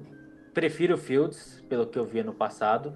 prefiro 0.51 0.97
Fields, 0.97 1.63
pelo 1.70 1.86
que 1.86 1.99
eu 1.99 2.05
vi 2.05 2.24
no 2.24 2.34
passado. 2.34 2.91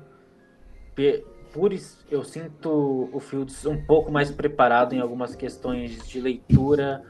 Isso, 1.71 1.97
eu 2.11 2.23
sinto 2.23 3.09
o 3.11 3.19
Fields 3.19 3.65
um 3.65 3.83
pouco 3.83 4.11
mais 4.11 4.29
preparado 4.29 4.93
em 4.93 4.99
algumas 4.99 5.35
questões 5.35 6.07
de 6.07 6.21
leitura. 6.21 7.03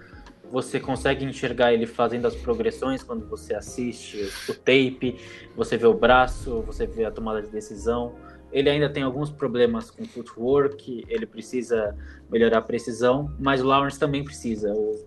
Você 0.50 0.80
consegue 0.80 1.26
enxergar 1.26 1.74
ele 1.74 1.86
fazendo 1.86 2.26
as 2.26 2.36
progressões 2.36 3.04
quando 3.04 3.28
você 3.28 3.54
assiste 3.54 4.30
o 4.50 4.54
tape, 4.54 5.20
você 5.56 5.78
vê 5.78 5.86
o 5.86 5.94
braço, 5.94 6.62
você 6.62 6.88
vê 6.88 7.06
a 7.06 7.12
tomada 7.12 7.42
de 7.42 7.50
decisão. 7.50 8.16
Ele 8.52 8.70
ainda 8.70 8.90
tem 8.90 9.04
alguns 9.04 9.30
problemas 9.30 9.92
com 9.92 10.06
footwork, 10.06 11.06
ele 11.08 11.26
precisa 11.26 11.96
melhorar 12.32 12.60
a 12.60 12.62
precisão, 12.62 13.32
mas 13.38 13.62
o 13.62 13.68
Lawrence 13.68 14.00
também 14.00 14.24
precisa. 14.24 14.70
Eu, 14.70 15.06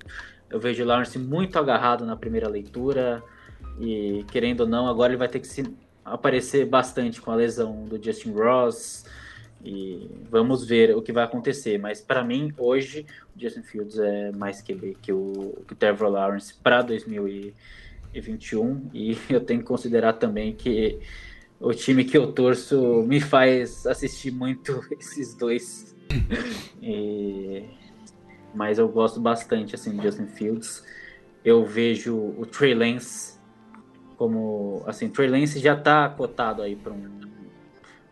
eu 0.51 0.61
vejo 0.61 0.85
o 0.85 0.87
Lawrence 0.87 1.19
muito 1.19 1.59
agarrado 1.59 2.05
na 2.05 2.17
primeira 2.17 2.49
leitura 2.49 3.21
e, 3.81 4.25
querendo 4.31 4.61
ou 4.61 4.67
não, 4.69 4.87
agora 4.87 5.13
ele 5.13 5.19
vai 5.19 5.29
ter 5.29 5.41
que 5.41 5.49
se 5.49 5.65
aparecer 6.13 6.67
bastante 6.67 7.21
com 7.21 7.31
a 7.31 7.35
lesão 7.35 7.85
do 7.85 8.03
Justin 8.03 8.33
Ross 8.33 9.05
e 9.65 10.11
vamos 10.31 10.67
ver 10.67 10.95
o 10.97 11.01
que 11.01 11.13
vai 11.13 11.25
acontecer. 11.25 11.79
Mas 11.79 12.01
para 12.01 12.23
mim, 12.23 12.53
hoje, 12.59 13.07
o 13.35 13.41
Justin 13.41 13.63
Fields 13.63 13.99
é 13.99 14.31
mais 14.33 14.61
QB 14.61 14.99
que 15.01 15.13
o, 15.13 15.63
que 15.67 15.73
o 15.73 15.77
Trevor 15.77 16.11
Lawrence 16.11 16.53
para 16.55 16.83
2021 16.83 18.91
e 18.93 19.17
eu 19.31 19.41
tenho 19.41 19.61
que 19.61 19.67
considerar 19.67 20.15
também 20.15 20.53
que 20.53 20.99
o 21.59 21.73
time 21.73 22.05
que 22.05 22.19
eu 22.19 22.33
torço 22.33 23.03
me 23.07 23.21
faz 23.21 23.87
assistir 23.87 24.33
muito 24.33 24.81
esses 24.99 25.35
dois. 25.35 25.97
e... 26.83 27.65
Mas 28.55 28.79
eu 28.79 28.87
gosto 28.87 29.19
bastante 29.19 29.75
assim 29.75 29.97
de 29.97 30.03
Justin 30.03 30.27
Fields. 30.27 30.85
Eu 31.43 31.65
vejo 31.65 32.15
o 32.15 32.45
Trey 32.45 32.75
Lance 32.75 33.41
como 34.17 34.83
assim, 34.87 35.09
Trey 35.09 35.29
Lance 35.29 35.59
já 35.59 35.75
está 35.75 36.09
cotado 36.09 36.63
aí 36.63 36.77
para 36.77 36.93
um, 36.93 37.21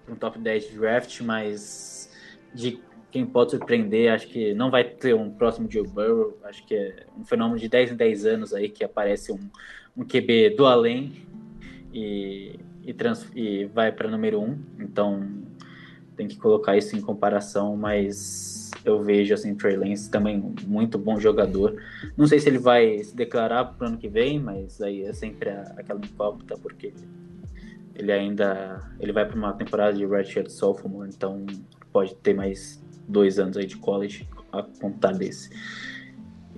um 0.09 0.15
top 0.15 0.39
10 0.39 0.71
de 0.71 0.79
draft, 0.79 1.21
mas 1.21 2.11
de 2.55 2.81
quem 3.11 3.27
pode 3.27 3.53
surpreender, 3.53 4.13
acho 4.13 4.29
que 4.29 4.55
não 4.55 4.71
vai 4.71 4.85
ter 4.85 5.15
um 5.15 5.31
próximo 5.31 5.71
Joe 5.71 5.87
Burrow, 5.87 6.39
acho 6.45 6.65
que 6.65 6.75
é 6.75 7.07
um 7.19 7.25
fenômeno 7.25 7.59
de 7.59 7.69
10 7.69 7.93
em 7.93 7.97
10 7.97 8.27
anos 8.27 8.55
aí 8.55 8.69
que 8.69 8.85
aparece 8.85 9.33
um, 9.33 9.41
um 9.97 10.05
QB 10.05 10.51
do 10.51 10.67
além 10.67 11.27
e 11.93 12.59
e, 12.85 12.93
trans, 12.93 13.27
e 13.35 13.67
vai 13.67 13.93
para 13.93 14.11
número 14.11 14.41
um, 14.41 14.59
então 14.79 15.29
tem 16.17 16.27
que 16.27 16.37
colocar 16.37 16.77
isso 16.77 16.97
em 16.97 17.01
comparação, 17.01 17.77
mas 17.77 18.60
eu 18.85 19.03
vejo 19.03 19.35
assim 19.35 19.55
Trey 19.55 19.77
Lance 19.77 20.11
também 20.11 20.55
muito 20.67 20.99
bom 20.99 21.19
jogador. 21.19 21.77
Não 22.17 22.27
sei 22.27 22.39
se 22.39 22.49
ele 22.49 22.59
vai 22.59 22.99
se 23.03 23.15
declarar 23.15 23.65
para 23.65 23.89
ano 23.89 23.99
que 23.99 24.09
vem, 24.09 24.39
mas 24.39 24.81
aí 24.81 25.03
é 25.03 25.13
sempre 25.13 25.51
a, 25.51 25.63
aquela 25.77 26.01
incógnita 26.01 26.57
porque 26.57 26.93
ele 27.95 28.13
ainda 28.13 28.81
ele 28.99 29.13
vai 29.13 29.27
para 29.27 29.37
uma 29.37 29.53
temporada 29.53 29.97
de 29.97 30.07
redshirt 30.07 30.49
sophomore, 30.49 31.11
então 31.11 31.45
pode 31.93 32.15
ter 32.17 32.35
mais 32.35 32.83
dois 33.07 33.39
anos 33.39 33.57
aí 33.57 33.67
de 33.67 33.77
college 33.77 34.29
a 34.53 34.63
contar 34.63 35.13
desse. 35.13 35.51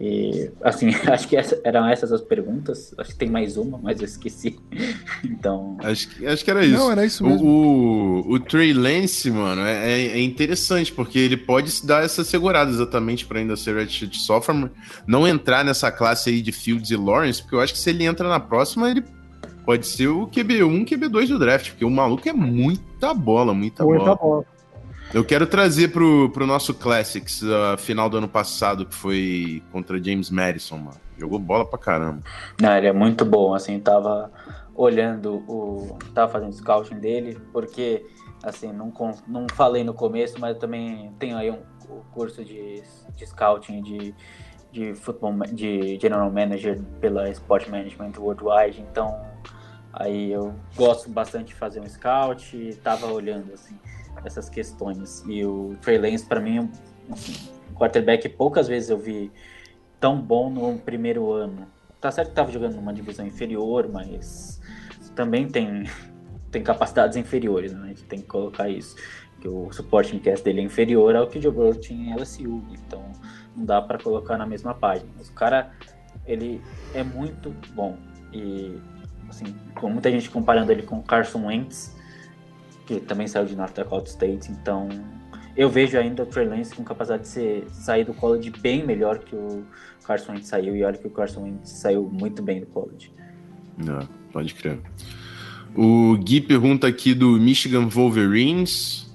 E, 0.03 0.51
assim, 0.65 0.89
acho 1.07 1.29
que 1.29 1.37
essa, 1.37 1.61
eram 1.63 1.87
essas 1.87 2.11
as 2.11 2.21
perguntas. 2.21 2.93
Acho 2.99 3.11
que 3.11 3.17
tem 3.17 3.31
mais 3.31 3.57
uma, 3.57 3.79
mas 3.79 4.01
eu 4.01 4.05
esqueci. 4.05 4.59
então. 5.25 5.77
Acho, 5.81 6.09
acho 6.27 6.45
que 6.45 6.51
era 6.51 6.65
isso. 6.65 6.77
Não, 6.77 6.91
era 6.91 7.07
isso 7.07 7.25
mesmo. 7.25 7.47
O, 7.47 8.21
o, 8.29 8.33
o 8.33 8.41
Trey 8.41 8.73
Lance, 8.73 9.31
mano, 9.31 9.63
é, 9.63 9.93
é, 9.93 10.07
é 10.09 10.21
interessante, 10.21 10.93
porque 10.93 11.21
ele 11.21 11.37
pode 11.37 11.71
se 11.71 11.87
dar 11.87 12.05
essa 12.05 12.25
segurada 12.25 12.69
exatamente 12.69 13.25
para 13.25 13.39
ainda 13.39 13.57
ser 13.57 13.77
Redshirt 13.77 14.17
Sophomore. 14.17 14.73
Não 15.07 15.25
entrar 15.27 15.65
nessa 15.65 15.93
classe 15.93 16.31
aí 16.31 16.43
de 16.43 16.51
Fields 16.51 16.91
e 16.91 16.97
Lawrence, 16.97 17.41
porque 17.41 17.55
eu 17.55 17.61
acho 17.61 17.73
que 17.73 17.79
se 17.79 17.91
ele 17.91 18.05
entra 18.05 18.29
na 18.29 18.41
próxima, 18.41 18.91
ele 18.91 19.05
pode 19.65 19.87
ser 19.87 20.09
o 20.09 20.27
QB1, 20.27 20.85
QB2 20.85 21.29
do 21.29 21.39
draft, 21.39 21.71
porque 21.71 21.85
o 21.85 21.91
maluco 21.91 22.29
é 22.29 22.33
muita 22.33 23.15
bola, 23.15 23.55
muita, 23.55 23.85
muita 23.85 24.17
bola. 24.17 24.17
bola. 24.17 24.52
Eu 25.15 25.23
quero 25.23 25.47
trazer 25.47 25.89
pro, 25.89 26.31
pro 26.31 26.47
nosso 26.47 26.73
Classics 26.73 27.43
a 27.45 27.77
final 27.77 28.09
do 28.09 28.17
ano 28.17 28.29
passado, 28.29 28.87
que 28.87 28.95
foi 28.95 29.63
contra 29.71 30.03
James 30.03 30.31
Madison, 30.31 30.79
mano. 30.79 30.97
Jogou 31.19 31.39
bola 31.39 31.67
pra 31.67 31.79
caramba. 31.79 32.23
Não, 32.59 32.75
ele 32.75 32.87
é 32.87 32.93
muito 32.95 33.23
bom, 33.23 33.55
assim, 33.55 33.79
tava 33.79 34.33
olhando 34.75 35.45
o. 35.47 35.99
Tava 36.15 36.33
fazendo 36.33 36.55
scouting 36.55 36.99
dele, 36.99 37.39
porque, 37.53 38.07
assim, 38.43 38.73
não, 38.73 38.91
não 39.29 39.47
falei 39.55 39.85
no 39.85 39.93
começo, 39.93 40.41
mas 40.41 40.55
eu 40.55 40.59
também 40.59 41.13
tenho 41.19 41.37
aí 41.37 41.51
um, 41.51 41.61
curso 42.11 42.43
de, 42.43 42.83
de 43.15 43.27
scouting 43.27 43.83
de, 43.83 44.15
de 44.73 44.95
futebol, 44.95 45.35
de 45.53 45.99
general 46.01 46.31
manager 46.31 46.81
pela 47.03 47.29
Sport 47.29 47.69
Management 47.69 48.13
Worldwide, 48.17 48.81
então 48.81 49.21
aí 49.93 50.33
eu 50.33 50.55
gosto 50.75 51.11
bastante 51.11 51.49
de 51.49 51.55
fazer 51.55 51.81
um 51.81 51.87
scout 51.87 52.81
tava 52.83 53.13
olhando, 53.13 53.53
assim 53.53 53.77
essas 54.25 54.49
questões. 54.49 55.25
E 55.27 55.45
o 55.45 55.77
Trey 55.81 55.99
Lance, 55.99 56.25
para 56.25 56.41
mim, 56.41 56.61
um 57.09 57.75
quarterback 57.75 58.29
poucas 58.29 58.69
vezes 58.69 58.91
eu 58.91 58.99
vi 58.99 59.31
tão 60.01 60.21
bom 60.21 60.51
no 60.51 60.79
primeiro 60.79 61.31
ano. 61.33 61.67
tá 62.01 62.11
certo 62.11 62.31
que 62.31 62.35
tava 62.35 62.51
jogando 62.51 62.75
numa 62.75 62.93
divisão 62.93 63.27
inferior, 63.27 63.89
mas 63.89 64.61
também 65.15 65.47
tem, 65.47 65.85
tem 66.51 66.63
capacidades 66.63 67.17
inferiores, 67.17 67.73
né? 67.73 67.85
A 67.85 67.89
gente 67.89 68.05
tem 68.05 68.21
que 68.21 68.27
colocar 68.27 68.69
isso. 68.69 68.97
Que 69.41 69.49
o 69.49 69.73
supporting 69.73 70.19
cast 70.19 70.45
dele 70.45 70.61
é 70.61 70.65
inferior 70.65 71.15
ao 71.15 71.27
que 71.27 71.39
o 71.39 71.43
Joe 71.43 71.53
Burrow 71.53 71.75
tinha 71.75 72.11
em 72.11 72.17
LSU, 72.17 72.63
então 72.73 73.13
não 73.57 73.65
dá 73.65 73.83
para 73.83 73.99
colocar 73.99 74.37
na 74.37 74.47
mesma 74.47 74.75
página. 74.75 75.09
Mas 75.17 75.29
o 75.29 75.33
cara, 75.33 75.71
ele 76.27 76.61
é 76.95 77.03
muito 77.03 77.51
bom. 77.75 77.97
E, 78.33 78.77
assim, 79.29 79.55
com 79.75 79.89
muita 79.89 80.11
gente 80.11 80.31
comparando 80.31 80.73
ele 80.73 80.83
com 80.83 80.99
o 80.99 81.03
Carson 81.03 81.47
Wentz, 81.47 81.97
que 82.87 83.01
também 83.01 83.27
saiu 83.27 83.47
de 83.47 83.57
North 83.57 83.75
Dakota 83.75 84.09
State, 84.09 84.51
então 84.51 84.89
eu 85.57 85.69
vejo 85.69 85.99
ainda 85.99 86.23
o 86.23 86.27
Trey 86.27 86.47
Lance 86.47 86.75
com 86.75 86.83
capacidade 86.83 87.23
de 87.23 87.29
ser, 87.29 87.67
sair 87.73 88.05
do 88.05 88.15
college 88.15 88.51
bem 88.61 88.85
melhor 88.85 89.19
que 89.19 89.35
o 89.35 89.65
Carson 90.05 90.33
Wentz 90.33 90.49
saiu, 90.49 90.75
e 90.77 90.83
olha 90.83 90.97
que 90.97 91.07
o 91.07 91.11
Carson 91.11 91.43
Wentz 91.43 91.71
saiu 91.71 92.09
muito 92.11 92.43
bem 92.43 92.61
do 92.61 92.67
college. 92.67 93.13
Não, 93.77 94.09
pode 94.33 94.55
crer. 94.55 94.79
O 95.75 96.17
Gui 96.19 96.41
pergunta 96.41 96.87
aqui 96.87 97.15
do 97.15 97.33
Michigan 97.33 97.89
Wolverines. 97.89 99.11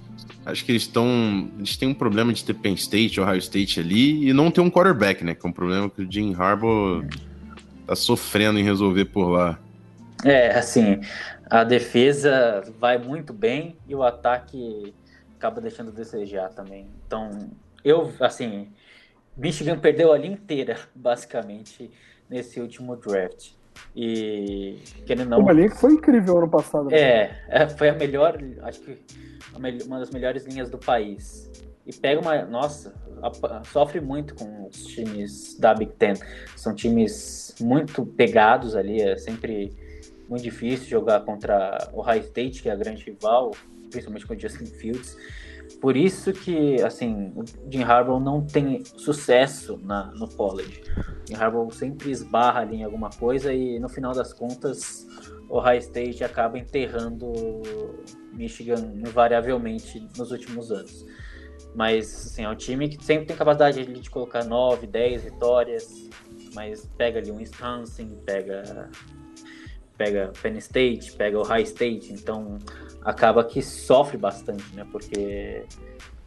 Acho 0.45 0.65
que 0.65 0.71
eles 0.71 0.83
estão. 0.83 1.51
Eles 1.57 1.77
têm 1.77 1.89
um 1.89 1.93
problema 1.93 2.33
de 2.33 2.43
ter 2.43 2.53
Penn 2.53 2.73
State, 2.73 3.19
Ohio 3.19 3.37
State 3.37 3.79
ali, 3.79 4.27
e 4.27 4.33
não 4.33 4.49
ter 4.49 4.61
um 4.61 4.69
quarterback, 4.69 5.23
né? 5.23 5.35
Que 5.35 5.45
é 5.45 5.49
um 5.49 5.53
problema 5.53 5.89
que 5.89 6.01
o 6.01 6.11
Jim 6.11 6.33
Harbaugh 6.33 7.05
tá 7.85 7.95
sofrendo 7.95 8.57
em 8.57 8.63
resolver 8.63 9.05
por 9.05 9.27
lá. 9.29 9.59
É, 10.23 10.57
assim, 10.57 10.99
a 11.49 11.63
defesa 11.63 12.63
vai 12.77 12.97
muito 12.97 13.33
bem 13.33 13.77
e 13.87 13.95
o 13.95 14.03
ataque 14.03 14.93
acaba 15.35 15.61
deixando 15.61 15.89
a 15.89 15.93
desejar 15.93 16.49
também. 16.49 16.87
Então, 17.05 17.49
eu, 17.83 18.11
assim, 18.19 18.71
Michigan 19.35 19.77
perdeu 19.79 20.11
a 20.11 20.17
linha 20.17 20.33
inteira, 20.33 20.77
basicamente, 20.93 21.91
nesse 22.29 22.59
último 22.59 22.95
draft. 22.95 23.51
E 23.95 24.79
querendo 25.05 25.29
não. 25.29 25.39
Uma 25.39 25.53
linha 25.53 25.69
que 25.69 25.77
foi 25.77 25.93
incrível 25.93 26.39
ano 26.39 26.49
passado. 26.49 26.89
Né? 26.89 26.97
É, 26.97 27.45
é, 27.49 27.69
foi 27.69 27.89
a 27.89 27.93
melhor, 27.93 28.37
acho 28.63 28.81
que 28.81 28.97
uma 29.85 29.99
das 29.99 30.09
melhores 30.09 30.45
linhas 30.45 30.69
do 30.69 30.79
país. 30.79 31.49
E 31.85 31.93
pega 31.93 32.19
uma. 32.19 32.43
Nossa, 32.43 32.93
sofre 33.71 34.01
muito 34.01 34.35
com 34.35 34.67
os 34.67 34.83
times 34.87 35.57
da 35.59 35.73
Big 35.75 35.93
Ten. 35.93 36.13
São 36.55 36.73
times 36.73 37.55
muito 37.61 38.05
pegados 38.05 38.75
ali, 38.75 38.99
é 38.99 39.15
sempre 39.17 39.71
muito 40.29 40.43
difícil 40.43 40.87
jogar 40.87 41.21
contra 41.21 41.89
o 41.93 42.01
High 42.01 42.19
State, 42.19 42.61
que 42.61 42.69
é 42.69 42.71
a 42.71 42.75
grande 42.75 43.03
rival, 43.03 43.51
principalmente 43.89 44.25
com 44.25 44.33
o 44.33 44.39
Justin 44.39 44.65
Fields. 44.65 45.17
Por 45.81 45.95
isso 45.95 46.33
que, 46.33 46.81
assim, 46.81 47.31
o 47.35 47.43
Jim 47.69 47.83
Harbaugh 47.83 48.19
não 48.19 48.41
tem 48.41 48.83
sucesso 48.83 49.77
na, 49.83 50.11
no 50.15 50.27
college. 50.27 50.81
O 51.23 51.27
Jim 51.27 51.35
Harbaugh 51.35 51.69
sempre 51.71 52.09
esbarra 52.09 52.61
ali 52.61 52.77
em 52.77 52.83
alguma 52.83 53.09
coisa 53.09 53.53
e, 53.53 53.79
no 53.79 53.87
final 53.87 54.13
das 54.13 54.33
contas, 54.33 55.07
o 55.49 55.59
High 55.59 55.79
State 55.79 56.23
acaba 56.23 56.57
enterrando 56.57 57.31
Michigan 58.33 58.91
invariavelmente 58.95 60.07
nos 60.17 60.31
últimos 60.31 60.71
anos. 60.71 61.05
Mas, 61.75 62.27
assim, 62.27 62.43
é 62.43 62.49
um 62.49 62.55
time 62.55 62.89
que 62.89 63.03
sempre 63.03 63.27
tem 63.27 63.35
capacidade 63.35 63.85
de, 63.85 64.09
colocar 64.09 64.43
9, 64.43 64.87
10 64.87 65.23
vitórias, 65.23 66.09
mas 66.55 66.85
pega 66.97 67.19
ali 67.19 67.31
um 67.31 67.37
Wisconsin, 67.37 68.17
pega 68.25 68.89
pega 69.97 70.31
Penn 70.41 70.57
State, 70.57 71.13
pega 71.13 71.39
o 71.39 71.43
High 71.43 71.63
State, 71.63 72.13
então 72.13 72.57
acaba 73.03 73.43
que 73.43 73.61
sofre 73.61 74.17
bastante, 74.17 74.63
né? 74.73 74.85
Porque 74.91 75.63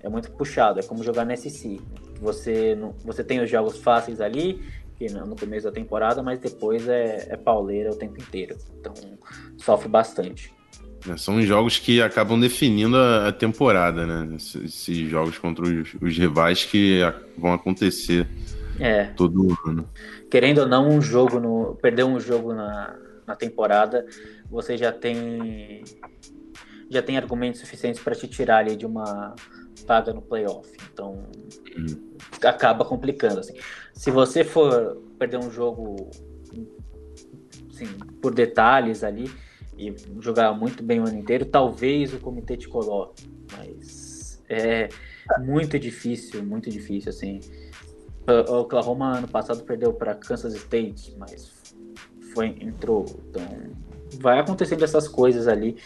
é 0.00 0.08
muito 0.08 0.30
puxado, 0.32 0.80
é 0.80 0.82
como 0.82 1.04
jogar 1.04 1.24
na 1.24 1.36
SC. 1.36 1.80
Você, 2.20 2.76
você 3.04 3.22
tem 3.22 3.40
os 3.40 3.50
jogos 3.50 3.78
fáceis 3.78 4.20
ali, 4.20 4.62
que 4.96 5.10
no 5.12 5.36
começo 5.36 5.64
da 5.64 5.72
temporada, 5.72 6.22
mas 6.22 6.38
depois 6.38 6.88
é, 6.88 7.28
é 7.30 7.36
pauleira 7.36 7.90
o 7.90 7.96
tempo 7.96 8.20
inteiro. 8.20 8.56
Então 8.78 8.92
sofre 9.56 9.88
bastante. 9.88 10.52
É, 11.08 11.16
são 11.16 11.40
jogos 11.42 11.78
que 11.78 12.02
acabam 12.02 12.38
definindo 12.38 12.96
a, 12.96 13.32
temporada, 13.32 14.06
né? 14.06 14.36
Esses 14.36 15.08
jogos 15.08 15.38
contra 15.38 15.64
os, 15.64 15.94
os 16.00 16.18
rivais 16.18 16.64
que 16.64 17.00
vão 17.38 17.54
acontecer 17.54 18.26
é. 18.78 19.04
todo 19.04 19.56
ano. 19.66 19.88
Querendo 20.30 20.58
ou 20.58 20.68
não, 20.68 20.88
um 20.88 21.00
jogo 21.00 21.40
no. 21.40 21.74
Perder 21.76 22.04
um 22.04 22.20
jogo 22.20 22.52
na, 22.52 22.94
na 23.30 23.36
temporada, 23.36 24.04
você 24.50 24.76
já 24.76 24.92
tem 24.92 25.82
já 26.90 27.00
tem 27.00 27.16
argumentos 27.16 27.60
suficientes 27.60 28.02
para 28.02 28.16
te 28.16 28.26
tirar 28.26 28.58
ali 28.58 28.74
de 28.74 28.84
uma 28.84 29.36
vaga 29.86 30.12
no 30.12 30.20
playoff. 30.20 30.68
Então 30.92 31.28
acaba 32.44 32.84
complicando. 32.84 33.38
Assim. 33.38 33.54
Se 33.94 34.10
você 34.10 34.42
for 34.42 34.96
perder 35.16 35.38
um 35.38 35.50
jogo 35.50 36.10
assim, 37.72 37.86
por 38.20 38.34
detalhes 38.34 39.04
ali 39.04 39.30
e 39.78 39.94
jogar 40.20 40.52
muito 40.52 40.82
bem 40.82 41.00
o 41.00 41.06
ano 41.06 41.18
inteiro, 41.18 41.44
talvez 41.44 42.12
o 42.12 42.18
comitê 42.18 42.56
te 42.56 42.68
coloque. 42.68 43.30
Mas 43.56 44.42
é 44.48 44.88
muito 45.38 45.78
difícil, 45.78 46.44
muito 46.44 46.68
difícil 46.68 47.10
assim. 47.10 47.38
O 48.48 48.62
Oklahoma 48.62 49.18
ano 49.18 49.28
passado 49.28 49.62
perdeu 49.62 49.92
para 49.92 50.14
Kansas 50.16 50.54
State, 50.54 51.14
mas 51.16 51.59
foi 52.32 52.56
entrou. 52.60 53.04
Então 53.28 53.42
vai 54.20 54.38
acontecendo 54.38 54.82
essas 54.82 55.06
coisas 55.06 55.46
ali 55.46 55.76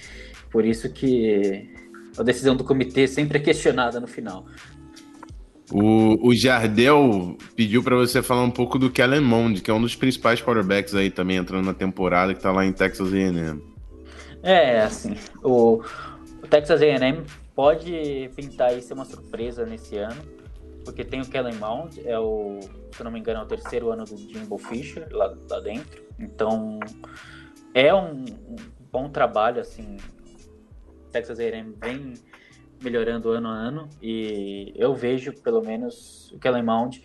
por 0.55 0.65
isso 0.65 0.89
que 0.89 1.69
a 2.17 2.23
decisão 2.23 2.55
do 2.55 2.63
comitê 2.63 3.09
sempre 3.09 3.39
é 3.39 3.41
questionada 3.41 3.99
no 3.99 4.07
final. 4.07 4.47
O, 5.73 6.29
o 6.29 6.33
Jardel 6.33 7.37
pediu 7.57 7.83
para 7.83 7.97
você 7.97 8.23
falar 8.23 8.45
um 8.45 8.53
pouco 8.53 8.79
do 8.79 8.89
Kellen 8.89 9.21
Mond, 9.21 9.61
que 9.61 9.69
é 9.69 9.75
um 9.75 9.81
dos 9.81 9.97
principais 9.97 10.41
quarterbacks 10.41 10.95
aí 10.95 11.11
também 11.11 11.39
entrando 11.39 11.65
na 11.65 11.75
temporada, 11.75 12.33
que 12.33 12.41
tá 12.41 12.53
lá 12.53 12.65
em 12.65 12.73
Texas 12.73 13.13
A&M. 13.13 13.61
É, 14.45 14.83
assim, 14.83 15.17
o, 15.43 15.83
o 16.41 16.47
Texas 16.49 16.81
A&M 16.81 17.25
pode 17.53 18.31
pintar 18.37 18.69
aí 18.69 18.81
ser 18.81 18.95
uma 18.95 19.05
surpresa 19.05 19.67
nesse 19.67 19.97
ano, 19.97 20.23
porque 20.85 21.03
tem 21.03 21.21
o 21.21 21.27
Kellen 21.27 21.57
Mond, 21.57 22.01
é 22.05 22.17
o, 22.17 22.61
se 22.97 23.03
não 23.03 23.11
me 23.11 23.19
engano, 23.19 23.41
é 23.41 23.43
o 23.43 23.47
terceiro 23.47 23.91
ano 23.91 24.05
do 24.05 24.17
Jimbo 24.17 24.57
Fisher 24.57 25.09
lá, 25.11 25.35
lá 25.51 25.59
dentro. 25.59 26.04
Então, 26.19 26.79
é 27.73 27.93
um, 27.95 28.25
bom 28.95 29.09
trabalho, 29.09 29.61
assim, 29.61 29.97
Texas 31.11 31.41
A&M 31.41 31.75
vem 31.81 32.15
melhorando 32.81 33.31
ano 33.31 33.49
a 33.49 33.53
ano 33.53 33.89
e 34.01 34.73
eu 34.77 34.95
vejo 34.95 35.33
pelo 35.43 35.63
menos 35.63 36.31
o 36.33 36.39
Kellen 36.39 36.63
Mond 36.63 37.03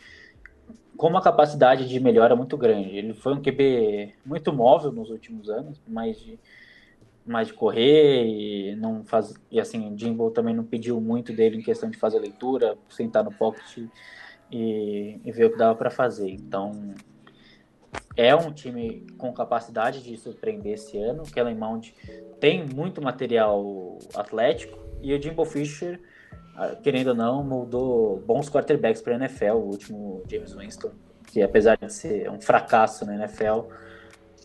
com 0.95 1.07
uma 1.07 1.21
capacidade 1.21 1.87
de 1.87 1.99
melhora 1.99 2.35
muito 2.35 2.57
grande. 2.57 2.95
Ele 2.95 3.13
foi 3.13 3.33
um 3.33 3.41
QB 3.41 4.15
muito 4.25 4.53
móvel 4.53 4.91
nos 4.91 5.09
últimos 5.09 5.49
anos, 5.49 5.81
mais 5.87 6.19
de 6.19 6.39
mais 7.25 7.47
de 7.47 7.53
correr 7.53 8.25
e 8.25 8.75
não 8.75 9.03
faz 9.03 9.33
e 9.51 9.59
assim 9.59 9.93
o 9.93 9.97
Jimbo 9.97 10.31
também 10.31 10.55
não 10.55 10.63
pediu 10.63 10.99
muito 10.99 11.31
dele 11.31 11.57
em 11.57 11.61
questão 11.61 11.89
de 11.89 11.97
fazer 11.97 12.19
leitura, 12.19 12.75
sentar 12.89 13.23
no 13.23 13.31
pocket 13.31 13.77
e, 14.51 15.19
e 15.23 15.31
ver 15.31 15.45
o 15.45 15.51
que 15.51 15.57
dava 15.57 15.75
para 15.75 15.91
fazer. 15.91 16.29
Então 16.29 16.93
é 18.19 18.35
um 18.35 18.51
time 18.51 19.07
com 19.17 19.31
capacidade 19.31 20.03
de 20.03 20.17
surpreender 20.17 20.73
esse 20.73 20.97
ano. 20.97 21.23
O 21.23 21.31
Kellen 21.31 21.55
Mond 21.55 21.95
tem 22.37 22.65
muito 22.65 23.01
material 23.01 23.97
atlético 24.13 24.77
e 25.01 25.13
o 25.13 25.21
Jimbo 25.21 25.45
Fisher, 25.45 26.01
ah, 26.57 26.75
querendo 26.83 27.09
ou 27.09 27.15
não, 27.15 27.41
moldou 27.45 28.19
bons 28.19 28.49
quarterbacks 28.49 29.01
para 29.01 29.13
a 29.13 29.15
NFL. 29.15 29.53
O 29.53 29.69
último 29.69 30.21
James 30.29 30.53
Winston, 30.53 30.91
que 31.27 31.41
apesar 31.41 31.77
de 31.77 31.93
ser 31.93 32.29
um 32.29 32.41
fracasso 32.41 33.05
na 33.05 33.15
NFL, 33.15 33.69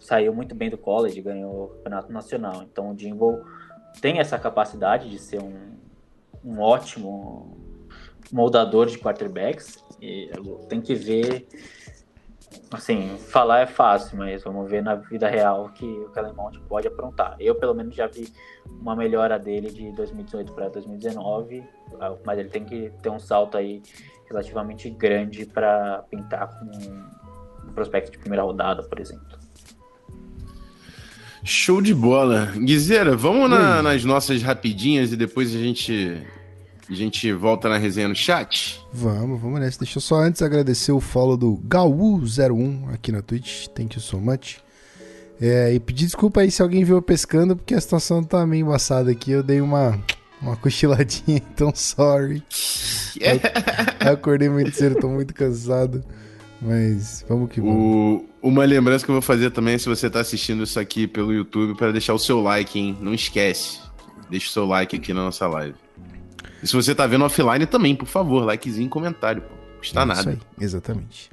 saiu 0.01 0.33
muito 0.33 0.55
bem 0.55 0.71
do 0.71 0.79
college, 0.79 1.21
ganhou 1.21 1.65
o 1.65 1.69
campeonato 1.71 2.13
nacional. 2.13 2.63
Então 2.63 2.93
o 2.93 2.97
Jimbo 2.97 3.45
tem 4.01 4.21
essa 4.21 4.39
capacidade 4.39 5.11
de 5.11 5.19
ser 5.19 5.43
um, 5.43 5.75
um 6.45 6.61
ótimo 6.61 7.57
moldador 8.31 8.87
de 8.87 8.99
quarterbacks. 8.99 9.83
E 10.01 10.31
tem 10.69 10.81
que 10.81 10.95
ver 10.95 11.49
assim, 12.71 13.17
falar 13.19 13.61
é 13.61 13.67
fácil, 13.67 14.19
mas 14.19 14.43
vamos 14.43 14.71
ver 14.71 14.83
na 14.83 14.95
vida 14.95 15.29
real 15.29 15.71
que 15.75 15.85
o 15.85 16.09
Calemont 16.11 16.59
pode 16.69 16.89
aprontar. 16.89 17.37
Eu, 17.39 17.55
pelo 17.55 17.75
menos, 17.75 17.95
já 17.95 18.07
vi 18.07 18.33
uma 18.81 18.95
melhora 18.97 19.39
dele 19.39 19.71
de 19.71 19.93
2018 19.93 20.53
para 20.53 20.69
2019, 20.69 21.63
ah, 22.01 22.15
mas 22.25 22.39
ele 22.39 22.49
tem 22.49 22.65
que 22.65 22.91
ter 23.03 23.11
um 23.11 23.19
salto 23.19 23.57
aí 23.57 23.83
relativamente 24.29 24.91
grande 24.91 25.47
para 25.47 26.05
pintar 26.11 26.49
com 26.59 27.69
um 27.69 27.73
prospecto 27.73 28.11
de 28.11 28.19
primeira 28.19 28.43
rodada, 28.43 28.83
por 28.83 28.99
exemplo. 28.99 29.39
Show 31.45 31.83
de 31.83 31.95
bola. 31.95 32.53
Guizeira, 32.57 33.15
vamos 33.15 33.51
na, 33.51 33.83
nas 33.83 34.03
nossas 34.03 34.43
rapidinhas 34.43 35.13
e 35.13 35.17
depois 35.17 35.55
a 35.55 35.59
gente 35.59 36.27
a 36.89 36.95
gente 36.95 37.33
volta 37.33 37.69
na 37.69 37.79
resenha 37.79 38.09
no 38.09 38.15
chat? 38.15 38.81
Vamos, 38.93 39.41
vamos 39.41 39.61
nessa. 39.61 39.79
Deixa 39.79 39.99
eu 39.99 40.03
só 40.03 40.17
antes 40.17 40.43
agradecer 40.43 40.93
o 40.93 41.01
follow 41.01 41.37
do 41.37 41.57
Gaú01 41.67 42.93
aqui 42.93 43.11
na 43.11 43.23
Twitch. 43.23 43.69
Thank 43.69 43.97
you 43.97 44.03
so 44.03 44.21
much. 44.21 44.59
É, 45.41 45.73
e 45.73 45.81
pedir 45.81 46.05
desculpa 46.05 46.41
aí 46.43 46.51
se 46.51 46.63
alguém 46.63 46.85
viu 46.85 47.01
pescando, 47.03 47.57
porque 47.57 47.75
a 47.75 47.81
situação 47.81 48.23
tá 48.23 48.47
meio 48.47 48.67
embaçada 48.67 49.11
aqui. 49.11 49.31
Eu 49.31 49.43
dei 49.43 49.61
uma, 49.61 49.99
uma 50.41 50.57
cochiladinha, 50.57 51.43
então 51.53 51.73
sorry. 51.75 52.43
eu, 53.21 53.41
eu 54.07 54.13
acordei 54.13 54.49
muito 54.49 54.73
cedo, 54.73 55.01
tô 55.01 55.09
muito 55.09 55.35
cansado. 55.35 56.05
Mas 56.61 57.25
vamos 57.29 57.51
que 57.51 57.61
vamos. 57.61 57.77
O, 57.77 58.25
uma 58.43 58.65
lembrança 58.65 59.05
que 59.05 59.11
eu 59.11 59.15
vou 59.15 59.23
fazer 59.23 59.51
também, 59.51 59.79
se 59.79 59.89
você 59.89 60.07
está 60.07 60.21
assistindo 60.21 60.63
isso 60.63 60.79
aqui 60.79 61.07
pelo 61.07 61.33
YouTube, 61.33 61.77
para 61.77 61.93
deixar 61.93 62.15
o 62.15 62.19
seu 62.19 62.41
like, 62.41 62.79
hein? 62.79 62.97
Não 63.01 63.13
esquece. 63.13 63.81
Deixa 64.31 64.49
o 64.49 64.51
seu 64.51 64.67
like 64.67 64.97
aqui 64.97 65.13
na 65.13 65.25
nossa 65.25 65.47
live. 65.47 65.84
E 66.63 66.67
se 66.67 66.75
você 66.75 66.93
está 66.93 67.07
vendo 67.07 67.25
offline 67.25 67.67
também, 67.67 67.95
por 67.95 68.07
favor, 68.07 68.45
likezinho 68.45 68.87
e 68.87 68.91
comentário, 68.91 69.43
pô. 69.43 69.55
Custa 69.79 70.01
é 70.01 70.05
nada. 70.05 70.31
Aí, 70.31 70.39
exatamente. 70.61 71.31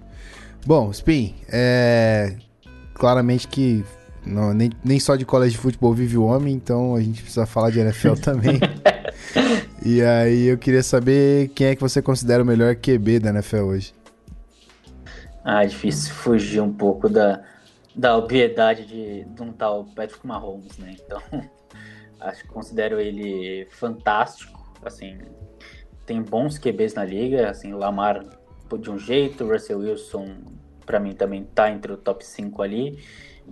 Bom, 0.66 0.91
Spin, 0.91 1.36
é. 1.49 2.36
Claramente 2.93 3.47
que 3.47 3.84
não, 4.26 4.53
nem, 4.53 4.70
nem 4.84 4.99
só 4.99 5.16
de 5.16 5.26
colégio 5.26 5.53
de 5.53 5.62
futebol 5.62 5.93
vive 5.93 6.18
o 6.18 6.26
homem, 6.26 6.53
então 6.53 6.95
a 6.95 7.01
gente 7.01 7.22
precisa 7.22 7.45
falar 7.45 7.72
de 7.72 7.80
NFL 7.80 8.14
também. 8.22 8.59
e 9.84 10.01
aí 10.01 10.45
eu 10.45 10.57
queria 10.57 10.84
saber 10.84 11.49
quem 11.49 11.68
é 11.68 11.76
que 11.76 11.82
você 11.82 12.01
considera 12.01 12.43
o 12.43 12.45
melhor 12.45 12.76
QB 12.76 13.20
da 13.20 13.30
NFL 13.30 13.64
hoje. 13.64 13.93
Ah, 15.43 15.64
é 15.64 15.68
difícil 15.68 16.14
fugir 16.14 16.62
um 16.62 16.72
pouco 16.72 17.09
da, 17.09 17.41
da 17.95 18.16
obviedade 18.16 18.86
de, 18.86 19.26
de 19.26 19.41
um 19.41 19.51
tal 19.51 19.86
Patrick 19.95 20.26
Mahomes, 20.26 20.78
né? 20.78 20.95
Então, 21.03 21.22
acho 22.22 22.43
que 22.43 22.47
considero 22.47 22.99
ele 22.99 23.68
fantástico, 23.72 24.61
assim, 24.88 25.18
tem 26.06 26.22
bons 26.22 26.58
QBs 26.58 26.94
na 26.94 27.06
liga, 27.06 27.50
assim, 27.50 27.74
o 27.74 27.78
Lamar 27.78 28.26
de 28.80 28.90
um 28.90 28.98
jeito, 28.98 29.44
o 29.44 29.52
Russell 29.52 29.80
Wilson 29.80 30.38
para 30.86 31.00
mim 31.00 31.14
também 31.14 31.44
tá 31.44 31.70
entre 31.70 31.92
o 31.92 31.98
top 31.98 32.26
5 32.26 32.62
ali, 32.62 33.00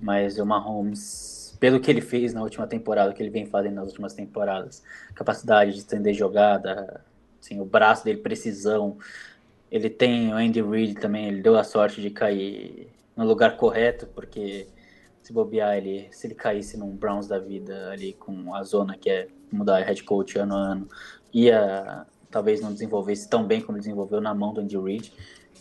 mas 0.01 0.39
o 0.39 0.45
Mahomes, 0.45 1.57
pelo 1.59 1.79
que 1.79 1.89
ele 1.91 2.01
fez 2.01 2.33
na 2.33 2.41
última 2.41 2.67
temporada, 2.67 3.13
que 3.13 3.21
ele 3.21 3.29
vem 3.29 3.45
fazendo 3.45 3.75
nas 3.75 3.87
últimas 3.87 4.13
temporadas, 4.13 4.83
capacidade 5.13 5.73
de 5.73 5.79
estender 5.79 6.13
jogada, 6.13 7.03
assim, 7.41 7.59
o 7.59 7.65
braço 7.65 8.03
dele, 8.03 8.19
precisão, 8.19 8.97
ele 9.71 9.89
tem 9.89 10.33
o 10.33 10.37
Andy 10.37 10.61
Reid 10.61 10.95
também, 10.95 11.27
ele 11.27 11.41
deu 11.41 11.57
a 11.57 11.63
sorte 11.63 12.01
de 12.01 12.09
cair 12.09 12.89
no 13.15 13.25
lugar 13.25 13.55
correto, 13.57 14.07
porque 14.07 14.67
se 15.21 15.31
bobear 15.31 15.77
ele, 15.77 16.07
se 16.11 16.27
ele 16.27 16.35
caísse 16.35 16.77
num 16.77 16.95
Browns 16.95 17.27
da 17.27 17.37
vida 17.37 17.91
ali 17.91 18.13
com 18.13 18.55
a 18.55 18.63
zona 18.63 18.97
que 18.97 19.09
é 19.09 19.27
mudar 19.51 19.81
head 19.81 20.03
coach 20.03 20.37
ano 20.39 20.55
a 20.55 20.57
ano, 20.57 20.87
ia 21.33 22.05
talvez 22.29 22.61
não 22.61 22.71
desenvolvesse 22.71 23.27
tão 23.27 23.45
bem 23.45 23.61
como 23.61 23.77
desenvolveu 23.77 24.21
na 24.21 24.33
mão 24.33 24.53
do 24.53 24.61
Andy 24.61 24.77
Reid. 24.77 25.13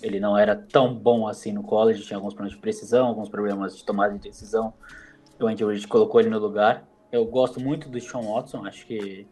Ele 0.02 0.20
não 0.20 0.36
era 0.36 0.54
tão 0.54 0.94
bom 0.94 1.26
assim 1.26 1.52
no 1.52 1.62
college, 1.62 2.02
tinha 2.02 2.16
alguns 2.16 2.34
problemas 2.34 2.54
de 2.54 2.60
precisão, 2.60 3.06
alguns 3.06 3.28
problemas 3.28 3.76
de 3.76 3.84
tomada 3.84 4.14
de 4.14 4.20
decisão. 4.20 4.72
O 5.40 5.46
Andy 5.46 5.64
Reid 5.64 5.86
colocou 5.88 6.20
ele 6.20 6.30
no 6.30 6.38
lugar. 6.38 6.86
Eu 7.10 7.24
gosto 7.24 7.58
muito 7.58 7.88
do 7.88 8.00
Sean 8.00 8.20
Watson, 8.20 8.66
acho 8.66 8.86
que 8.86 9.26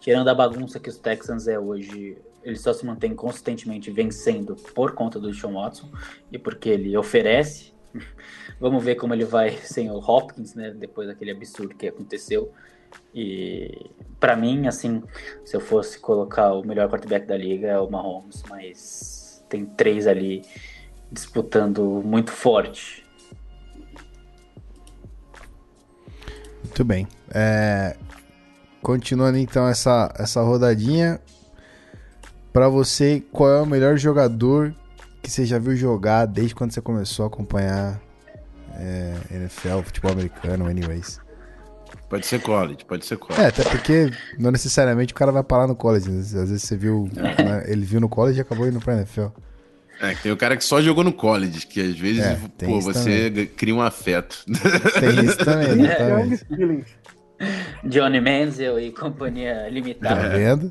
tirando 0.00 0.28
a 0.28 0.34
bagunça 0.34 0.80
que 0.80 0.88
os 0.88 0.98
Texans 0.98 1.46
é 1.46 1.58
hoje, 1.58 2.18
ele 2.42 2.56
só 2.56 2.72
se 2.72 2.84
mantém 2.84 3.14
consistentemente 3.14 3.90
vencendo 3.90 4.56
por 4.74 4.92
conta 4.92 5.20
do 5.20 5.32
Sean 5.32 5.52
Watson 5.52 5.90
e 6.30 6.38
porque 6.38 6.68
ele 6.68 6.96
oferece. 6.96 7.72
Vamos 8.58 8.82
ver 8.82 8.96
como 8.96 9.14
ele 9.14 9.24
vai 9.24 9.50
sem 9.58 9.90
o 9.90 9.98
Hopkins, 9.98 10.54
né? 10.54 10.72
Depois 10.72 11.06
daquele 11.06 11.30
absurdo 11.30 11.76
que 11.76 11.86
aconteceu. 11.86 12.52
E 13.14 13.90
para 14.18 14.36
mim, 14.36 14.66
assim, 14.66 15.02
se 15.44 15.56
eu 15.56 15.60
fosse 15.60 15.98
colocar 15.98 16.52
o 16.52 16.64
melhor 16.64 16.88
quarterback 16.88 17.26
da 17.26 17.36
liga 17.36 17.68
é 17.68 17.78
o 17.78 17.90
Mahomes, 17.90 18.42
mas 18.48 19.44
tem 19.48 19.66
três 19.66 20.06
ali 20.06 20.42
disputando 21.10 22.02
muito 22.04 22.30
forte. 22.30 23.04
Muito 26.64 26.84
bem. 26.84 27.06
É... 27.34 27.96
Continuando 28.80 29.38
então 29.38 29.68
essa, 29.68 30.12
essa 30.18 30.40
rodadinha, 30.40 31.20
para 32.52 32.68
você, 32.68 33.22
qual 33.30 33.50
é 33.50 33.62
o 33.62 33.66
melhor 33.66 33.96
jogador 33.96 34.74
que 35.22 35.30
você 35.30 35.46
já 35.46 35.58
viu 35.58 35.76
jogar 35.76 36.26
desde 36.26 36.54
quando 36.54 36.72
você 36.72 36.80
começou 36.80 37.24
a 37.24 37.28
acompanhar 37.28 38.00
é, 38.74 39.14
NFL, 39.30 39.82
futebol 39.84 40.10
americano, 40.10 40.66
anyways? 40.66 41.21
Pode 42.12 42.26
ser 42.26 42.42
college, 42.42 42.84
pode 42.84 43.06
ser 43.06 43.16
college. 43.16 43.42
É, 43.42 43.46
até 43.46 43.64
porque 43.64 44.10
não 44.38 44.50
necessariamente 44.50 45.14
o 45.14 45.16
cara 45.16 45.32
vai 45.32 45.42
parar 45.42 45.66
no 45.66 45.74
college. 45.74 46.10
Né? 46.10 46.20
Às 46.20 46.32
vezes 46.32 46.62
você 46.62 46.76
viu, 46.76 47.08
é. 47.16 47.42
né, 47.42 47.64
ele 47.66 47.86
viu 47.86 48.02
no 48.02 48.08
college 48.10 48.36
e 48.36 48.42
acabou 48.42 48.68
indo 48.68 48.78
pra 48.80 48.96
NFL. 48.96 49.28
É, 49.98 50.14
tem 50.16 50.30
o 50.30 50.36
cara 50.36 50.54
que 50.54 50.62
só 50.62 50.82
jogou 50.82 51.02
no 51.02 51.14
college, 51.14 51.66
que 51.66 51.80
às 51.80 51.98
vezes, 51.98 52.22
é, 52.22 52.38
pô, 52.66 52.82
você 52.82 53.30
também. 53.30 53.46
cria 53.46 53.74
um 53.74 53.80
afeto. 53.80 54.44
Tem 54.44 55.24
isso 55.24 55.38
também, 55.38 55.70
exatamente. 55.88 56.98
Johnny 57.82 58.20
Manziel 58.20 58.78
e 58.78 58.92
companhia 58.92 59.66
limitada. 59.70 60.20
Tá 60.20 60.28
vendo? 60.28 60.70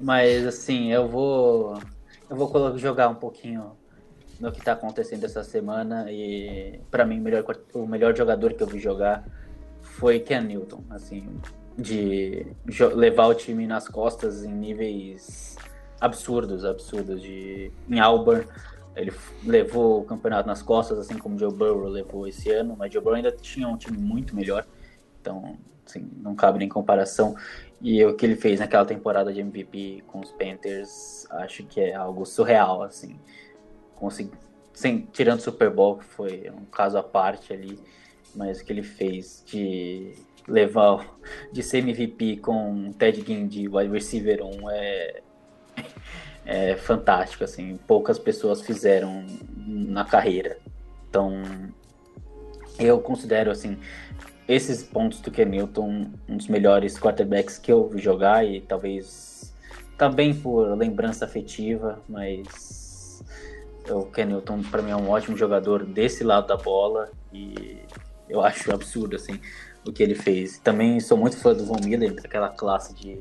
Mas 0.00 0.44
assim, 0.44 0.90
eu 0.90 1.08
vou 1.08 1.78
eu 2.28 2.34
vou 2.34 2.76
jogar 2.78 3.08
um 3.08 3.14
pouquinho 3.14 3.76
no 4.40 4.50
que 4.50 4.60
tá 4.60 4.72
acontecendo 4.72 5.22
essa 5.22 5.44
semana 5.44 6.10
e 6.10 6.80
para 6.90 7.06
mim 7.06 7.20
o 7.20 7.22
melhor, 7.22 7.44
o 7.72 7.86
melhor 7.86 8.16
jogador 8.16 8.54
que 8.54 8.62
eu 8.64 8.66
vi 8.66 8.80
jogar 8.80 9.24
foi 9.94 10.18
Ken 10.18 10.40
Newton, 10.40 10.82
assim, 10.90 11.28
de 11.78 12.46
levar 12.94 13.26
o 13.26 13.34
time 13.34 13.66
nas 13.66 13.88
costas 13.88 14.44
em 14.44 14.52
níveis 14.52 15.56
absurdos, 16.00 16.64
absurdos. 16.64 17.22
De, 17.22 17.70
em 17.88 18.00
Auburn, 18.00 18.46
ele 18.96 19.12
levou 19.44 20.00
o 20.00 20.04
campeonato 20.04 20.48
nas 20.48 20.62
costas, 20.62 20.98
assim 20.98 21.16
como 21.16 21.38
Joe 21.38 21.52
Burrow 21.52 21.88
levou 21.88 22.26
esse 22.26 22.50
ano, 22.50 22.74
mas 22.76 22.92
Joe 22.92 23.02
Burrow 23.02 23.16
ainda 23.16 23.30
tinha 23.30 23.68
um 23.68 23.76
time 23.76 23.96
muito 23.96 24.34
melhor, 24.34 24.66
então, 25.20 25.56
assim, 25.86 26.10
não 26.16 26.34
cabe 26.34 26.58
nem 26.58 26.68
comparação. 26.68 27.36
E 27.80 28.04
o 28.04 28.16
que 28.16 28.26
ele 28.26 28.36
fez 28.36 28.60
naquela 28.60 28.84
temporada 28.84 29.32
de 29.32 29.40
MVP 29.40 30.02
com 30.06 30.20
os 30.20 30.32
Panthers, 30.32 31.26
acho 31.30 31.64
que 31.64 31.80
é 31.80 31.94
algo 31.94 32.24
surreal, 32.24 32.82
assim. 32.82 33.18
Consegui, 33.94 34.32
sem, 34.72 35.08
tirando 35.12 35.38
o 35.38 35.42
Super 35.42 35.70
Bowl, 35.70 35.98
que 35.98 36.04
foi 36.04 36.50
um 36.50 36.64
caso 36.64 36.98
à 36.98 37.02
parte 37.02 37.52
ali, 37.52 37.78
mas 38.34 38.60
o 38.60 38.64
que 38.64 38.72
ele 38.72 38.82
fez 38.82 39.42
de 39.46 40.14
levar, 40.46 41.06
de 41.52 41.62
ser 41.62 41.78
MVP 41.78 42.38
com 42.38 42.92
Ted 42.92 43.22
Ginn 43.26 43.46
de 43.46 43.68
wide 43.68 43.92
receiver 43.92 44.42
1 44.42 44.70
é, 44.70 45.22
é 46.44 46.76
fantástico, 46.76 47.44
assim, 47.44 47.78
poucas 47.86 48.18
pessoas 48.18 48.60
fizeram 48.62 49.24
na 49.56 50.04
carreira. 50.04 50.58
Então, 51.08 51.42
eu 52.78 53.00
considero, 53.00 53.50
assim, 53.50 53.78
esses 54.46 54.82
pontos 54.82 55.20
do 55.20 55.30
Ken 55.30 55.46
Newton 55.46 56.10
um 56.28 56.36
dos 56.36 56.48
melhores 56.48 56.98
quarterbacks 56.98 57.58
que 57.58 57.72
eu 57.72 57.88
vi 57.88 58.00
jogar 58.00 58.44
e 58.44 58.60
talvez 58.60 59.54
também 59.96 60.34
por 60.34 60.76
lembrança 60.76 61.24
afetiva, 61.24 62.00
mas 62.08 63.22
o 63.88 64.04
Ken 64.06 64.26
Newton 64.26 64.62
para 64.62 64.82
mim 64.82 64.90
é 64.90 64.96
um 64.96 65.08
ótimo 65.08 65.36
jogador 65.36 65.84
desse 65.84 66.24
lado 66.24 66.48
da 66.48 66.56
bola 66.56 67.10
e 67.32 67.78
eu 68.28 68.40
acho 68.42 68.72
absurdo, 68.72 69.16
assim, 69.16 69.40
o 69.86 69.92
que 69.92 70.02
ele 70.02 70.14
fez. 70.14 70.58
Também 70.58 71.00
sou 71.00 71.16
muito 71.16 71.36
fã 71.36 71.54
do 71.54 71.64
Von 71.64 71.80
Miller, 71.84 72.14
aquela 72.24 72.48
classe 72.48 72.94
de. 72.94 73.18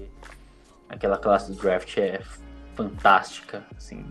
Aquela 0.90 1.18
classe 1.18 1.52
do 1.52 1.58
draft 1.58 1.98
é 1.98 2.22
fantástica, 2.76 3.64
assim. 3.76 4.06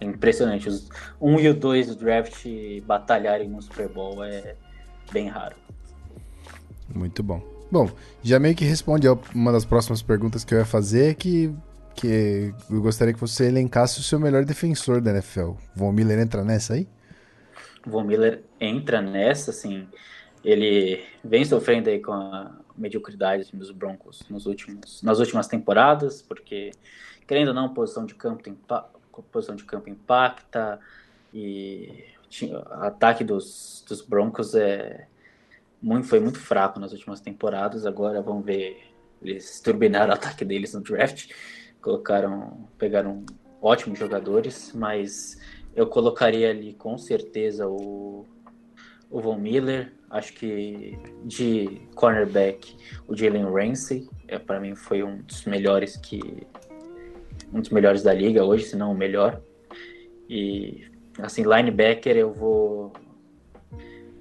É 0.00 0.04
impressionante. 0.04 0.68
Os 0.68 0.88
um 1.20 1.38
e 1.38 1.48
o 1.48 1.54
dois 1.54 1.88
do 1.88 1.96
draft 1.96 2.46
batalharem 2.86 3.48
no 3.48 3.60
Super 3.60 3.88
Bowl 3.88 4.22
é 4.22 4.56
bem 5.12 5.28
raro. 5.28 5.56
Muito 6.94 7.22
bom. 7.22 7.42
Bom, 7.70 7.90
já 8.22 8.38
meio 8.38 8.54
que 8.54 8.64
responde 8.64 9.08
uma 9.34 9.50
das 9.50 9.64
próximas 9.64 10.02
perguntas 10.02 10.44
que 10.44 10.54
eu 10.54 10.58
ia 10.58 10.64
fazer, 10.64 11.14
que, 11.14 11.52
que 11.96 12.54
eu 12.70 12.80
gostaria 12.80 13.12
que 13.12 13.20
você 13.20 13.46
elencasse 13.46 13.98
o 13.98 14.02
seu 14.02 14.20
melhor 14.20 14.44
defensor 14.44 15.00
da 15.00 15.10
NFL. 15.10 15.52
Von 15.74 15.92
Miller 15.92 16.20
entra 16.20 16.44
nessa 16.44 16.74
aí? 16.74 16.86
Von 17.84 18.04
Miller 18.04 18.44
entra 18.60 19.02
nessa, 19.02 19.50
assim, 19.50 19.88
ele 20.44 21.02
vem 21.24 21.44
sofrendo 21.44 21.88
aí 21.88 22.00
com 22.00 22.12
a 22.12 22.54
mediocridade 22.76 23.50
dos 23.54 23.70
Broncos 23.70 24.22
nos 24.28 24.46
últimos, 24.46 25.02
nas 25.02 25.18
últimas 25.18 25.46
temporadas, 25.46 26.20
porque, 26.20 26.72
querendo 27.26 27.48
ou 27.48 27.54
não, 27.54 27.72
posição 27.72 28.04
de 28.04 28.14
campo, 28.14 28.42
posição 29.32 29.56
de 29.56 29.64
campo 29.64 29.88
impacta 29.88 30.78
e 31.32 32.04
ataque 32.72 33.22
dos, 33.22 33.84
dos 33.88 34.02
Broncos 34.02 34.54
é, 34.54 35.06
muito, 35.80 36.08
foi 36.08 36.20
muito 36.20 36.38
fraco 36.38 36.80
nas 36.80 36.92
últimas 36.92 37.20
temporadas. 37.20 37.86
Agora 37.86 38.20
vamos 38.20 38.44
ver, 38.44 38.82
eles 39.22 39.60
turbinaram 39.60 40.10
o 40.10 40.14
ataque 40.14 40.44
deles 40.44 40.74
no 40.74 40.80
draft, 40.80 41.30
colocaram, 41.80 42.68
pegaram 42.78 43.24
ótimos 43.62 43.98
jogadores, 43.98 44.72
mas 44.74 45.40
eu 45.74 45.86
colocaria 45.86 46.50
ali 46.50 46.74
com 46.74 46.98
certeza 46.98 47.68
o, 47.68 48.26
o 49.10 49.20
Von 49.20 49.38
Miller, 49.38 49.92
Acho 50.14 50.32
que 50.32 50.96
de 51.24 51.80
cornerback, 51.96 52.76
o 53.08 53.16
Jalen 53.16 53.46
Ramsey, 53.46 54.08
é, 54.28 54.38
para 54.38 54.60
mim 54.60 54.76
foi 54.76 55.02
um 55.02 55.18
dos 55.18 55.44
melhores 55.44 55.96
que 55.96 56.46
um 57.52 57.60
dos 57.60 57.70
melhores 57.70 58.04
da 58.04 58.14
liga 58.14 58.44
hoje, 58.44 58.62
se 58.62 58.76
não 58.76 58.92
o 58.92 58.94
melhor. 58.94 59.42
E 60.28 60.86
assim, 61.18 61.42
linebacker 61.42 62.16
eu 62.16 62.32
vou 62.32 62.92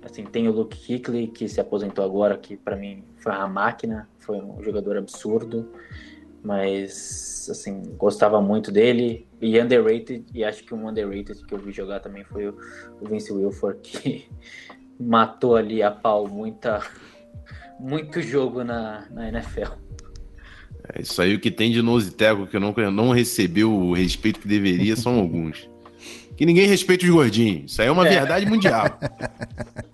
assim, 0.04 0.24
tem 0.24 0.48
o 0.48 0.52
Luke 0.52 0.76
Kuechly 0.76 1.28
que 1.28 1.48
se 1.48 1.62
aposentou 1.62 2.04
agora, 2.04 2.40
que 2.40 2.58
para 2.58 2.76
mim 2.76 3.04
foi 3.18 3.32
uma 3.32 3.48
máquina, 3.48 4.10
foi 4.18 4.42
um 4.42 4.64
jogador 4.64 4.98
absurdo. 4.98 5.72
Mas, 6.42 7.48
assim, 7.50 7.84
gostava 7.98 8.42
muito 8.42 8.72
dele. 8.72 9.28
E 9.40 9.60
underrated, 9.62 10.26
e 10.34 10.44
acho 10.44 10.64
que 10.64 10.74
um 10.74 10.90
underrated 10.90 11.46
que 11.46 11.54
eu 11.54 11.60
vi 11.60 11.72
jogar 11.72 12.00
também 12.00 12.24
foi 12.26 12.50
o, 12.50 12.58
Vince 13.04 13.32
Wilfork, 13.32 13.80
que 13.80 14.28
matou 15.06 15.56
ali 15.56 15.84
a 15.84 15.92
pau 15.92 16.28
muita, 16.28 16.82
muito 17.80 18.22
jogo 18.22 18.64
na, 18.64 19.06
na 19.12 19.30
NFL. 19.30 19.74
É 20.96 21.02
isso 21.02 21.22
aí, 21.22 21.36
o 21.36 21.40
que 21.40 21.50
tem 21.50 21.72
de 21.72 21.82
nositeco 21.82 22.46
que 22.46 22.60
não, 22.60 22.74
não 22.92 23.12
recebeu 23.12 23.74
o 23.74 23.94
respeito 23.94 24.40
que 24.40 24.48
deveria 24.48 24.96
são 24.96 25.18
alguns. 25.18 25.70
Que 26.36 26.46
ninguém 26.46 26.68
respeita 26.68 27.06
os 27.06 27.12
gordinhos. 27.12 27.72
Isso 27.72 27.82
aí 27.82 27.88
é 27.88 27.92
uma 27.92 28.08
é. 28.08 28.10
verdade 28.10 28.46
mundial. 28.46 28.86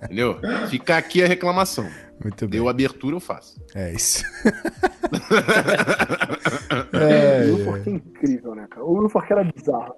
Entendeu? 0.04 0.40
Fica 0.70 0.98
aqui 0.98 1.22
a 1.22 1.28
reclamação. 1.28 1.88
Muito 2.24 2.48
bem. 2.48 2.60
Deu 2.60 2.70
abertura, 2.70 3.16
eu 3.16 3.20
faço. 3.20 3.62
É 3.76 3.94
isso. 3.94 4.24
é, 6.94 7.46
o 7.46 7.56
Wilfork 7.56 7.90
é 7.90 7.94
incrível, 7.94 8.56
né, 8.56 8.68
cara? 8.70 8.84
O 8.84 9.00
Wilfork 9.00 9.32
era 9.32 9.44
bizarro. 9.44 9.96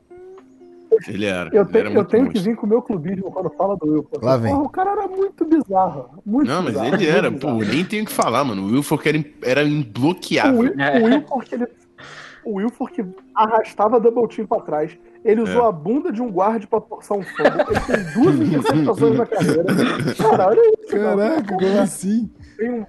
Ele 1.08 1.26
era. 1.26 1.50
Eu, 1.54 1.66
te, 1.66 1.78
ele 1.78 1.90
era 1.90 2.00
eu 2.00 2.06
tenho 2.06 2.30
que 2.30 2.40
vir 2.40 2.56
com 2.56 2.66
o 2.66 2.70
meu 2.70 2.82
clubismo 2.82 3.32
quando 3.32 3.50
fala 3.52 3.78
do 3.78 3.88
Wilfork. 3.88 4.26
Lá 4.26 4.38
vem. 4.38 4.52
Porra, 4.52 4.64
o 4.64 4.70
cara 4.70 4.92
era 4.92 5.08
muito 5.08 5.46
bizarro. 5.46 6.22
Muito 6.26 6.48
não, 6.48 6.64
mas 6.64 6.74
bizarro, 6.74 6.96
ele 6.96 7.08
era. 7.08 7.32
Pô, 7.32 7.54
nem 7.54 7.86
tenho 7.86 8.06
que 8.06 8.12
falar, 8.12 8.44
mano. 8.44 8.64
O 8.64 8.72
Wilfork 8.72 9.08
era, 9.08 9.26
era 9.44 9.64
imbloqueável. 9.64 10.60
O, 10.60 10.62
Will, 10.64 10.74
o 10.74 11.06
Wilfork, 11.06 11.56
ele, 11.56 11.68
o 12.44 12.54
Wilfork 12.56 13.06
arrastava 13.36 14.00
double 14.00 14.28
team 14.28 14.46
pra 14.46 14.60
trás. 14.62 14.98
Ele 15.24 15.42
usou 15.42 15.66
é. 15.66 15.70
a 15.70 15.72
bunda 15.72 16.12
de 16.12 16.22
um 16.22 16.32
guarde 16.32 16.68
pra 16.68 16.82
forçar 16.82 17.18
um 17.18 17.24
fogo. 17.24 17.50
Ele 17.70 17.80
tem 17.80 18.24
duas 18.24 18.36
interceptações 18.42 19.18
na 19.18 19.26
carreira. 19.26 19.64
Cara, 20.18 20.48
olha 20.48 20.74
isso. 20.80 20.98
Caraca, 20.98 21.56
como 21.56 21.80
assim? 21.80 22.30
Tem 22.58 22.72
um, 22.72 22.86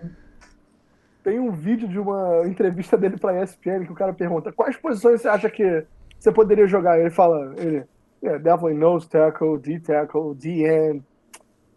tem 1.23 1.39
um 1.39 1.53
vídeo 1.53 1.87
de 1.87 1.99
uma 1.99 2.47
entrevista 2.47 2.97
dele 2.97 3.17
pra 3.17 3.43
ESPN 3.43 3.85
que 3.85 3.93
o 3.93 3.95
cara 3.95 4.13
pergunta 4.13 4.51
quais 4.51 4.77
posições 4.77 5.21
você 5.21 5.29
acha 5.29 5.49
que 5.49 5.85
você 6.19 6.33
poderia 6.33 6.67
jogar? 6.67 6.99
Ele 6.99 7.11
fala, 7.11 7.55
ele, 7.59 7.85
yeah, 8.23 8.39
definitely 8.39 8.75
nose 8.75 9.07
tackle, 9.07 9.59
D 9.59 9.79
tackle, 9.79 10.35
D 10.35 10.65
end, 10.65 11.05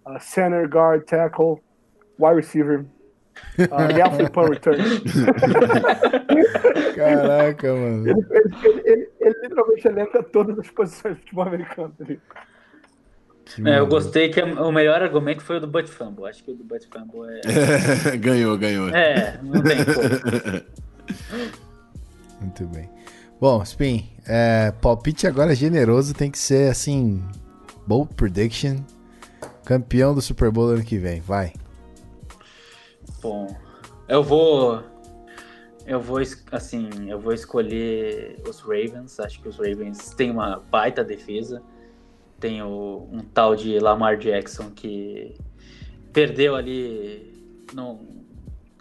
uh, 0.06 0.20
center 0.20 0.68
guard 0.68 1.08
tackle, 1.08 1.62
wide 2.18 2.36
receiver. 2.36 2.86
Uh, 3.60 3.88
definitely 3.88 4.30
punt 4.30 4.50
return. 4.50 4.78
Caraca, 6.96 7.74
mano. 7.74 8.10
Ele, 8.10 8.26
ele, 8.32 8.82
ele, 8.86 9.10
ele, 9.20 9.36
literalmente 9.44 9.88
elenca 9.88 10.24
todas 10.24 10.58
as 10.58 10.70
posições 10.70 11.16
do 11.16 11.20
futebol 11.22 11.48
americano. 11.48 11.94
É, 13.66 13.80
eu 13.80 13.88
gostei 13.88 14.30
que 14.30 14.42
o 14.42 14.72
melhor 14.72 15.02
argumento 15.02 15.44
foi 15.44 15.58
o 15.58 15.60
do 15.60 15.68
Butt 15.68 15.90
Fumble. 15.90 16.28
Acho 16.28 16.44
que 16.44 16.52
o 16.52 16.56
do 16.56 16.64
Butt 16.64 16.88
Fumble 16.88 17.30
é. 17.30 18.18
ganhou, 18.18 18.58
ganhou. 18.58 18.90
É, 18.90 19.40
não 19.44 19.62
tem 19.62 19.78
como. 19.86 20.66
Muito 22.42 22.66
bem. 22.68 22.90
Bom, 23.40 23.62
Spin, 23.64 24.10
é, 24.26 24.72
palpite 24.82 25.28
agora 25.28 25.54
generoso 25.54 26.14
tem 26.14 26.32
que 26.32 26.40
ser 26.40 26.72
assim. 26.72 27.22
Bold 27.86 28.14
prediction. 28.16 28.78
Campeão 29.66 30.16
do 30.16 30.22
Super 30.22 30.50
Bowl 30.52 30.70
ano 30.70 30.84
que 30.84 30.98
vem. 30.98 31.20
Vai. 31.20 31.54
Bom, 33.22 33.54
eu 34.08 34.24
vou. 34.24 34.82
Eu 35.86 36.00
vou, 36.00 36.20
assim, 36.52 36.90
eu 37.10 37.20
vou 37.20 37.34
escolher 37.34 38.42
os 38.48 38.60
Ravens. 38.62 39.20
Acho 39.20 39.42
que 39.42 39.50
os 39.50 39.58
Ravens 39.58 40.12
têm 40.12 40.32
uma 40.32 40.60
baita 40.72 41.04
defesa. 41.04 41.62
Tem 42.40 42.62
o, 42.64 43.08
um 43.12 43.20
tal 43.20 43.56
de 43.56 43.78
Lamar 43.80 44.18
Jackson 44.18 44.72
que 44.72 45.36
perdeu 46.14 46.56
ali 46.56 47.34
num, 47.74 48.24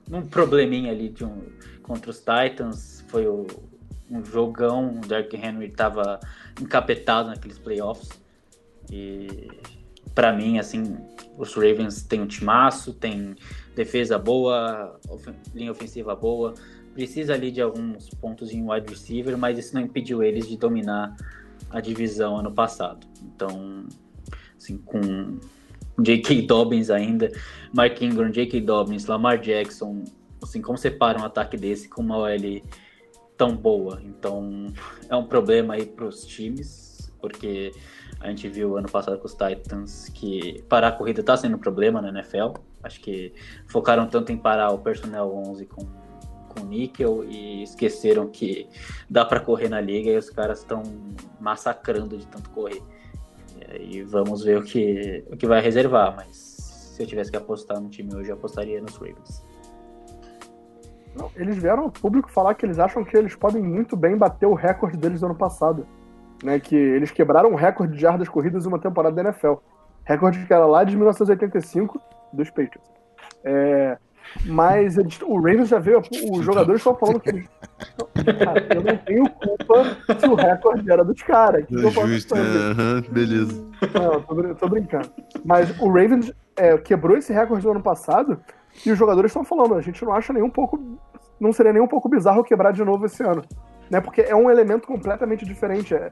num 0.08 0.22
probleminha 0.22 0.92
ali 0.92 1.08
de 1.08 1.24
um, 1.24 1.42
contra 1.82 2.10
os 2.10 2.18
Titans. 2.18 3.04
Foi 3.08 3.26
o, 3.26 3.46
um 4.10 4.24
jogão. 4.24 4.96
O 4.96 5.00
Derrick 5.00 5.36
Henry 5.36 5.66
estava 5.66 6.20
encapetado 6.60 7.28
naqueles 7.28 7.58
playoffs. 7.58 8.10
E 8.90 9.48
para 10.14 10.32
mim, 10.32 10.58
assim, 10.58 10.96
os 11.36 11.54
Ravens 11.54 12.02
têm 12.02 12.20
um 12.20 12.26
timaço, 12.26 12.92
tem 12.92 13.34
defesa 13.74 14.18
boa, 14.18 14.98
linha 15.54 15.72
ofensiva 15.72 16.14
boa. 16.14 16.54
Precisa 16.92 17.34
ali 17.34 17.50
de 17.50 17.60
alguns 17.60 18.08
pontos 18.10 18.52
em 18.52 18.68
wide 18.70 18.88
receiver, 18.88 19.36
mas 19.36 19.58
isso 19.58 19.74
não 19.74 19.82
impediu 19.82 20.22
eles 20.22 20.48
de 20.48 20.56
dominar 20.56 21.16
a 21.70 21.80
divisão 21.80 22.36
ano 22.36 22.52
passado. 22.52 23.04
Então, 23.20 23.84
assim, 24.56 24.78
com 24.78 25.40
J.K. 25.98 26.42
Dobbins 26.42 26.90
ainda, 26.90 27.32
Mark 27.72 28.00
Ingram, 28.00 28.30
J.K. 28.30 28.60
Dobbins, 28.60 29.06
Lamar 29.06 29.40
Jackson, 29.40 30.04
assim, 30.40 30.62
como 30.62 30.78
separa 30.78 31.18
um 31.18 31.24
ataque 31.24 31.56
desse 31.56 31.88
com 31.88 32.02
uma 32.02 32.18
OL 32.18 32.62
tão 33.36 33.56
boa? 33.56 34.00
Então, 34.04 34.72
é 35.08 35.16
um 35.16 35.26
problema 35.26 35.74
aí 35.74 35.86
para 35.86 36.04
os 36.06 36.24
times, 36.26 37.12
porque 37.20 37.72
a 38.20 38.28
gente 38.28 38.48
viu 38.48 38.76
ano 38.76 38.90
passado 38.90 39.18
com 39.18 39.26
os 39.26 39.34
Titans 39.34 40.08
que 40.08 40.62
parar 40.68 40.88
a 40.88 40.92
corrida 40.92 41.20
está 41.20 41.36
sendo 41.36 41.56
um 41.56 41.60
problema 41.60 42.00
na 42.00 42.08
NFL. 42.08 42.54
Acho 42.82 43.00
que 43.00 43.32
focaram 43.66 44.06
tanto 44.06 44.32
em 44.32 44.36
parar 44.36 44.70
o 44.70 44.78
personnel 44.78 45.34
11 45.34 45.66
com, 45.66 45.86
com 46.48 46.64
níquel 46.64 47.24
e 47.24 47.62
esqueceram 47.62 48.28
que 48.28 48.68
dá 49.08 49.24
para 49.24 49.40
correr 49.40 49.68
na 49.68 49.80
liga 49.80 50.10
e 50.10 50.16
os 50.16 50.30
caras 50.30 50.60
estão 50.60 50.82
massacrando 51.40 52.16
de 52.16 52.26
tanto 52.26 52.50
correr. 52.50 52.82
E 53.80 54.02
vamos 54.02 54.44
ver 54.44 54.58
o 54.58 54.62
que, 54.62 55.24
o 55.30 55.36
que 55.36 55.46
vai 55.46 55.60
reservar, 55.60 56.14
mas 56.14 56.36
se 56.36 57.02
eu 57.02 57.06
tivesse 57.06 57.30
que 57.30 57.36
apostar 57.36 57.80
no 57.80 57.88
time 57.88 58.14
hoje, 58.14 58.30
eu 58.30 58.36
apostaria 58.36 58.80
nos 58.80 58.94
Ravens. 58.96 59.44
Não, 61.14 61.30
eles 61.36 61.56
vieram 61.56 61.84
ao 61.84 61.90
público 61.90 62.30
falar 62.30 62.54
que 62.54 62.66
eles 62.66 62.78
acham 62.78 63.04
que 63.04 63.16
eles 63.16 63.34
podem 63.34 63.62
muito 63.62 63.96
bem 63.96 64.16
bater 64.16 64.46
o 64.46 64.54
recorde 64.54 64.96
deles 64.96 65.20
do 65.20 65.26
ano 65.26 65.34
passado. 65.34 65.86
Né, 66.42 66.58
que 66.58 66.74
eles 66.74 67.10
quebraram 67.10 67.52
o 67.52 67.56
recorde 67.56 67.94
de 67.94 68.00
jardas 68.00 68.28
corridas 68.28 68.66
em 68.66 68.68
uma 68.68 68.78
temporada 68.78 69.14
da 69.14 69.22
NFL. 69.22 69.54
Recorde 70.04 70.44
que 70.44 70.52
era 70.52 70.66
lá 70.66 70.84
de 70.84 70.94
1985 70.94 71.98
dos 72.32 72.50
Patriots. 72.50 72.92
É, 73.42 73.96
mas 74.44 74.98
eles, 74.98 75.20
o 75.22 75.36
Ravens 75.36 75.68
já 75.68 75.78
veio. 75.78 76.02
Os 76.30 76.44
jogadores 76.44 76.80
estão 76.80 76.94
falando 76.94 77.20
que 77.20 77.30
eles. 77.30 77.48
Cara, 78.44 78.66
eu 78.74 78.82
não 78.82 78.96
tenho 78.98 79.30
culpa 79.30 79.96
se 80.18 80.26
o 80.26 80.34
recorde 80.34 80.90
era 80.90 81.04
dos 81.04 81.22
caras. 81.22 81.64
É 81.70 81.90
justo, 81.90 82.34
-huh, 82.34 83.10
beleza. 83.10 83.64
Não, 83.94 84.20
tô, 84.22 84.54
tô, 84.54 84.68
brincando. 84.68 85.10
Mas 85.44 85.70
o 85.80 85.88
Ravens 85.88 86.32
é, 86.56 86.76
quebrou 86.78 87.16
esse 87.16 87.32
recorde 87.32 87.62
do 87.62 87.70
ano 87.70 87.82
passado 87.82 88.40
e 88.84 88.90
os 88.90 88.98
jogadores 88.98 89.30
estão 89.30 89.44
falando, 89.44 89.74
a 89.74 89.80
gente 89.80 90.04
não 90.04 90.12
acha 90.12 90.32
nem 90.32 90.42
um 90.42 90.50
pouco. 90.50 90.80
Não 91.38 91.52
seria 91.52 91.72
nem 91.72 91.82
um 91.82 91.86
pouco 91.86 92.08
bizarro 92.08 92.44
quebrar 92.44 92.72
de 92.72 92.84
novo 92.84 93.06
esse 93.06 93.22
ano. 93.22 93.42
Né, 93.90 94.00
porque 94.00 94.22
é 94.22 94.34
um 94.34 94.50
elemento 94.50 94.86
completamente 94.86 95.44
diferente. 95.44 95.94
É, 95.94 96.10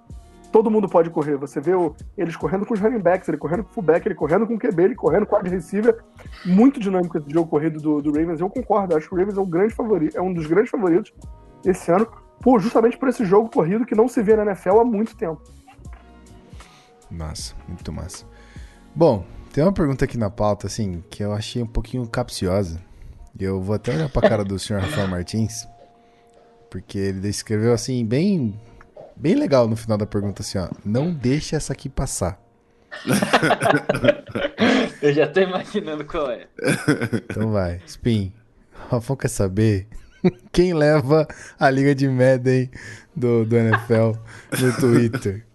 todo 0.53 0.71
mundo 0.71 0.89
pode 0.89 1.09
correr. 1.09 1.37
Você 1.37 1.61
vê 1.61 1.75
o, 1.75 1.95
eles 2.17 2.37
correndo 2.37 2.67
com 2.67 2.75
os 2.75 2.81
running 2.81 3.01
backs, 3.01 3.29
ele 3.29 3.39
correndo 3.39 3.65
com 3.65 3.71
o 3.71 3.73
fullback, 3.73 4.07
ele 4.07 4.15
correndo 4.15 4.47
com 4.47 4.55
o 4.55 4.59
QB, 4.59 4.83
ele 4.83 4.95
correndo 4.95 5.27
com 5.27 5.35
o 5.35 5.39
wide 5.39 5.51
receiver. 5.51 6.05
Muito 6.45 6.79
dinâmico 6.79 7.17
esse 7.17 7.31
jogo 7.31 7.49
corrido 7.49 7.81
do, 7.81 8.03
do 8.03 8.11
Ravens. 8.13 8.41
Eu 8.41 8.51
concordo, 8.51 8.95
acho 8.95 9.09
que 9.09 9.15
o 9.15 9.19
Ravens 9.19 9.39
é 9.39 9.41
um 9.41 9.49
grande 9.49 9.75
favorito, 9.75 10.17
é 10.17 10.21
um 10.21 10.33
dos 10.33 10.47
grandes 10.47 10.71
favoritos 10.71 11.13
esse 11.65 11.91
ano, 11.91 12.07
por, 12.41 12.61
justamente 12.61 12.99
por 12.99 13.09
esse 13.09 13.25
jogo 13.25 13.49
corrido 13.49 13.87
que 13.87 13.95
não 13.95 14.09
se 14.09 14.23
vê 14.23 14.37
na 14.37 14.43
NFL 14.43 14.81
há 14.81 14.85
muito 14.85 15.17
tempo. 15.17 15.41
Massa, 17.11 17.55
muito 17.69 17.93
massa. 17.93 18.27
Bom, 18.95 19.25
tem 19.53 19.63
uma 19.63 19.73
pergunta 19.73 20.05
aqui 20.05 20.17
na 20.17 20.31
pauta, 20.31 20.67
assim, 20.67 21.05
que 21.11 21.23
eu 21.23 21.33
achei 21.33 21.63
um 21.63 21.67
pouquinho 21.67 22.07
capciosa. 22.07 22.81
E 23.39 23.45
eu 23.45 23.61
vou 23.61 23.75
até 23.75 23.95
olhar 23.95 24.09
pra 24.09 24.29
cara 24.29 24.45
do 24.45 24.59
senhor 24.59 24.81
Rafael 24.81 25.09
Martins, 25.09 25.67
porque 26.71 26.99
ele 26.99 27.21
descreveu, 27.21 27.73
assim, 27.73 28.05
bem 28.05 28.59
bem 29.15 29.35
legal 29.35 29.69
no 29.69 29.77
final 29.77 29.97
da 29.97 30.07
pergunta 30.07 30.43
assim, 30.43 30.59
ó. 30.59 30.69
Não 30.85 31.13
deixe 31.13 31.55
essa 31.55 31.73
aqui 31.73 31.89
passar. 31.89 32.41
Eu 35.01 35.13
já 35.13 35.27
tô 35.27 35.41
imaginando 35.41 36.05
qual 36.05 36.31
é. 36.31 36.47
Então 37.15 37.51
vai. 37.53 37.81
Spin. 37.87 38.33
Rafão 38.91 39.17
quer 39.17 39.29
saber 39.29 39.87
quem 40.53 40.75
leva 40.75 41.27
a 41.59 41.71
liga 41.71 41.95
de 41.95 42.09
Madden 42.09 42.71
do, 43.15 43.45
do 43.45 43.57
NFL 43.57 44.13
no 44.61 44.77
Twitter. 44.79 45.47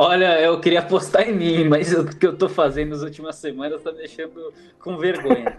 Olha, 0.00 0.40
eu 0.40 0.60
queria 0.60 0.78
apostar 0.78 1.28
em 1.28 1.34
mim, 1.34 1.64
mas 1.64 1.92
o 1.92 2.04
que 2.04 2.24
eu 2.24 2.36
tô 2.36 2.48
fazendo 2.48 2.90
nas 2.90 3.02
últimas 3.02 3.34
semanas 3.34 3.82
tá 3.82 3.90
me 3.90 3.98
deixando 3.98 4.54
com 4.78 4.96
vergonha. 4.96 5.58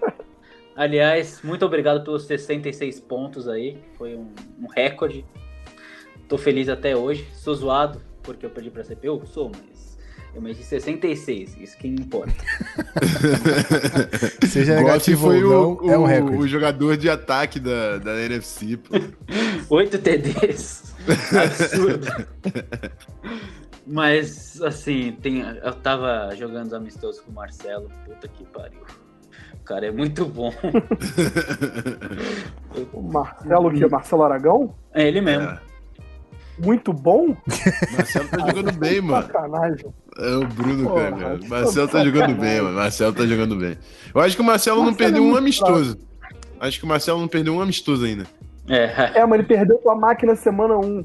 Aliás, 0.74 1.42
muito 1.44 1.66
obrigado 1.66 2.02
pelos 2.02 2.24
66 2.24 2.98
pontos 3.00 3.46
aí. 3.46 3.76
Foi 3.98 4.14
um, 4.14 4.32
um 4.58 4.68
recorde. 4.74 5.22
Tô 6.26 6.38
feliz 6.38 6.70
até 6.70 6.96
hoje. 6.96 7.28
Sou 7.34 7.54
zoado 7.54 8.00
porque 8.22 8.46
eu 8.46 8.48
perdi 8.48 8.70
pra 8.70 8.82
CPU? 8.82 9.26
Sou, 9.26 9.52
mas 9.52 9.98
eu 10.34 10.40
meti 10.40 10.62
66, 10.62 11.58
isso 11.60 11.76
que 11.76 11.88
importa. 11.88 12.32
Seja 14.48 14.76
negativo 14.76 15.26
foi 15.26 15.44
ou 15.44 15.50
não, 15.50 15.86
o, 15.86 15.90
é 15.90 15.98
um 15.98 16.04
recorde. 16.06 16.36
O 16.38 16.48
jogador 16.48 16.96
de 16.96 17.10
ataque 17.10 17.60
da, 17.60 17.98
da 17.98 18.18
NFC, 18.18 18.78
pô. 18.78 18.94
8 19.68 19.98
TDs. 19.98 20.94
Absurdo. 21.42 22.06
Mas, 23.86 24.60
assim, 24.60 25.12
tem, 25.22 25.40
eu 25.40 25.72
tava 25.72 26.34
jogando 26.36 26.74
amistoso 26.74 27.22
com 27.22 27.30
o 27.30 27.34
Marcelo. 27.34 27.90
Puta 28.04 28.28
que 28.28 28.44
pariu. 28.44 28.82
cara, 29.64 29.86
é 29.86 29.90
muito 29.90 30.26
bom. 30.26 30.52
o 32.92 33.02
Marcelo, 33.02 33.72
que 33.72 33.82
é 33.82 33.88
Marcelo 33.88 34.22
Aragão? 34.24 34.74
É 34.92 35.08
ele 35.08 35.22
mesmo. 35.22 35.48
É. 35.48 35.60
Muito 36.58 36.92
bom? 36.92 37.36
Marcelo 37.96 38.28
tá 38.28 38.46
jogando 38.46 38.72
bem, 38.78 39.00
mano. 39.00 39.26
Sacanagem. 39.26 39.86
É 40.18 40.36
o 40.36 40.46
Bruno, 40.46 40.88
Porra, 40.88 41.12
cara. 41.12 41.40
Marcelo 41.48 41.88
tá 41.88 42.04
jogando 42.04 42.34
bem, 42.34 42.60
mano. 42.60 42.76
Marcelo 42.76 43.12
tá 43.12 43.26
jogando 43.26 43.56
bem. 43.56 43.78
Eu 44.14 44.20
acho 44.20 44.36
que 44.36 44.42
o 44.42 44.44
Marcelo, 44.44 44.78
Marcelo 44.78 44.90
não 44.90 44.94
perdeu 44.94 45.24
é 45.24 45.26
um 45.26 45.36
amistoso. 45.36 45.98
Acho 46.60 46.78
que 46.78 46.84
o 46.84 46.88
Marcelo 46.88 47.20
não 47.20 47.28
perdeu 47.28 47.54
um 47.54 47.60
amistoso 47.60 48.04
ainda. 48.04 48.26
É, 48.68 49.20
é 49.20 49.26
mas 49.26 49.38
ele 49.38 49.48
perdeu 49.48 49.78
com 49.78 49.90
a 49.90 49.94
máquina 49.94 50.36
semana 50.36 50.76
1. 50.76 51.02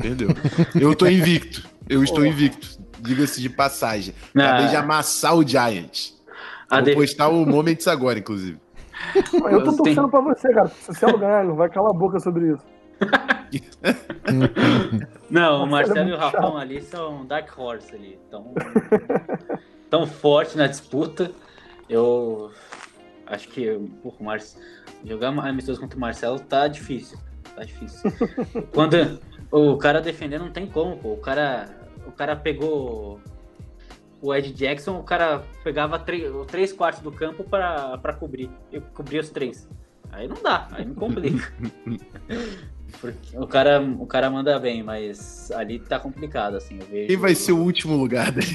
Perdeu. 0.00 0.28
Eu 0.78 0.94
tô 0.94 1.06
invicto. 1.06 1.66
Eu 1.88 2.02
estou 2.02 2.24
invicto. 2.24 2.80
Diga-se 3.00 3.40
de 3.40 3.48
passagem. 3.48 4.14
Acabei 4.34 4.66
ah. 4.66 4.68
de 4.68 4.76
amassar 4.76 5.36
o 5.36 5.46
Giants. 5.46 6.20
A 6.70 6.76
Vou 6.76 6.84
de... 6.84 6.94
postar 6.94 7.28
o 7.28 7.44
Moments 7.44 7.88
agora, 7.88 8.18
inclusive. 8.18 8.58
Eu 9.50 9.64
tô 9.64 9.76
torcendo 9.76 10.08
pra 10.08 10.20
você, 10.20 10.52
cara. 10.52 10.68
Se 10.68 10.94
você 10.94 11.18
ganhar, 11.18 11.44
não 11.44 11.54
vai 11.54 11.68
calar 11.68 11.90
a 11.90 11.94
boca 11.94 12.20
sobre 12.20 12.52
isso. 12.52 12.62
não, 15.28 15.64
o 15.64 15.66
Marcelo 15.66 15.98
é 15.98 16.08
e 16.08 16.12
o 16.12 16.16
Rafão 16.16 16.56
ali 16.56 16.80
são 16.82 17.26
Dark 17.26 17.58
Horse 17.58 17.94
ali. 17.94 18.18
Tão, 18.30 18.54
tão 19.90 20.06
forte 20.06 20.56
na 20.56 20.66
disputa. 20.66 21.32
Eu 21.88 22.52
acho 23.26 23.48
que 23.48 23.70
o 23.70 24.14
Marcelo 24.20 24.64
jogar 25.04 25.28
amistoso 25.28 25.80
contra 25.80 25.96
o 25.96 26.00
Marcelo 26.00 26.38
tá 26.38 26.68
difícil. 26.68 27.18
Tá 27.54 27.64
difícil. 27.64 28.10
Quando 28.72 29.20
o 29.50 29.76
cara 29.76 30.00
defender 30.00 30.38
não 30.38 30.50
tem 30.50 30.66
como, 30.66 30.96
pô. 30.96 31.12
O 31.12 31.18
cara, 31.18 31.68
o 32.06 32.12
cara 32.12 32.34
pegou 32.34 33.20
o 34.20 34.34
Ed 34.34 34.52
Jackson, 34.52 34.98
o 34.98 35.02
cara 35.02 35.42
pegava 35.64 35.98
três 35.98 36.72
quartos 36.72 37.02
do 37.02 37.10
campo 37.10 37.44
para 37.44 38.16
cobrir. 38.18 38.48
Eu 38.70 38.80
cobria 38.80 39.20
os 39.20 39.30
três. 39.30 39.68
Aí 40.12 40.28
não 40.28 40.36
dá, 40.42 40.68
aí 40.72 40.84
me 40.84 40.94
complica. 40.94 41.52
Porque 43.00 43.36
o 43.38 43.46
cara, 43.46 43.80
o 43.80 44.06
cara 44.06 44.30
manda 44.30 44.58
bem, 44.58 44.82
mas 44.82 45.50
ali 45.52 45.78
tá 45.78 45.98
complicado, 45.98 46.56
assim. 46.56 46.78
Eu 46.78 46.86
vejo... 46.86 47.06
Quem 47.08 47.16
vai 47.16 47.34
ser 47.34 47.52
o 47.52 47.58
último 47.58 47.96
lugar 47.96 48.30
dele? 48.30 48.46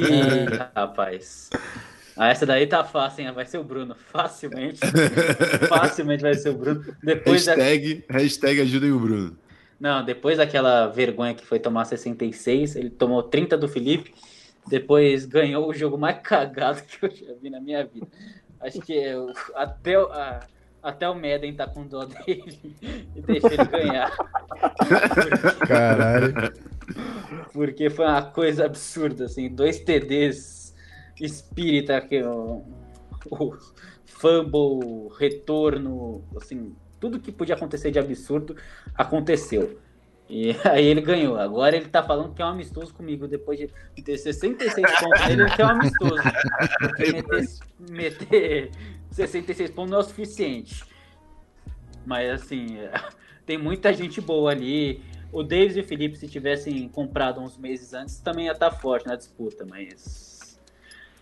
Ih, 0.00 0.70
rapaz. 0.74 1.50
Ah, 2.20 2.28
essa 2.28 2.44
daí 2.44 2.66
tá 2.66 2.84
fácil, 2.84 3.24
hein? 3.24 3.32
Vai 3.32 3.46
ser 3.46 3.56
o 3.56 3.64
Bruno. 3.64 3.94
Facilmente. 4.12 4.78
facilmente 5.70 6.22
vai 6.22 6.34
ser 6.34 6.50
o 6.50 6.54
Bruno. 6.54 6.84
Depois 7.02 7.46
hashtag, 7.46 8.04
da... 8.06 8.18
hashtag 8.18 8.60
ajudem 8.60 8.92
o 8.92 9.00
Bruno. 9.00 9.38
Não, 9.80 10.04
depois 10.04 10.36
daquela 10.36 10.88
vergonha 10.88 11.32
que 11.32 11.46
foi 11.46 11.58
tomar 11.58 11.86
66, 11.86 12.76
ele 12.76 12.90
tomou 12.90 13.22
30 13.22 13.56
do 13.56 13.66
Felipe, 13.66 14.12
depois 14.68 15.24
ganhou 15.24 15.66
o 15.66 15.72
jogo 15.72 15.96
mais 15.96 16.18
cagado 16.20 16.82
que 16.82 17.06
eu 17.06 17.10
já 17.10 17.32
vi 17.40 17.48
na 17.48 17.58
minha 17.58 17.86
vida. 17.86 18.06
Acho 18.60 18.82
que 18.82 18.92
eu, 18.92 19.32
até, 19.54 19.96
a, 19.96 20.40
até 20.82 21.08
o 21.08 21.14
Madden 21.14 21.54
tá 21.54 21.66
com 21.66 21.86
dó 21.86 22.04
dele 22.04 22.76
e 23.16 23.22
deixa 23.22 23.46
ele 23.46 23.64
ganhar. 23.64 24.14
Caralho. 25.66 26.34
Porque 27.50 27.88
foi 27.88 28.04
uma 28.04 28.20
coisa 28.20 28.66
absurda, 28.66 29.24
assim, 29.24 29.48
dois 29.48 29.80
TDs 29.80 30.59
espírita, 31.20 32.00
que 32.00 32.22
o, 32.22 32.64
o 33.30 33.56
fumble, 34.04 35.08
retorno, 35.18 36.24
assim, 36.36 36.74
tudo 36.98 37.20
que 37.20 37.32
podia 37.32 37.54
acontecer 37.54 37.90
de 37.90 37.98
absurdo 37.98 38.56
aconteceu. 38.94 39.78
E 40.30 40.54
aí 40.64 40.86
ele 40.86 41.00
ganhou. 41.00 41.36
Agora 41.36 41.76
ele 41.76 41.88
tá 41.88 42.02
falando 42.02 42.32
que 42.32 42.40
é 42.40 42.44
um 42.44 42.50
amistoso 42.50 42.94
comigo. 42.94 43.26
Depois 43.26 43.58
de 43.58 43.68
ter 44.02 44.16
66 44.16 45.00
pontos 45.00 45.28
ele 45.28 45.50
quer 45.50 45.66
um 45.66 45.70
amistoso. 45.70 46.22
Meter, 46.98 47.48
meter 47.90 48.70
66 49.10 49.70
pontos 49.72 49.90
não 49.90 49.98
é 49.98 50.00
o 50.00 50.04
suficiente. 50.04 50.84
Mas 52.06 52.30
assim, 52.30 52.78
tem 53.44 53.58
muita 53.58 53.92
gente 53.92 54.20
boa 54.20 54.52
ali. 54.52 55.02
O 55.32 55.42
Davis 55.42 55.76
e 55.76 55.80
o 55.80 55.84
Felipe, 55.84 56.16
se 56.16 56.28
tivessem 56.28 56.88
comprado 56.88 57.40
uns 57.40 57.56
meses 57.56 57.94
antes, 57.94 58.18
também 58.18 58.46
ia 58.46 58.52
estar 58.52 58.70
tá 58.70 58.76
forte 58.76 59.06
na 59.06 59.16
disputa. 59.16 59.64
Mas 59.68 60.29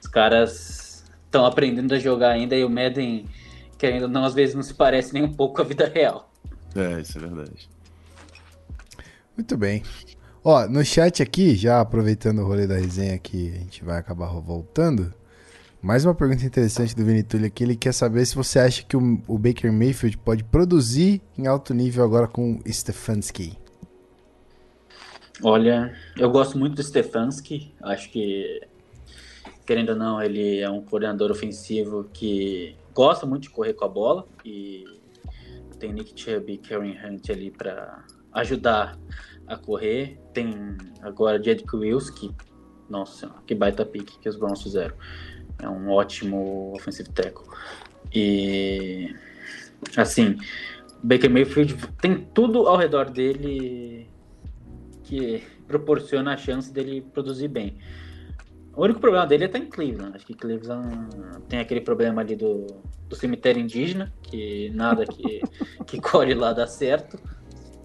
os 0.01 0.07
caras 0.07 1.05
estão 1.25 1.45
aprendendo 1.45 1.95
a 1.95 1.99
jogar 1.99 2.31
ainda 2.31 2.57
e 2.57 2.65
o 2.65 2.71
Madden 2.71 3.27
que 3.79 3.87
ainda 3.87 4.09
não, 4.09 4.25
às 4.25 4.35
vezes 4.35 4.55
não 4.55 4.63
se 4.63 4.75
parece 4.75 5.15
nem 5.15 5.23
um 5.23 5.33
pouco 5.33 5.57
com 5.57 5.63
a 5.63 5.65
vida 5.65 5.89
real. 5.89 6.31
É, 6.75 7.01
isso 7.01 7.17
é 7.17 7.21
verdade. 7.21 7.69
Muito 9.37 9.57
bem. 9.57 9.83
Ó, 10.43 10.67
no 10.67 10.85
chat 10.85 11.23
aqui, 11.23 11.55
já 11.55 11.81
aproveitando 11.81 12.41
o 12.41 12.47
rolê 12.47 12.67
da 12.67 12.77
resenha 12.77 13.17
que 13.19 13.53
a 13.53 13.59
gente 13.59 13.85
vai 13.85 13.99
acabar 13.99 14.27
voltando, 14.41 15.15
mais 15.81 16.05
uma 16.05 16.15
pergunta 16.15 16.45
interessante 16.45 16.95
do 16.95 17.05
Vinitulli 17.05 17.47
aqui, 17.47 17.63
ele 17.63 17.77
quer 17.77 17.93
saber 17.93 18.27
se 18.27 18.35
você 18.35 18.59
acha 18.59 18.83
que 18.83 18.97
o, 18.97 19.23
o 19.29 19.39
Baker 19.39 19.73
Mayfield 19.73 20.19
pode 20.19 20.43
produzir 20.43 21.23
em 21.37 21.47
alto 21.47 21.73
nível 21.73 22.05
agora 22.05 22.27
com 22.27 22.55
o 22.57 22.73
Stefanski. 22.73 23.57
Olha, 25.43 25.95
eu 26.17 26.29
gosto 26.31 26.59
muito 26.59 26.75
do 26.75 26.83
Stefanski, 26.83 27.73
acho 27.81 28.11
que, 28.11 28.61
querendo 29.69 29.91
ou 29.91 29.97
não, 29.97 30.23
ele 30.23 30.61
é 30.61 30.71
um 30.71 30.81
coordenador 30.81 31.31
ofensivo 31.31 32.09
que 32.11 32.75
gosta 32.95 33.27
muito 33.27 33.43
de 33.43 33.51
correr 33.51 33.75
com 33.75 33.85
a 33.85 33.89
bola 33.89 34.27
e 34.43 34.83
tem 35.79 35.93
Nick 35.93 36.19
Chubb 36.19 36.51
e 36.51 36.57
Karen 36.57 36.97
Hunt 37.05 37.29
ali 37.29 37.51
para 37.51 38.03
ajudar 38.33 38.99
a 39.47 39.59
correr. 39.59 40.19
Tem 40.33 40.75
agora 41.03 41.43
Jed 41.43 41.65
Wills, 41.71 42.11
que, 42.11 42.35
nossa, 42.89 43.29
que 43.47 43.55
baita 43.55 43.85
pique 43.85 44.19
que 44.19 44.27
os 44.27 44.37
Browns 44.37 44.63
fizeram. 44.63 44.97
É 45.59 45.69
um 45.69 45.91
ótimo 45.91 46.73
offensive 46.75 47.11
tackle. 47.11 47.45
E, 48.11 49.15
assim, 49.99 50.39
Baker 51.03 51.29
Mayfield 51.29 51.77
tem 52.01 52.27
tudo 52.33 52.67
ao 52.67 52.79
redor 52.79 53.11
dele 53.11 54.09
que 55.03 55.43
proporciona 55.67 56.33
a 56.33 56.37
chance 56.39 56.73
dele 56.73 57.03
produzir 57.13 57.49
bem. 57.49 57.77
O 58.79 58.85
único 58.85 59.01
problema 59.01 59.27
dele 59.27 59.43
é 59.43 59.47
estar 59.49 59.59
em 59.59 59.67
Cleveland. 59.67 60.15
Acho 60.15 60.25
que 60.25 60.35
Cleveland 60.35 61.09
tem 61.49 61.59
aquele 61.59 61.81
problema 61.81 62.23
ali 62.23 62.37
do, 62.37 62.65
do 63.09 63.17
cemitério 63.17 63.61
indígena, 63.61 64.13
que 64.23 64.71
nada 64.71 65.05
que, 65.05 65.41
que 65.85 66.01
colhe 66.01 66.33
lá 66.33 66.53
dá 66.53 66.65
certo. 66.65 67.19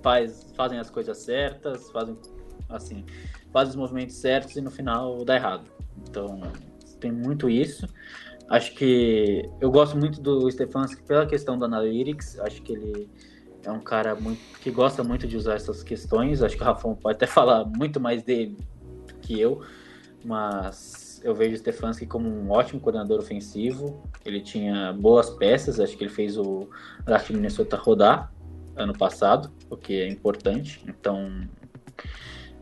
Faz, 0.03 0.53
fazem 0.55 0.77
as 0.77 0.91
coisas 0.91 1.17
certas, 1.17 1.89
fazem 1.89 2.15
assim, 2.69 3.03
fazem 3.51 3.71
os 3.71 3.75
movimentos 3.75 4.17
certos 4.17 4.55
e 4.55 4.61
no 4.61 4.69
final 4.69 5.25
dá 5.25 5.35
errado. 5.35 5.63
Então, 6.07 6.39
tem 6.99 7.11
muito 7.11 7.49
isso. 7.49 7.87
Acho 8.47 8.75
que 8.75 9.49
eu 9.59 9.71
gosto 9.71 9.97
muito 9.97 10.21
do 10.21 10.47
Stefanski 10.51 11.01
pela 11.01 11.25
questão 11.25 11.57
do 11.57 11.65
analytics. 11.65 12.37
Acho 12.39 12.61
que 12.61 12.71
ele 12.71 13.09
é 13.63 13.71
um 13.71 13.79
cara 13.79 14.13
muito 14.13 14.59
que 14.59 14.69
gosta 14.69 15.03
muito 15.03 15.27
de 15.27 15.37
usar 15.37 15.55
essas 15.55 15.81
questões. 15.81 16.43
Acho 16.43 16.55
que 16.55 16.61
o 16.61 16.65
Rafão 16.65 16.93
pode 16.93 17.15
até 17.15 17.25
falar 17.27 17.65
muito 17.65 17.99
mais 17.99 18.21
dele 18.21 18.55
que 19.23 19.39
eu 19.39 19.63
mas 20.23 21.21
eu 21.23 21.33
vejo 21.33 21.55
o 21.55 21.57
Stefanski 21.57 22.05
como 22.05 22.27
um 22.27 22.51
ótimo 22.51 22.79
coordenador 22.79 23.19
ofensivo. 23.19 24.03
Ele 24.25 24.41
tinha 24.41 24.93
boas 24.93 25.29
peças, 25.29 25.79
acho 25.79 25.97
que 25.97 26.03
ele 26.03 26.13
fez 26.13 26.37
o 26.37 26.69
draft 27.05 27.29
Minnesota 27.29 27.77
rodar 27.77 28.31
ano 28.75 28.93
passado, 28.93 29.51
o 29.69 29.77
que 29.77 30.01
é 30.01 30.07
importante. 30.07 30.83
Então, 30.87 31.47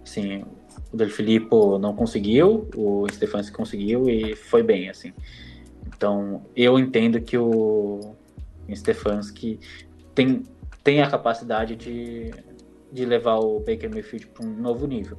assim, 0.03 0.43
o 0.91 0.97
Del 0.97 1.09
Filippo 1.09 1.78
não 1.80 1.95
conseguiu, 1.95 2.70
o 2.76 3.07
Stefanski 3.09 3.55
conseguiu 3.55 4.09
e 4.09 4.36
foi 4.36 4.62
bem, 4.62 4.89
assim. 4.89 5.14
Então, 5.88 6.45
eu 6.55 6.78
entendo 6.78 7.22
que 7.22 7.38
o 7.38 8.16
Stefanski 8.74 9.59
tem, 10.14 10.43
tem 10.84 11.01
a 11.01 11.09
capacidade 11.09 11.76
de, 11.76 12.32
de 12.92 13.06
levar 13.06 13.38
o 13.39 13.60
Baker 13.60 13.89
Mayfield 13.89 14.28
para 14.28 14.46
um 14.46 14.54
novo 14.54 14.86
nível. 14.86 15.18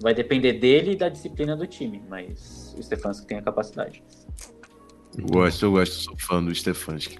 Vai 0.00 0.14
depender 0.14 0.54
dele 0.54 0.92
e 0.92 0.96
da 0.96 1.08
disciplina 1.08 1.56
do 1.56 1.66
time, 1.66 2.02
mas 2.08 2.74
o 2.76 2.82
Stefanski 2.82 3.26
tem 3.26 3.38
a 3.38 3.42
capacidade. 3.42 4.02
Eu 5.16 5.26
gosto, 5.26 5.66
eu 5.66 5.72
gosto, 5.72 5.94
sou 5.94 6.16
fã 6.18 6.42
do 6.42 6.54
Stefanski. 6.54 7.18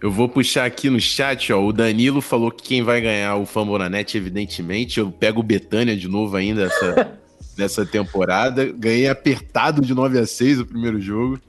Eu 0.00 0.10
vou 0.10 0.28
puxar 0.28 0.64
aqui 0.64 0.90
no 0.90 1.00
chat, 1.00 1.52
ó. 1.52 1.64
O 1.64 1.72
Danilo 1.72 2.20
falou 2.20 2.50
que 2.50 2.62
quem 2.62 2.82
vai 2.82 3.00
ganhar 3.00 3.36
o 3.36 3.46
Fambonanet, 3.46 4.16
evidentemente. 4.16 4.98
Eu 4.98 5.10
pego 5.10 5.40
o 5.40 5.42
Betânia 5.42 5.96
de 5.96 6.08
novo 6.08 6.36
ainda 6.36 6.64
essa, 6.64 7.18
nessa 7.56 7.86
temporada. 7.86 8.66
Ganhei 8.66 9.08
apertado 9.08 9.80
de 9.80 9.94
9 9.94 10.18
a 10.18 10.26
6 10.26 10.60
o 10.60 10.66
primeiro 10.66 11.00
jogo. 11.00 11.40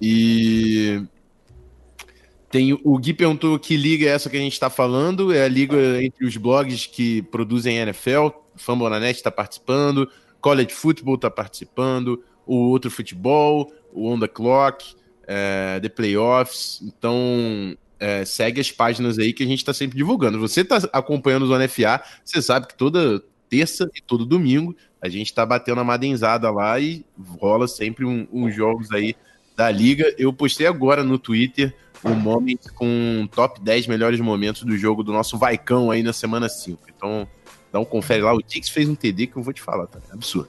E 0.00 1.02
tem 2.52 2.78
o 2.84 2.98
Gui 2.98 3.14
perguntou 3.14 3.58
que 3.58 3.78
liga 3.78 4.06
é 4.06 4.10
essa 4.10 4.28
que 4.28 4.36
a 4.36 4.40
gente 4.40 4.52
está 4.52 4.68
falando. 4.68 5.32
É 5.32 5.42
a 5.42 5.48
liga 5.48 6.04
entre 6.04 6.26
os 6.26 6.36
blogs 6.36 6.84
que 6.86 7.22
produzem 7.22 7.78
NFL. 7.78 8.28
Fambonanet 8.56 9.16
está 9.16 9.30
participando, 9.30 10.06
College 10.38 10.74
Football 10.74 11.14
está 11.14 11.30
participando, 11.30 12.22
o 12.46 12.68
outro 12.68 12.90
futebol, 12.90 13.72
o 13.90 14.06
On 14.06 14.20
The 14.20 14.28
Clock, 14.28 14.94
é, 15.26 15.80
The 15.80 15.88
Playoffs. 15.88 16.82
Então, 16.82 17.74
é, 17.98 18.22
segue 18.26 18.60
as 18.60 18.70
páginas 18.70 19.18
aí 19.18 19.32
que 19.32 19.42
a 19.42 19.46
gente 19.46 19.60
está 19.60 19.72
sempre 19.72 19.96
divulgando. 19.96 20.38
Você 20.38 20.60
está 20.60 20.76
acompanhando 20.92 21.44
o 21.44 21.46
Zona 21.46 21.66
FA, 21.66 22.02
você 22.22 22.42
sabe 22.42 22.66
que 22.66 22.76
toda 22.76 23.24
terça 23.48 23.88
e 23.94 24.02
todo 24.02 24.26
domingo 24.26 24.76
a 25.00 25.08
gente 25.08 25.28
está 25.28 25.46
batendo 25.46 25.80
a 25.80 25.84
madenzada 25.84 26.50
lá 26.50 26.78
e 26.78 27.02
rola 27.40 27.66
sempre 27.66 28.04
uns 28.04 28.28
um, 28.30 28.44
um 28.44 28.50
jogos 28.50 28.92
aí 28.92 29.16
da 29.56 29.70
liga. 29.70 30.14
Eu 30.18 30.34
postei 30.34 30.66
agora 30.66 31.02
no 31.02 31.18
Twitter 31.18 31.74
o 32.04 32.10
moment 32.10 32.58
com 32.74 33.28
top 33.30 33.60
10 33.60 33.86
melhores 33.86 34.20
momentos 34.20 34.62
do 34.62 34.76
jogo 34.76 35.02
do 35.02 35.12
nosso 35.12 35.38
Vaicão 35.38 35.90
aí 35.90 36.02
na 36.02 36.12
semana 36.12 36.48
5. 36.48 36.82
Então, 36.94 37.26
dá 37.72 37.78
um 37.78 37.84
confere 37.84 38.22
lá. 38.22 38.34
O 38.34 38.42
Dix 38.42 38.68
fez 38.68 38.88
um 38.88 38.94
TD 38.94 39.28
que 39.28 39.36
eu 39.36 39.42
vou 39.42 39.52
te 39.52 39.62
falar, 39.62 39.86
tá? 39.86 39.98
Absurdo. 40.12 40.48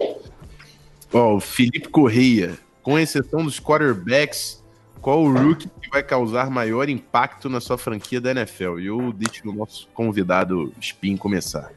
Ó, 1.11 1.39
Felipe 1.39 1.89
Correia, 1.89 2.57
com 2.81 2.97
exceção 2.97 3.43
dos 3.43 3.59
quarterbacks, 3.59 4.63
qual 4.99 5.21
o 5.21 5.31
rookie 5.31 5.69
que 5.81 5.89
vai 5.89 6.01
causar 6.01 6.49
maior 6.49 6.89
impacto 6.89 7.49
na 7.49 7.59
sua 7.59 7.77
franquia 7.77 8.19
da 8.19 8.31
NFL? 8.31 8.79
E 8.79 8.87
eu 8.87 9.11
deixo 9.11 9.47
o 9.49 9.53
nosso 9.53 9.87
convidado 9.93 10.73
Spin 10.79 11.17
começar. 11.17 11.71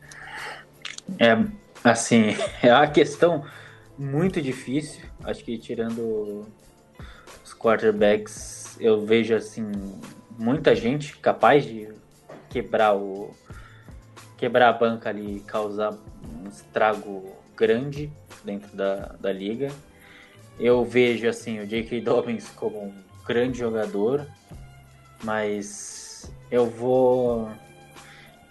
É, 1.18 1.36
assim, 1.84 2.36
é 2.62 2.72
uma 2.72 2.86
questão 2.86 3.44
muito 3.98 4.40
difícil. 4.40 5.02
Acho 5.24 5.44
que 5.44 5.58
tirando 5.58 6.46
os 7.44 7.52
quarterbacks, 7.52 8.65
eu 8.78 9.04
vejo 9.04 9.34
assim 9.34 9.70
muita 10.38 10.74
gente 10.74 11.16
capaz 11.18 11.64
de 11.64 11.88
quebrar 12.50 12.94
o 12.94 13.30
quebrar 14.36 14.68
a 14.68 14.72
banca 14.72 15.08
ali, 15.08 15.40
causar 15.46 15.92
um 15.92 16.48
estrago 16.48 17.32
grande 17.56 18.12
dentro 18.44 18.76
da, 18.76 19.14
da 19.18 19.32
liga. 19.32 19.70
Eu 20.58 20.84
vejo 20.84 21.26
assim 21.26 21.60
o 21.60 21.66
J.K. 21.66 22.00
Dobbins 22.02 22.48
como 22.50 22.84
um 22.84 22.94
grande 23.26 23.58
jogador, 23.58 24.26
mas 25.24 26.30
eu 26.50 26.66
vou 26.66 27.50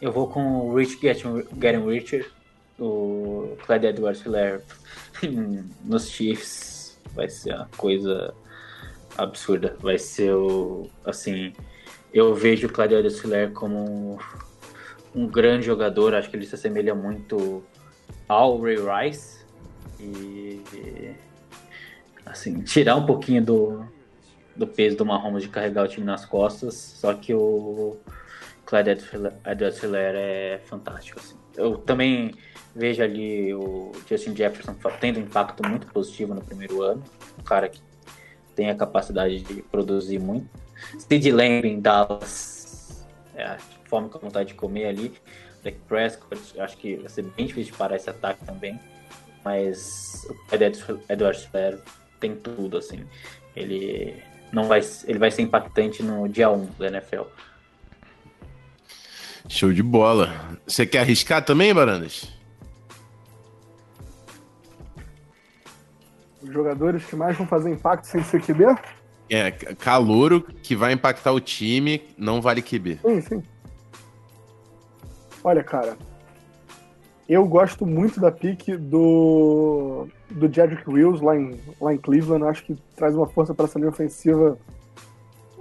eu 0.01 0.11
vou 0.11 0.27
com 0.27 0.41
o 0.41 0.75
Rich 0.75 0.99
Getting, 0.99 1.45
Getting 1.59 1.85
Richer, 1.87 2.31
o 2.79 3.55
Clyde 3.65 3.87
Edwards-Helaire 3.87 4.61
nos 5.83 6.09
Chiefs 6.09 6.99
vai 7.13 7.29
ser 7.29 7.55
uma 7.55 7.69
coisa 7.77 8.33
absurda. 9.17 9.75
Vai 9.79 9.97
ser 9.97 10.33
o. 10.33 10.89
Assim, 11.05 11.53
eu 12.13 12.33
vejo 12.33 12.67
o 12.67 12.71
Claudio 12.71 13.09
Filler 13.11 13.51
como 13.51 14.19
um, 15.13 15.27
grande 15.27 15.65
jogador. 15.65 16.13
Acho 16.13 16.29
que 16.29 16.35
ele 16.35 16.45
se 16.45 16.55
assemelha 16.55 16.95
muito 16.95 17.63
ao 18.27 18.59
Ray 18.61 18.77
Rice. 18.77 19.45
E. 19.99 21.13
Assim, 22.25 22.61
tirar 22.61 22.95
um 22.95 23.05
pouquinho 23.05 23.43
do, 23.43 23.85
do 24.55 24.65
peso 24.65 24.97
do 24.97 25.05
Mahomes 25.05 25.43
de 25.43 25.49
carregar 25.49 25.85
o 25.85 25.87
time 25.87 26.05
nas 26.05 26.25
costas. 26.25 26.73
Só 26.73 27.13
que 27.13 27.33
o 27.33 27.97
Edwards 28.71 29.83
Hiller 29.83 30.15
é 30.15 30.59
fantástico. 30.65 31.19
Assim. 31.19 31.35
Eu 31.55 31.77
também 31.77 32.33
vejo 32.75 33.01
ali 33.01 33.53
o 33.53 33.91
Justin 34.09 34.35
Jefferson 34.35 34.75
tendo 34.99 35.19
um 35.19 35.23
impacto 35.23 35.65
muito 35.67 35.87
positivo 35.87 36.33
no 36.33 36.41
primeiro 36.41 36.81
ano. 36.81 37.03
Um 37.39 37.43
cara 37.43 37.69
que 37.69 37.79
tem 38.55 38.69
a 38.69 38.75
capacidade 38.75 39.41
de 39.41 39.61
produzir 39.63 40.19
muito. 40.19 40.47
Sid 40.97 41.31
Lamb 41.31 41.67
em 41.67 41.79
Dallas, 41.79 43.05
é, 43.35 43.43
a 43.43 43.57
forma 43.85 44.09
com 44.09 44.19
vontade 44.19 44.49
de 44.49 44.55
comer 44.55 44.87
ali. 44.87 45.13
Dak 45.63 45.77
Prescott, 45.87 46.59
acho 46.59 46.77
que 46.77 46.95
vai 46.97 47.09
ser 47.09 47.23
bem 47.23 47.47
difícil 47.47 47.71
de 47.71 47.77
parar 47.77 47.95
esse 47.95 48.09
ataque 48.09 48.45
também. 48.45 48.79
Mas 49.43 50.27
o 50.29 50.55
Edward 51.09 51.39
Sper 51.39 51.79
tem 52.19 52.35
tudo, 52.35 52.77
assim. 52.77 53.05
Ele 53.55 54.15
não 54.51 54.65
vai, 54.65 54.81
ele 55.05 55.19
vai 55.19 55.31
ser 55.31 55.41
impactante 55.41 56.01
no 56.01 56.27
dia 56.27 56.49
1 56.49 56.65
da 56.77 56.87
NFL. 56.87 57.23
Show 59.47 59.71
de 59.71 59.83
bola. 59.83 60.57
Você 60.65 60.85
quer 60.85 60.99
arriscar 60.99 61.43
também, 61.43 61.73
Barandas? 61.73 62.34
Os 66.45 66.53
jogadores 66.53 67.05
que 67.05 67.15
mais 67.15 67.37
vão 67.37 67.47
fazer 67.47 67.71
impacto 67.71 68.05
sem 68.05 68.23
ser 68.23 68.41
QB? 68.41 68.75
É, 69.29 69.51
calouro 69.51 70.41
que 70.41 70.75
vai 70.75 70.93
impactar 70.93 71.31
o 71.31 71.39
time, 71.39 72.01
não 72.17 72.41
vale 72.41 72.61
QB. 72.61 72.99
Sim, 73.01 73.21
sim. 73.21 73.43
Olha, 75.43 75.63
cara, 75.63 75.97
eu 77.27 77.45
gosto 77.45 77.85
muito 77.85 78.19
da 78.19 78.31
pique 78.31 78.75
do 78.77 80.07
do 80.29 80.51
Jedrick 80.51 80.89
Wills 80.89 81.23
lá 81.23 81.35
em, 81.35 81.59
lá 81.81 81.93
em 81.93 81.97
Cleveland. 81.97 82.45
Acho 82.45 82.63
que 82.63 82.75
traz 82.95 83.15
uma 83.15 83.27
força 83.27 83.53
para 83.53 83.65
essa 83.65 83.77
linha 83.79 83.89
ofensiva 83.89 84.57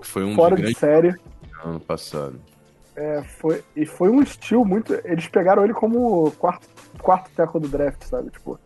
foi 0.05 0.25
um 0.25 0.35
fora 0.35 0.57
de, 0.57 0.75
série. 0.75 1.15
Ano 1.65 1.81
passado. 1.81 2.39
É, 2.95 3.23
foi, 3.23 3.65
e 3.75 3.85
foi 3.85 4.09
um 4.09 4.23
estilo 4.23 4.65
muito. 4.65 4.95
Eles 5.05 5.27
pegaram 5.27 5.65
ele 5.65 5.75
como 5.75 6.31
quarto, 6.33 6.69
quarto 7.01 7.31
tackle 7.35 7.61
do 7.61 7.69
draft, 7.69 8.05
sabe? 8.05 8.31
Tipo, 8.31 8.59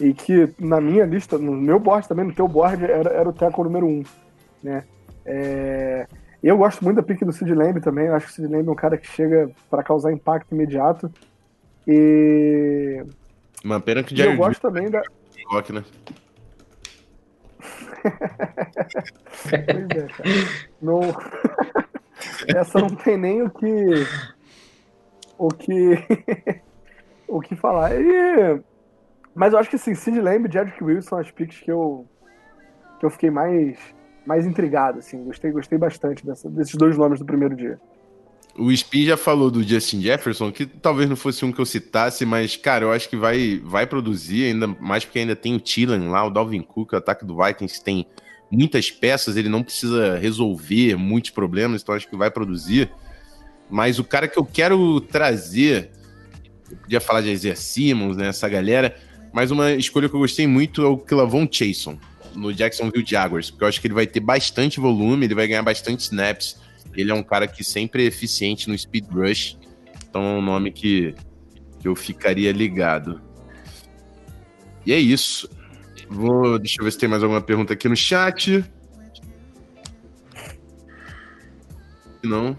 e 0.00 0.12
que 0.12 0.52
na 0.58 0.80
minha 0.80 1.04
lista, 1.04 1.38
no 1.38 1.52
meu 1.52 1.78
board 1.78 2.08
também, 2.08 2.24
no 2.24 2.34
teu 2.34 2.48
board, 2.48 2.84
era, 2.84 3.10
era 3.10 3.28
o 3.28 3.32
tackle 3.32 3.64
número 3.64 3.86
um, 3.86 4.02
né? 4.62 4.84
É, 5.24 6.06
eu 6.42 6.58
gosto 6.58 6.84
muito 6.84 6.96
da 6.96 7.02
pick 7.02 7.24
do 7.24 7.32
Sid 7.32 7.54
Lamb 7.54 7.80
também, 7.80 8.06
eu 8.06 8.14
acho 8.14 8.26
que 8.26 8.32
o 8.32 8.34
Sid 8.34 8.48
Lamb 8.48 8.68
é 8.68 8.70
um 8.70 8.74
cara 8.74 8.98
que 8.98 9.06
chega 9.06 9.50
para 9.70 9.82
causar 9.82 10.12
impacto 10.12 10.54
imediato. 10.54 11.10
E. 11.86 13.02
Uma 13.64 13.80
pena 13.80 14.02
que 14.02 14.14
já. 14.14 14.26
Eu 14.26 14.36
gosto 14.36 14.60
também 14.60 14.90
da. 14.90 15.02
Rock, 15.46 15.72
né? 15.72 15.82
pois 19.42 19.52
é, 19.52 20.06
cara. 20.06 20.30
Não... 20.82 21.00
Essa 22.54 22.78
não 22.78 22.94
tem 22.94 23.16
nem 23.16 23.42
o 23.42 23.50
que. 23.50 24.06
O 25.38 25.48
que. 25.48 26.60
o 27.26 27.40
que 27.40 27.56
falar. 27.56 27.92
E 27.94 28.60
mas 29.34 29.52
eu 29.52 29.58
acho 29.58 29.68
que 29.68 29.76
assim, 29.76 29.94
Sid 29.94 30.20
Lamb 30.20 30.48
e 30.48 30.52
Jedrick 30.52 30.82
Wilson 30.82 31.08
são 31.08 31.18
as 31.18 31.30
picks 31.30 31.60
que 31.60 31.70
eu, 31.70 32.06
que 33.00 33.06
eu 33.06 33.10
fiquei 33.10 33.30
mais, 33.30 33.78
mais 34.26 34.46
intrigado, 34.46 34.98
assim. 34.98 35.22
Gostei, 35.24 35.50
gostei 35.50 35.78
bastante 35.78 36.24
dessa, 36.24 36.48
desses 36.48 36.74
dois 36.74 36.96
nomes 36.96 37.18
do 37.18 37.24
primeiro 37.24 37.56
dia. 37.56 37.78
O 38.56 38.70
Spin 38.70 39.04
já 39.04 39.16
falou 39.16 39.50
do 39.50 39.64
Justin 39.64 40.00
Jefferson, 40.00 40.52
que 40.52 40.64
talvez 40.64 41.08
não 41.08 41.16
fosse 41.16 41.44
um 41.44 41.50
que 41.50 41.60
eu 41.60 41.66
citasse, 41.66 42.24
mas, 42.24 42.56
cara, 42.56 42.84
eu 42.84 42.92
acho 42.92 43.08
que 43.08 43.16
vai, 43.16 43.60
vai 43.64 43.84
produzir, 43.84 44.44
ainda 44.44 44.68
mais 44.68 45.04
porque 45.04 45.18
ainda 45.18 45.34
tem 45.34 45.56
o 45.56 45.60
Tillan 45.60 46.08
lá, 46.08 46.24
o 46.24 46.30
Dalvin 46.30 46.62
Cook, 46.62 46.92
o 46.92 46.96
ataque 46.96 47.24
do 47.24 47.36
Vikings 47.36 47.82
tem 47.82 48.06
muitas 48.48 48.92
peças, 48.92 49.36
ele 49.36 49.48
não 49.48 49.64
precisa 49.64 50.16
resolver 50.18 50.94
muitos 50.96 51.30
problemas, 51.30 51.82
então 51.82 51.94
acho 51.94 52.08
que 52.08 52.16
vai 52.16 52.30
produzir. 52.30 52.88
Mas 53.68 53.98
o 53.98 54.04
cara 54.04 54.28
que 54.28 54.38
eu 54.38 54.44
quero 54.44 55.00
trazer, 55.00 55.90
eu 56.70 56.76
podia 56.76 57.00
falar 57.00 57.22
de 57.22 57.30
Isaiah 57.30 57.56
Simmons, 57.56 58.16
né, 58.16 58.28
essa 58.28 58.48
galera, 58.48 58.96
mas 59.34 59.50
uma 59.50 59.72
escolha 59.72 60.08
que 60.08 60.14
eu 60.14 60.20
gostei 60.20 60.46
muito 60.46 60.80
é 60.80 60.86
o 60.86 60.96
Clavon 60.96 61.48
Chason, 61.50 61.98
no 62.36 62.54
Jacksonville 62.54 63.04
Jaguars, 63.04 63.50
porque 63.50 63.64
eu 63.64 63.68
acho 63.68 63.80
que 63.80 63.88
ele 63.88 63.94
vai 63.94 64.06
ter 64.06 64.20
bastante 64.20 64.78
volume, 64.78 65.26
ele 65.26 65.34
vai 65.34 65.48
ganhar 65.48 65.62
bastante 65.64 66.02
snaps. 66.02 66.56
Ele 66.94 67.10
é 67.10 67.14
um 67.14 67.22
cara 67.22 67.48
que 67.48 67.64
sempre 67.64 68.04
é 68.04 68.06
eficiente 68.06 68.68
no 68.68 68.78
speed 68.78 69.06
rush, 69.10 69.58
então 70.08 70.22
é 70.22 70.38
um 70.38 70.40
nome 70.40 70.70
que, 70.70 71.16
que 71.80 71.88
eu 71.88 71.96
ficaria 71.96 72.52
ligado. 72.52 73.20
E 74.86 74.92
é 74.92 75.00
isso. 75.00 75.50
Vou, 76.08 76.56
deixa 76.56 76.80
eu 76.80 76.84
ver 76.84 76.92
se 76.92 76.98
tem 76.98 77.08
mais 77.08 77.24
alguma 77.24 77.40
pergunta 77.40 77.72
aqui 77.72 77.88
no 77.88 77.96
chat. 77.96 78.64
Não. 82.22 82.56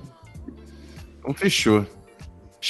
Então 1.20 1.34
fechou. 1.34 1.88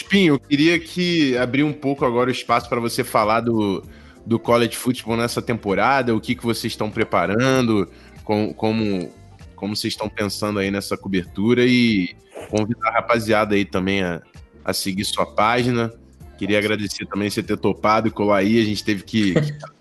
Spinho, 0.06 0.36
eu 0.36 0.40
queria 0.40 0.80
que 0.80 1.36
abrir 1.38 1.64
um 1.64 1.74
pouco 1.74 2.06
agora 2.06 2.30
o 2.30 2.32
espaço 2.32 2.70
para 2.70 2.80
você 2.80 3.04
falar 3.04 3.42
do, 3.42 3.84
do 4.26 4.38
college 4.38 4.76
football 4.76 5.18
nessa 5.18 5.42
temporada, 5.42 6.16
o 6.16 6.22
que, 6.22 6.36
que 6.36 6.44
vocês 6.44 6.74
estão 6.74 6.92
preparando, 6.92 7.90
com, 8.24 8.54
como, 8.54 9.12
como 9.56 9.76
vocês 9.76 9.94
estão 9.94 10.08
pensando 10.08 10.60
aí 10.60 10.70
nessa 10.70 10.96
cobertura 10.96 11.66
e 11.66 12.16
convidar 12.50 12.90
a 12.90 12.94
rapaziada 12.94 13.56
aí 13.56 13.66
também 13.66 14.04
a, 14.04 14.22
a 14.64 14.74
seguir 14.74 15.06
sua 15.06 15.26
página. 15.26 15.92
Queria 16.38 16.60
agradecer 16.60 17.06
também 17.08 17.30
você 17.30 17.42
ter 17.42 17.58
topado 17.58 18.12
colar 18.12 18.38
aí, 18.38 18.62
a 18.62 18.66
gente 18.66 18.84
teve 18.84 19.04
que. 19.04 19.34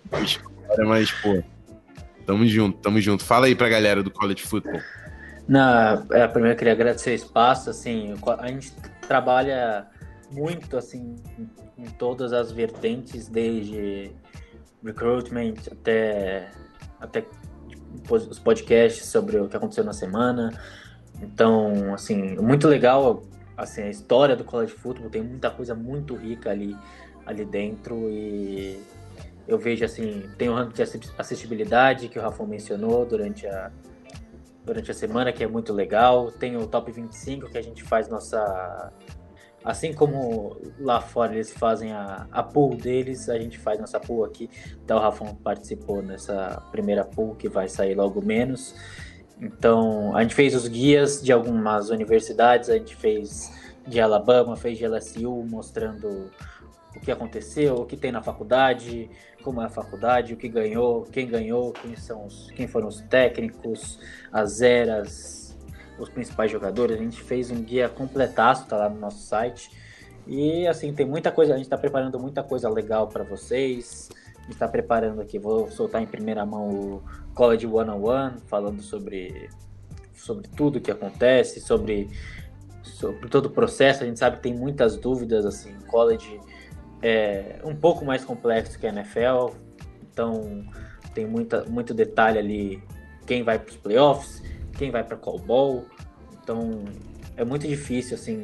mas, 0.87 1.11
pô, 1.11 1.43
tamo 2.25 2.47
junto, 2.47 2.79
tamo 2.79 2.99
junto. 2.99 3.23
Fala 3.23 3.45
aí 3.45 3.53
pra 3.53 3.69
galera 3.69 4.01
do 4.01 4.09
college 4.09 4.41
football. 4.41 4.81
Na, 5.47 6.03
é, 6.11 6.27
primeiro 6.27 6.55
eu 6.55 6.57
queria 6.57 6.73
agradecer 6.73 7.11
o 7.11 7.13
espaço, 7.13 7.69
assim, 7.69 8.15
a 8.39 8.47
gente 8.47 8.73
trabalha 9.07 9.85
muito 10.35 10.77
assim 10.77 11.15
em 11.77 11.85
todas 11.85 12.33
as 12.33 12.51
vertentes, 12.51 13.27
desde 13.27 14.11
recruitment 14.83 15.55
até, 15.71 16.51
até 16.99 17.25
tipo, 17.67 18.15
os 18.15 18.39
podcasts 18.39 19.07
sobre 19.07 19.39
o 19.39 19.47
que 19.47 19.55
aconteceu 19.55 19.83
na 19.83 19.93
semana. 19.93 20.51
Então, 21.21 21.93
assim, 21.93 22.35
muito 22.35 22.67
legal 22.67 23.23
assim, 23.57 23.83
a 23.83 23.89
história 23.89 24.35
do 24.35 24.43
college 24.43 24.73
football, 24.73 25.09
tem 25.09 25.21
muita 25.21 25.49
coisa 25.49 25.73
muito 25.73 26.13
rica 26.13 26.51
ali, 26.51 26.75
ali 27.25 27.45
dentro 27.45 28.09
e 28.09 28.79
eu 29.47 29.57
vejo 29.57 29.85
assim, 29.85 30.29
tem 30.37 30.49
o 30.49 30.53
ranking 30.53 30.73
de 30.73 31.11
assistibilidade 31.17 32.09
que 32.09 32.19
o 32.19 32.21
Rafa 32.21 32.45
mencionou 32.45 33.05
durante 33.05 33.47
a 33.47 33.71
durante 34.65 34.89
a 34.89 34.93
semana, 34.93 35.31
que 35.31 35.43
é 35.43 35.47
muito 35.47 35.71
legal. 35.71 36.31
Tem 36.31 36.57
o 36.57 36.65
Top 36.65 36.91
25 36.91 37.49
que 37.49 37.57
a 37.57 37.61
gente 37.61 37.83
faz 37.83 38.07
nossa 38.07 38.91
Assim 39.65 39.91
como 39.91 40.55
lá 40.79 41.01
fora 41.01 41.33
eles 41.33 41.51
fazem 41.51 41.91
a, 41.91 42.27
a 42.31 42.43
pool 42.43 42.75
deles, 42.75 43.27
a 43.29 43.39
gente 43.39 43.57
faz 43.57 43.79
nossa 43.79 43.99
pool 43.99 44.23
aqui. 44.23 44.47
Então 44.83 44.97
o 44.97 45.01
Rafão 45.01 45.33
participou 45.33 46.03
nessa 46.03 46.61
primeira 46.71 47.03
pool 47.03 47.33
que 47.33 47.49
vai 47.49 47.67
sair 47.67 47.95
logo 47.95 48.21
menos. 48.21 48.75
Então 49.41 50.15
a 50.15 50.21
gente 50.21 50.35
fez 50.35 50.53
os 50.53 50.67
guias 50.67 51.19
de 51.19 51.31
algumas 51.31 51.89
universidades, 51.89 52.69
a 52.69 52.77
gente 52.77 52.95
fez 52.95 53.51
de 53.87 53.99
Alabama, 53.99 54.55
fez 54.55 54.77
de 54.77 54.85
LSU, 54.87 55.43
mostrando 55.49 56.29
o 56.95 56.99
que 56.99 57.11
aconteceu, 57.11 57.75
o 57.75 57.85
que 57.85 57.97
tem 57.97 58.11
na 58.11 58.21
faculdade, 58.21 59.09
como 59.43 59.61
é 59.61 59.65
a 59.65 59.69
faculdade, 59.69 60.33
o 60.33 60.37
que 60.37 60.47
ganhou, 60.47 61.03
quem 61.03 61.27
ganhou, 61.27 61.73
quem, 61.73 61.95
são 61.95 62.25
os, 62.25 62.49
quem 62.51 62.67
foram 62.67 62.87
os 62.87 63.01
técnicos, 63.01 63.99
as 64.31 64.61
eras, 64.61 65.44
os 65.99 66.09
principais 66.09 66.51
jogadores. 66.51 66.97
A 66.97 67.03
gente 67.03 67.21
fez 67.21 67.51
um 67.51 67.61
guia 67.61 67.89
completaço, 67.89 68.67
tá 68.67 68.77
lá 68.77 68.89
no 68.89 68.99
nosso 68.99 69.19
site. 69.19 69.69
E 70.27 70.67
assim, 70.67 70.93
tem 70.93 71.05
muita 71.05 71.31
coisa, 71.31 71.53
a 71.53 71.57
gente 71.57 71.65
está 71.65 71.77
preparando 71.77 72.19
muita 72.19 72.43
coisa 72.43 72.69
legal 72.69 73.07
para 73.07 73.23
vocês. 73.23 74.09
A 74.37 74.41
gente 74.41 74.53
está 74.53 74.67
preparando 74.67 75.21
aqui, 75.21 75.39
vou 75.39 75.69
soltar 75.71 76.01
em 76.01 76.05
primeira 76.05 76.45
mão 76.45 76.69
o 76.69 77.03
College 77.33 77.65
One 77.65 77.89
on 77.89 78.03
One, 78.03 78.37
falando 78.47 78.81
sobre, 78.81 79.49
sobre 80.13 80.47
tudo 80.47 80.79
que 80.79 80.91
acontece, 80.91 81.59
sobre, 81.59 82.09
sobre 82.83 83.27
todo 83.29 83.47
o 83.47 83.49
processo. 83.49 84.03
A 84.03 84.05
gente 84.05 84.19
sabe 84.19 84.37
que 84.37 84.43
tem 84.43 84.53
muitas 84.53 84.97
dúvidas, 84.97 85.45
assim, 85.45 85.73
college 85.87 86.39
é 87.01 87.59
um 87.63 87.75
pouco 87.75 88.03
mais 88.05 88.23
complexo 88.25 88.79
que 88.79 88.87
a 88.87 88.89
NFL, 88.89 89.55
então 90.11 90.65
tem 91.13 91.25
muita, 91.25 91.63
muito 91.65 91.93
detalhe 91.93 92.39
ali, 92.39 92.83
quem 93.25 93.43
vai 93.43 93.59
para 93.59 93.69
os 93.69 93.77
playoffs, 93.77 94.41
quem 94.77 94.91
vai 94.91 95.03
para 95.03 95.17
qual 95.17 95.39
ball, 95.39 95.85
então 96.41 96.83
é 97.35 97.43
muito 97.43 97.67
difícil 97.67 98.15
assim 98.15 98.43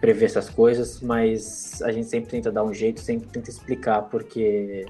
prever 0.00 0.26
essas 0.26 0.50
coisas, 0.50 1.00
mas 1.00 1.80
a 1.82 1.90
gente 1.90 2.08
sempre 2.08 2.30
tenta 2.30 2.52
dar 2.52 2.64
um 2.64 2.74
jeito, 2.74 3.00
sempre 3.00 3.28
tenta 3.28 3.48
explicar 3.50 4.02
porque 4.02 4.84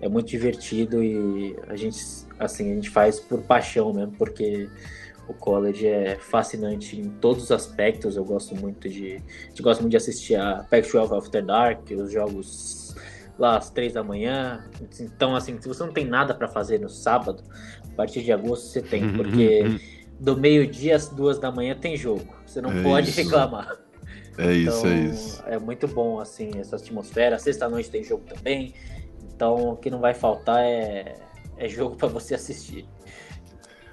é 0.00 0.08
muito 0.08 0.28
divertido 0.28 1.02
e 1.02 1.56
a 1.68 1.76
gente 1.76 1.98
assim 2.38 2.72
a 2.72 2.74
gente 2.74 2.90
faz 2.90 3.20
por 3.20 3.42
paixão 3.42 3.92
mesmo, 3.92 4.12
porque 4.12 4.68
o 5.30 5.34
college 5.34 5.86
é 5.86 6.16
fascinante 6.16 7.00
em 7.00 7.08
todos 7.08 7.44
os 7.44 7.52
aspectos. 7.52 8.16
Eu 8.16 8.24
gosto 8.24 8.56
muito 8.56 8.88
de, 8.88 9.22
de 9.54 9.62
gosto 9.62 9.80
muito 9.80 9.92
de 9.92 9.96
assistir 9.96 10.34
a 10.34 10.64
Pac-12 10.68 11.16
After 11.16 11.44
Dark, 11.44 11.88
os 11.90 12.10
jogos 12.10 12.96
lá 13.38 13.56
às 13.56 13.70
três 13.70 13.92
da 13.92 14.02
manhã. 14.02 14.68
Então, 15.00 15.36
assim, 15.36 15.60
se 15.60 15.68
você 15.68 15.84
não 15.84 15.92
tem 15.92 16.04
nada 16.04 16.34
para 16.34 16.48
fazer 16.48 16.80
no 16.80 16.88
sábado, 16.88 17.42
partir 18.00 18.22
de 18.22 18.32
agosto 18.32 18.66
você 18.68 18.80
tem, 18.80 19.12
porque 19.12 19.78
do 20.18 20.34
meio-dia 20.36 20.96
às 20.96 21.08
duas 21.08 21.38
da 21.38 21.52
manhã 21.52 21.76
tem 21.78 21.96
jogo. 21.96 22.34
Você 22.46 22.60
não 22.60 22.72
é 22.72 22.82
pode 22.82 23.10
isso. 23.10 23.22
reclamar. 23.22 23.76
É 24.38 24.54
isso, 24.54 24.78
então, 24.78 24.90
é 24.90 25.00
isso. 25.00 25.42
É 25.46 25.58
muito 25.58 25.86
bom, 25.86 26.18
assim, 26.18 26.50
essa 26.58 26.76
atmosfera. 26.76 27.38
Sexta-noite 27.38 27.90
tem 27.90 28.02
jogo 28.02 28.24
também. 28.24 28.72
Então, 29.34 29.72
o 29.72 29.76
que 29.76 29.90
não 29.90 30.00
vai 30.00 30.14
faltar 30.14 30.62
é, 30.62 31.16
é 31.58 31.68
jogo 31.68 31.94
para 31.96 32.08
você 32.08 32.34
assistir. 32.34 32.86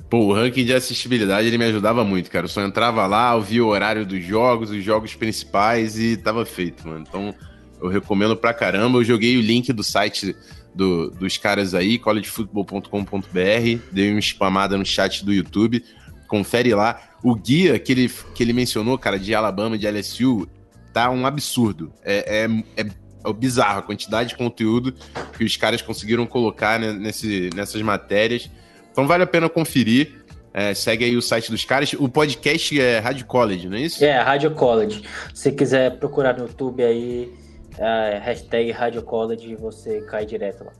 Pô, 0.09 0.19
o 0.19 0.33
ranking 0.33 0.63
de 0.63 0.73
assistibilidade 0.73 1.47
ele 1.47 1.57
me 1.57 1.65
ajudava 1.65 2.05
muito, 2.05 2.31
cara. 2.31 2.45
Eu 2.45 2.49
só 2.49 2.61
entrava 2.61 3.05
lá, 3.07 3.33
eu 3.33 3.41
via 3.41 3.65
o 3.65 3.67
horário 3.67 4.05
dos 4.05 4.23
jogos, 4.23 4.69
os 4.71 4.81
jogos 4.81 5.13
principais 5.15 5.99
e 5.99 6.15
tava 6.15 6.45
feito, 6.45 6.87
mano. 6.87 7.03
Então 7.05 7.35
eu 7.81 7.89
recomendo 7.89 8.37
pra 8.37 8.53
caramba. 8.53 8.99
Eu 8.99 9.03
joguei 9.03 9.35
o 9.35 9.41
link 9.41 9.73
do 9.73 9.83
site 9.83 10.33
do, 10.77 11.09
dos 11.09 11.37
caras 11.37 11.73
aí, 11.73 11.97
collegefootball.com.br, 11.97 13.81
dei 13.91 14.11
uma 14.11 14.19
spamada 14.19 14.77
no 14.77 14.85
chat 14.85 15.25
do 15.25 15.33
YouTube. 15.33 15.83
Confere 16.27 16.73
lá. 16.73 17.01
O 17.23 17.33
guia 17.33 17.79
que 17.79 17.91
ele, 17.91 18.11
que 18.35 18.43
ele 18.43 18.53
mencionou, 18.53 18.97
cara, 18.97 19.17
de 19.17 19.33
Alabama 19.33 19.77
de 19.77 19.89
LSU, 19.89 20.47
tá 20.93 21.09
um 21.09 21.25
absurdo. 21.25 21.91
É, 22.03 22.45
é, 22.45 22.83
é, 22.83 22.85
é 23.25 23.33
bizarro 23.33 23.79
a 23.79 23.81
quantidade 23.81 24.29
de 24.29 24.37
conteúdo 24.37 24.93
que 25.35 25.43
os 25.43 25.57
caras 25.57 25.81
conseguiram 25.81 26.27
colocar 26.27 26.79
nesse, 26.79 27.49
nessas 27.55 27.81
matérias. 27.81 28.49
Então 28.91 29.07
vale 29.07 29.23
a 29.23 29.27
pena 29.27 29.49
conferir. 29.49 30.25
É, 30.53 30.73
segue 30.73 31.05
aí 31.05 31.15
o 31.15 31.21
site 31.21 31.51
dos 31.51 31.65
caras. 31.65 31.93
O 31.93 32.09
podcast 32.09 32.79
é 32.79 32.99
Rádio 32.99 33.25
College, 33.25 33.67
não 33.67 33.77
é 33.77 33.81
isso? 33.81 34.03
É, 34.03 34.19
Rádio 34.19 34.51
College. 34.51 35.03
Se 35.33 35.51
quiser 35.51 35.97
procurar 35.97 36.35
no 36.37 36.45
YouTube 36.45 36.83
aí, 36.83 37.31
é, 37.77 38.19
hashtag 38.23 38.71
Rádio 38.71 39.01
College, 39.03 39.55
você 39.55 40.01
cai 40.01 40.25
direto 40.25 40.63
lá. 40.63 40.71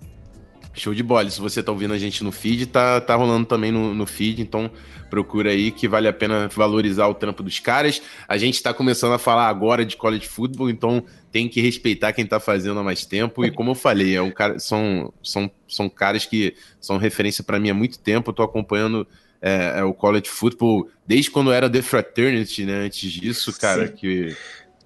Show 0.74 0.94
de 0.94 1.02
bola. 1.02 1.28
Se 1.30 1.42
você 1.42 1.64
tá 1.64 1.72
ouvindo 1.72 1.94
a 1.94 1.98
gente 1.98 2.24
no 2.24 2.32
feed, 2.32 2.68
tá, 2.68 3.02
tá 3.02 3.16
rolando 3.16 3.48
também 3.48 3.72
no, 3.72 3.96
no 3.96 4.06
feed, 4.06 4.42
então 4.42 4.70
procura 5.10 5.50
aí 5.50 5.72
que 5.72 5.88
vale 5.88 6.08
a 6.08 6.14
pena 6.14 6.48
valorizar 6.50 7.08
o 7.08 7.16
trampo 7.16 7.42
dos 7.42 7.60
caras. 7.60 8.02
A 8.28 8.38
gente 8.38 8.62
tá 8.62 8.74
começando 8.74 9.14
a 9.14 9.18
falar 9.18 9.48
agora 9.48 9.84
de 9.84 9.98
college 9.98 10.28
football, 10.28 10.70
então 10.70 11.04
tem 11.32 11.50
que 11.50 11.62
respeitar 11.62 12.14
quem 12.14 12.28
tá 12.28 12.40
fazendo 12.40 12.80
há 12.80 12.84
mais 12.84 13.06
tempo. 13.06 13.44
E 13.44 13.52
como 13.52 13.72
eu 13.72 13.76
falei, 13.76 14.16
é 14.16 14.22
um 14.22 14.30
cara, 14.30 14.60
são, 14.60 15.12
são, 15.24 15.50
são 15.68 15.90
caras 15.90 16.26
que 16.26 16.56
são 16.80 16.98
referência 16.98 17.44
para 17.44 17.60
mim 17.60 17.72
há 17.72 17.74
muito 17.74 17.98
tempo. 17.98 18.30
Eu 18.30 18.36
tô 18.36 18.44
acompanhando 18.44 19.08
é, 19.42 19.80
é, 19.80 19.84
o 19.84 19.94
college 19.94 20.30
football 20.30 20.88
desde 21.08 21.32
quando 21.32 21.52
era 21.52 21.70
The 21.70 21.82
Fraternity, 21.82 22.66
né? 22.66 22.86
Antes 22.86 23.12
disso, 23.12 23.58
cara, 23.60 23.88
Sim. 23.88 23.94
que 23.94 24.36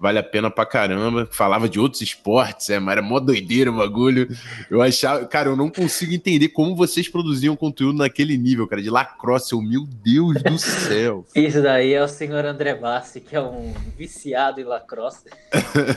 vale 0.02 0.18
a 0.18 0.22
pena 0.22 0.50
pra 0.50 0.66
caramba. 0.66 1.28
Falava 1.30 1.68
de 1.68 1.78
outros 1.78 2.02
esportes, 2.02 2.68
é, 2.68 2.80
mas 2.80 2.94
era 2.94 3.02
mó 3.02 3.20
doideira 3.20 3.70
o 3.70 3.76
bagulho. 3.76 4.28
Eu 4.68 4.82
achava, 4.82 5.24
cara, 5.26 5.48
eu 5.48 5.56
não 5.56 5.70
consigo 5.70 6.12
entender 6.12 6.48
como 6.48 6.74
vocês 6.74 7.08
produziam 7.08 7.54
conteúdo 7.54 7.98
naquele 7.98 8.36
nível, 8.36 8.66
cara, 8.66 8.82
de 8.82 8.90
lacrosse. 8.90 9.54
meu 9.56 9.86
Deus 9.86 10.42
do 10.42 10.58
céu. 10.58 11.24
Isso 11.36 11.62
daí 11.62 11.94
é 11.94 12.02
o 12.02 12.08
senhor 12.08 12.44
André 12.44 12.74
Bassi, 12.74 13.20
que 13.20 13.36
é 13.36 13.40
um 13.40 13.72
viciado 13.96 14.60
em 14.60 14.64
lacrosse. 14.64 15.30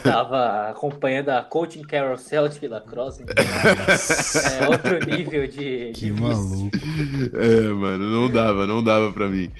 Tava 0.04 0.70
acompanhando 0.70 1.30
a 1.30 1.42
Coaching 1.42 1.82
Carousel 1.82 2.48
de 2.48 2.68
lacrosse. 2.68 3.24
Então, 3.24 3.34
é 3.42 4.70
outro 4.70 5.00
nível 5.04 5.48
de. 5.48 5.92
Que 5.96 6.12
de 6.12 6.14
maluco. 6.14 6.70
É, 7.34 7.62
mano, 7.70 8.06
não 8.06 8.30
dava, 8.30 8.68
não 8.68 8.84
dava 8.84 9.12
pra 9.12 9.28
mim. 9.28 9.52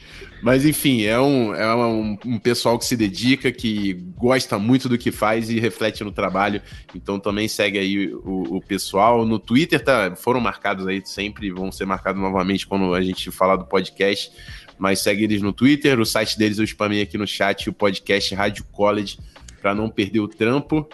Mas 0.46 0.64
enfim, 0.64 1.02
é, 1.06 1.20
um, 1.20 1.56
é 1.56 1.76
um, 1.76 2.16
um, 2.24 2.38
pessoal 2.38 2.78
que 2.78 2.86
se 2.86 2.96
dedica, 2.96 3.52
que 3.52 3.96
gosta 4.16 4.60
muito 4.60 4.88
do 4.88 4.96
que 4.96 5.12
faz 5.12 5.50
e 5.50 5.60
reflete 5.60 6.04
no 6.04 6.12
trabalho. 6.12 6.62
Então 6.94 7.20
também 7.20 7.48
segue 7.48 7.80
aí 7.80 8.14
o, 8.14 8.58
o 8.58 8.62
pessoal. 8.62 9.26
No 9.26 9.40
Twitter 9.40 9.84
tá, 9.84 10.16
foram 10.16 10.40
marcados 10.40 10.86
aí 10.86 11.02
sempre, 11.04 11.50
vão 11.50 11.72
ser 11.72 11.88
marcados 11.88 12.22
novamente 12.22 12.68
quando 12.68 12.94
a 12.94 13.02
gente 13.02 13.32
falar 13.32 13.56
do 13.56 13.66
podcast. 13.66 14.32
Mas 14.78 15.00
segue 15.00 15.24
eles 15.24 15.42
no 15.42 15.52
Twitter, 15.52 16.00
o 16.00 16.06
site 16.06 16.38
deles 16.38 16.60
eu 16.60 16.68
spamei 16.68 17.02
aqui 17.02 17.18
no 17.18 17.26
chat, 17.26 17.68
o 17.68 17.74
podcast 17.74 18.36
Rádio 18.36 18.66
College, 18.66 19.18
para 19.60 19.74
não 19.74 19.90
perder 19.90 20.20
o 20.20 20.28
trampo. 20.28 20.88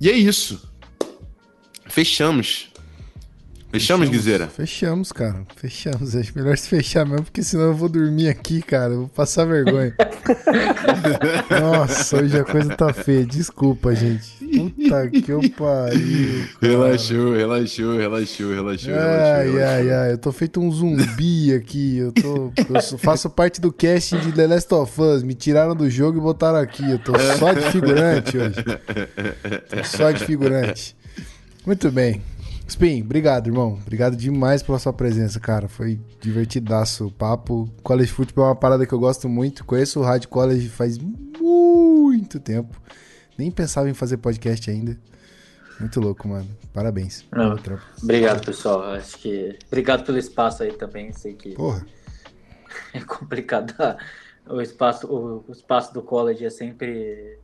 E 0.00 0.08
é 0.08 0.14
isso. 0.14 0.72
Fechamos. 1.86 2.69
Fechamos, 3.70 4.08
Guizeira? 4.08 4.48
Fechamos, 4.48 5.12
cara. 5.12 5.46
Fechamos. 5.54 6.16
Acho 6.16 6.32
melhor 6.36 6.58
se 6.58 6.68
fechar 6.68 7.06
mesmo, 7.06 7.22
porque 7.24 7.40
senão 7.42 7.66
eu 7.66 7.74
vou 7.74 7.88
dormir 7.88 8.28
aqui, 8.28 8.60
cara. 8.60 8.92
Eu 8.92 8.98
vou 9.00 9.08
passar 9.08 9.44
vergonha. 9.44 9.94
Nossa, 11.60 12.20
hoje 12.20 12.36
a 12.36 12.44
coisa 12.44 12.74
tá 12.74 12.92
feia. 12.92 13.24
Desculpa, 13.24 13.94
gente. 13.94 14.28
Puta 14.40 15.08
que 15.08 15.30
eu 15.30 15.40
pariu. 15.56 16.48
Cara. 16.60 16.72
Relaxou, 16.72 17.36
relaxou, 17.36 17.96
relaxou, 17.96 18.52
relaxou. 18.52 18.92
Ai, 18.92 19.50
relaxou, 19.50 19.62
ai, 19.62 19.90
ai. 19.92 20.12
Eu 20.12 20.18
tô 20.18 20.32
feito 20.32 20.60
um 20.60 20.72
zumbi 20.72 21.54
aqui. 21.54 21.98
Eu, 21.98 22.10
tô, 22.10 22.52
eu 22.56 22.98
faço 22.98 23.30
parte 23.30 23.60
do 23.60 23.72
casting 23.72 24.18
de 24.18 24.32
The 24.32 24.48
Last 24.48 24.74
of 24.74 25.00
Us. 25.00 25.22
Me 25.22 25.34
tiraram 25.34 25.76
do 25.76 25.88
jogo 25.88 26.18
e 26.18 26.20
botaram 26.20 26.58
aqui. 26.58 26.90
Eu 26.90 26.98
tô 26.98 27.12
só 27.38 27.52
de 27.52 27.62
figurante 27.70 28.36
hoje. 28.36 28.64
Tô 28.64 29.84
só 29.84 30.10
de 30.10 30.24
figurante. 30.24 30.96
Muito 31.64 31.88
bem. 31.92 32.20
Spin, 32.70 33.02
obrigado, 33.02 33.48
irmão. 33.48 33.72
Obrigado 33.82 34.16
demais 34.16 34.62
pela 34.62 34.78
sua 34.78 34.92
presença, 34.92 35.40
cara. 35.40 35.66
Foi 35.66 36.00
divertidaço 36.20 37.08
o 37.08 37.10
papo. 37.10 37.68
College 37.82 38.12
Football 38.12 38.44
é 38.44 38.48
uma 38.50 38.54
parada 38.54 38.86
que 38.86 38.92
eu 38.92 38.98
gosto 39.00 39.28
muito. 39.28 39.64
Conheço 39.64 39.98
o 39.98 40.04
Rádio 40.04 40.28
College 40.28 40.68
faz 40.68 40.96
muito 40.96 42.38
tempo. 42.38 42.80
Nem 43.36 43.50
pensava 43.50 43.90
em 43.90 43.92
fazer 43.92 44.18
podcast 44.18 44.70
ainda. 44.70 44.96
Muito 45.80 46.00
louco, 46.00 46.28
mano. 46.28 46.48
Parabéns. 46.72 47.24
Não, 47.32 47.58
obrigado, 48.00 48.46
pessoal. 48.46 48.84
Acho 48.92 49.18
que. 49.18 49.58
Obrigado 49.66 50.04
pelo 50.04 50.18
espaço 50.18 50.62
aí 50.62 50.72
também. 50.72 51.12
Sei 51.12 51.34
que. 51.34 51.54
Porra. 51.54 51.84
É 52.94 53.00
complicado. 53.00 53.74
O 54.48 54.60
espaço, 54.60 55.08
o, 55.08 55.44
espaço 55.50 55.92
do 55.92 56.02
college 56.02 56.44
é 56.44 56.50
sempre 56.50 57.38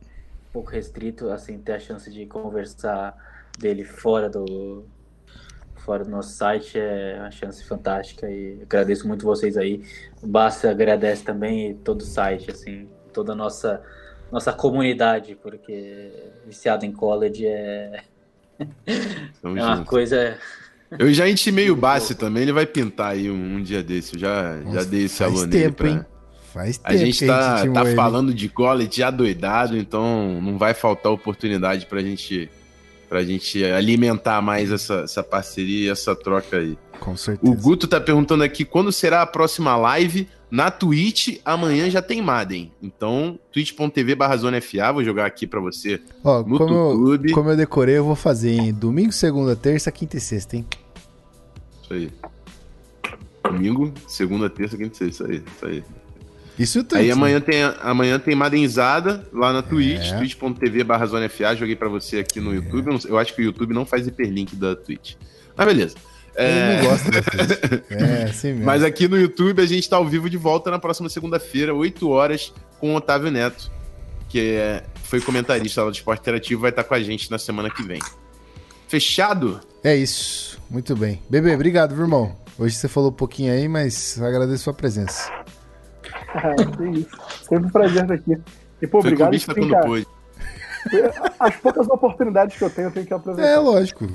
um 0.49 0.51
pouco 0.53 0.71
restrito, 0.71 1.29
assim, 1.29 1.57
ter 1.57 1.73
a 1.73 1.79
chance 1.79 2.09
de 2.09 2.25
conversar 2.25 3.15
dele 3.57 3.83
fora 3.83 4.29
do, 4.29 4.85
fora 5.87 6.03
do 6.03 6.11
nosso 6.11 6.33
site 6.33 6.77
é 6.77 7.15
uma 7.17 7.31
chance 7.31 7.63
fantástica 7.63 8.29
e 8.29 8.59
agradeço 8.61 9.07
muito 9.07 9.25
vocês 9.25 9.55
aí. 9.55 9.81
O 10.21 10.27
Basta 10.27 10.69
agradece 10.69 11.23
também 11.23 11.75
todo 11.75 12.01
o 12.01 12.05
site, 12.05 12.51
assim, 12.51 12.89
toda 13.13 13.31
a 13.31 13.35
nossa, 13.35 13.81
nossa 14.29 14.51
comunidade, 14.51 15.37
porque 15.41 16.11
viciado 16.45 16.85
em 16.85 16.91
college 16.91 17.45
é, 17.45 18.03
é 18.85 19.45
uma 19.45 19.85
coisa. 19.85 20.37
Eu 20.99 21.13
já 21.13 21.29
intimei 21.29 21.71
o 21.71 21.75
Bassi 21.75 22.15
também, 22.15 22.43
ele 22.43 22.51
vai 22.51 22.65
pintar 22.65 23.11
aí 23.11 23.31
um, 23.31 23.55
um 23.55 23.63
dia 23.63 23.81
desse. 23.81 24.15
Eu 24.15 24.19
já, 24.19 24.59
já 24.73 24.83
dei 24.83 25.05
esse 25.05 25.23
aluno 25.23 25.49
tempo, 25.49 25.77
pra... 25.77 25.89
hein? 25.89 26.05
Faz 26.53 26.77
tempo 26.77 26.89
a 26.89 26.97
gente 26.97 27.25
tá, 27.25 27.55
a 27.55 27.65
gente 27.65 27.73
tá 27.73 27.85
falando 27.95 28.33
de 28.33 28.49
college 28.49 29.01
adoidado, 29.01 29.77
então 29.77 30.41
não 30.41 30.57
vai 30.57 30.73
faltar 30.73 31.13
oportunidade 31.13 31.85
pra 31.85 32.01
gente, 32.01 32.49
pra 33.07 33.23
gente 33.23 33.63
alimentar 33.63 34.41
mais 34.41 34.71
essa, 34.71 35.01
essa 35.01 35.23
parceria 35.23 35.87
e 35.87 35.89
essa 35.89 36.15
troca 36.15 36.57
aí. 36.57 36.77
Com 36.99 37.15
certeza. 37.15 37.51
O 37.51 37.55
Guto 37.55 37.87
tá 37.87 38.01
perguntando 38.01 38.43
aqui 38.43 38.65
quando 38.65 38.91
será 38.91 39.21
a 39.21 39.25
próxima 39.25 39.75
live. 39.75 40.27
Na 40.49 40.71
Twitch, 40.71 41.39
amanhã 41.43 41.89
já 41.89 42.01
tem 42.01 42.21
Madden. 42.21 42.71
Então, 42.81 43.37
twitch.tv 43.51 44.15
barra 44.15 44.37
vou 44.93 45.03
jogar 45.03 45.25
aqui 45.25 45.45
para 45.45 45.59
você 45.59 45.99
Ó, 46.23 46.41
no 46.41 46.57
como 46.57 46.73
YouTube. 46.73 47.29
Eu, 47.29 47.35
como 47.35 47.49
eu 47.49 47.57
decorei, 47.57 47.97
eu 47.97 48.05
vou 48.05 48.15
fazer 48.15 48.51
em 48.51 48.73
domingo, 48.73 49.11
segunda, 49.11 49.57
terça, 49.57 49.91
quinta 49.91 50.15
e 50.15 50.21
sexta, 50.21 50.55
hein? 50.55 50.65
Isso 51.83 51.93
aí. 51.93 52.11
Domingo, 53.43 53.93
segunda, 54.07 54.49
terça, 54.49 54.77
quinta 54.77 54.93
e 54.93 54.97
sexta. 54.97 55.25
Isso 55.25 55.25
aí, 55.25 55.43
isso 55.55 55.65
aí. 55.65 55.83
Isso 56.57 56.83
tudo. 56.83 56.97
Aí 56.97 57.11
amanhã 57.11 57.39
tem, 57.39 57.61
amanhã 57.81 58.17
tem 58.17 58.35
Madenzada 58.35 59.23
lá 59.31 59.53
na 59.53 59.61
Twitch, 59.61 60.11
é. 60.11 60.17
twitch.tv 60.17 60.83
barra. 60.83 61.05
Joguei 61.55 61.75
para 61.75 61.87
você 61.87 62.19
aqui 62.19 62.39
no 62.39 62.51
é. 62.51 62.55
YouTube. 62.55 62.99
Eu 63.07 63.17
acho 63.17 63.35
que 63.35 63.41
o 63.41 63.45
YouTube 63.45 63.73
não 63.73 63.85
faz 63.85 64.07
hiperlink 64.07 64.55
da 64.55 64.75
Twitch. 64.75 65.15
Mas 65.55 65.67
beleza. 65.67 65.95
É... 66.35 66.81
não 66.81 66.89
gosta 66.89 67.09
É, 67.89 68.23
assim 68.29 68.49
mesmo. 68.49 68.65
Mas 68.65 68.83
aqui 68.83 69.07
no 69.07 69.17
YouTube 69.17 69.61
a 69.61 69.65
gente 69.65 69.83
está 69.83 69.97
ao 69.97 70.05
vivo 70.05 70.29
de 70.29 70.37
volta 70.37 70.69
na 70.69 70.77
próxima 70.77 71.09
segunda-feira, 71.09 71.73
8 71.73 72.07
horas, 72.09 72.53
com 72.79 72.93
o 72.93 72.95
Otávio 72.95 73.31
Neto, 73.31 73.71
que 74.29 74.39
é, 74.39 74.83
foi 75.03 75.19
comentarista 75.19 75.81
lá 75.81 75.89
do 75.89 75.95
Esporte 75.95 76.21
Interativo, 76.21 76.61
vai 76.61 76.69
estar 76.69 76.83
com 76.83 76.93
a 76.93 77.01
gente 77.01 77.31
na 77.31 77.39
semana 77.39 77.71
que 77.71 77.81
vem. 77.81 77.99
Fechado? 78.87 79.59
É 79.83 79.95
isso. 79.95 80.61
Muito 80.69 80.95
bem. 80.95 81.19
Bebê, 81.27 81.55
obrigado, 81.55 81.99
irmão. 81.99 82.35
Hoje 82.57 82.75
você 82.75 82.87
falou 82.87 83.09
um 83.09 83.13
pouquinho 83.13 83.51
aí, 83.51 83.67
mas 83.67 84.21
agradeço 84.21 84.61
a 84.61 84.63
sua 84.65 84.73
presença. 84.73 85.31
é, 86.35 86.89
isso. 86.89 87.09
Sempre 87.43 87.67
um 87.67 87.71
prazer 87.71 88.03
estar 88.03 88.13
aqui. 88.13 88.37
E, 88.81 88.87
pô, 88.87 89.01
foi 89.01 89.11
obrigado. 89.11 89.45
Quando 89.45 89.85
pôde. 89.85 90.07
As 91.39 91.55
poucas 91.57 91.87
oportunidades 91.87 92.57
que 92.57 92.63
eu 92.63 92.69
tenho, 92.69 92.87
eu 92.87 92.91
tenho 92.91 93.05
que 93.05 93.13
aproveitar. 93.13 93.49
É, 93.49 93.57
lógico. 93.57 94.07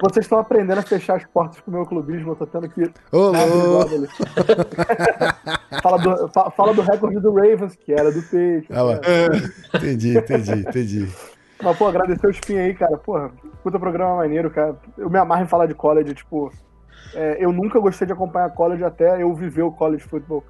Vocês 0.00 0.24
estão, 0.24 0.38
aprendendo 0.38 0.78
a 0.78 0.82
fechar 0.82 1.16
as 1.16 1.24
portas 1.26 1.60
pro 1.60 1.72
meu 1.72 1.86
clubismo, 1.86 2.32
eu 2.32 2.36
tô 2.36 2.46
tendo 2.46 2.68
que. 2.68 2.90
Ô, 3.12 3.32
fala, 5.82 5.98
do, 5.98 6.28
fala 6.28 6.74
do 6.74 6.82
recorde 6.82 7.20
do 7.20 7.32
Ravens, 7.32 7.76
que 7.76 7.92
era 7.92 8.10
do 8.10 8.22
Peixe. 8.22 8.66
Ah, 8.70 8.82
lá. 8.82 9.00
É. 9.04 9.76
Entendi, 9.76 10.18
entendi, 10.18 10.52
entendi. 10.52 11.08
Mas, 11.62 11.78
pô, 11.78 11.86
agradecer 11.86 12.26
o 12.26 12.30
Spin 12.30 12.58
aí, 12.58 12.74
cara. 12.74 12.96
Porra, 12.98 13.30
puta 13.62 13.78
programa 13.78 14.16
maneiro, 14.16 14.50
cara. 14.50 14.76
Eu 14.98 15.08
me 15.08 15.18
amarro 15.18 15.44
em 15.44 15.48
falar 15.48 15.66
de 15.66 15.74
college, 15.74 16.14
tipo. 16.14 16.52
É, 17.14 17.36
eu 17.38 17.52
nunca 17.52 17.78
gostei 17.78 18.06
de 18.06 18.12
acompanhar 18.12 18.50
college 18.50 18.82
até 18.82 19.22
eu 19.22 19.32
viver 19.34 19.62
o 19.62 19.70
college 19.70 20.02
football. 20.02 20.42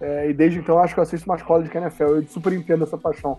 É, 0.00 0.28
e 0.28 0.32
desde 0.32 0.58
então 0.58 0.78
acho 0.78 0.94
que 0.94 1.00
eu 1.00 1.02
assisto 1.02 1.28
mais 1.28 1.42
college 1.42 1.70
que 1.70 1.78
NFL. 1.78 2.04
Eu 2.04 2.22
super 2.26 2.52
entendo 2.52 2.84
essa 2.84 2.98
paixão 2.98 3.38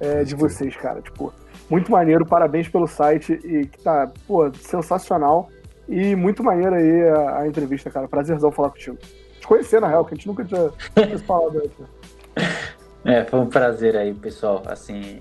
é, 0.00 0.24
de 0.24 0.34
vocês, 0.34 0.76
cara. 0.76 1.00
Tipo, 1.00 1.32
muito 1.68 1.90
maneiro, 1.90 2.26
parabéns 2.26 2.68
pelo 2.68 2.86
site 2.86 3.32
e 3.44 3.66
que 3.66 3.82
tá, 3.82 4.10
pô, 4.26 4.52
sensacional. 4.54 5.48
E 5.88 6.14
muito 6.14 6.42
maneiro 6.42 6.74
aí 6.74 7.08
a, 7.08 7.38
a 7.40 7.48
entrevista, 7.48 7.90
cara. 7.90 8.08
Prazerzão 8.08 8.50
falar 8.50 8.70
contigo. 8.70 8.96
Te 9.40 9.46
conhecer, 9.46 9.80
na 9.80 9.88
real, 9.88 10.04
que 10.04 10.14
a 10.14 10.16
gente 10.16 10.26
nunca 10.26 10.44
tinha, 10.44 10.70
tinha 10.94 11.18
falado 11.20 11.58
antes. 11.58 11.76
É, 13.04 13.24
foi 13.24 13.40
um 13.40 13.48
prazer 13.48 13.96
aí, 13.96 14.14
pessoal. 14.14 14.62
Assim, 14.66 15.20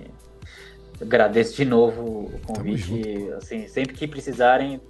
agradeço 1.01 1.55
de 1.55 1.65
novo 1.65 2.31
o 2.33 2.39
convite. 2.45 3.29
Assim, 3.33 3.67
sempre 3.67 3.93
que 3.93 4.07
precisarem, 4.07 4.81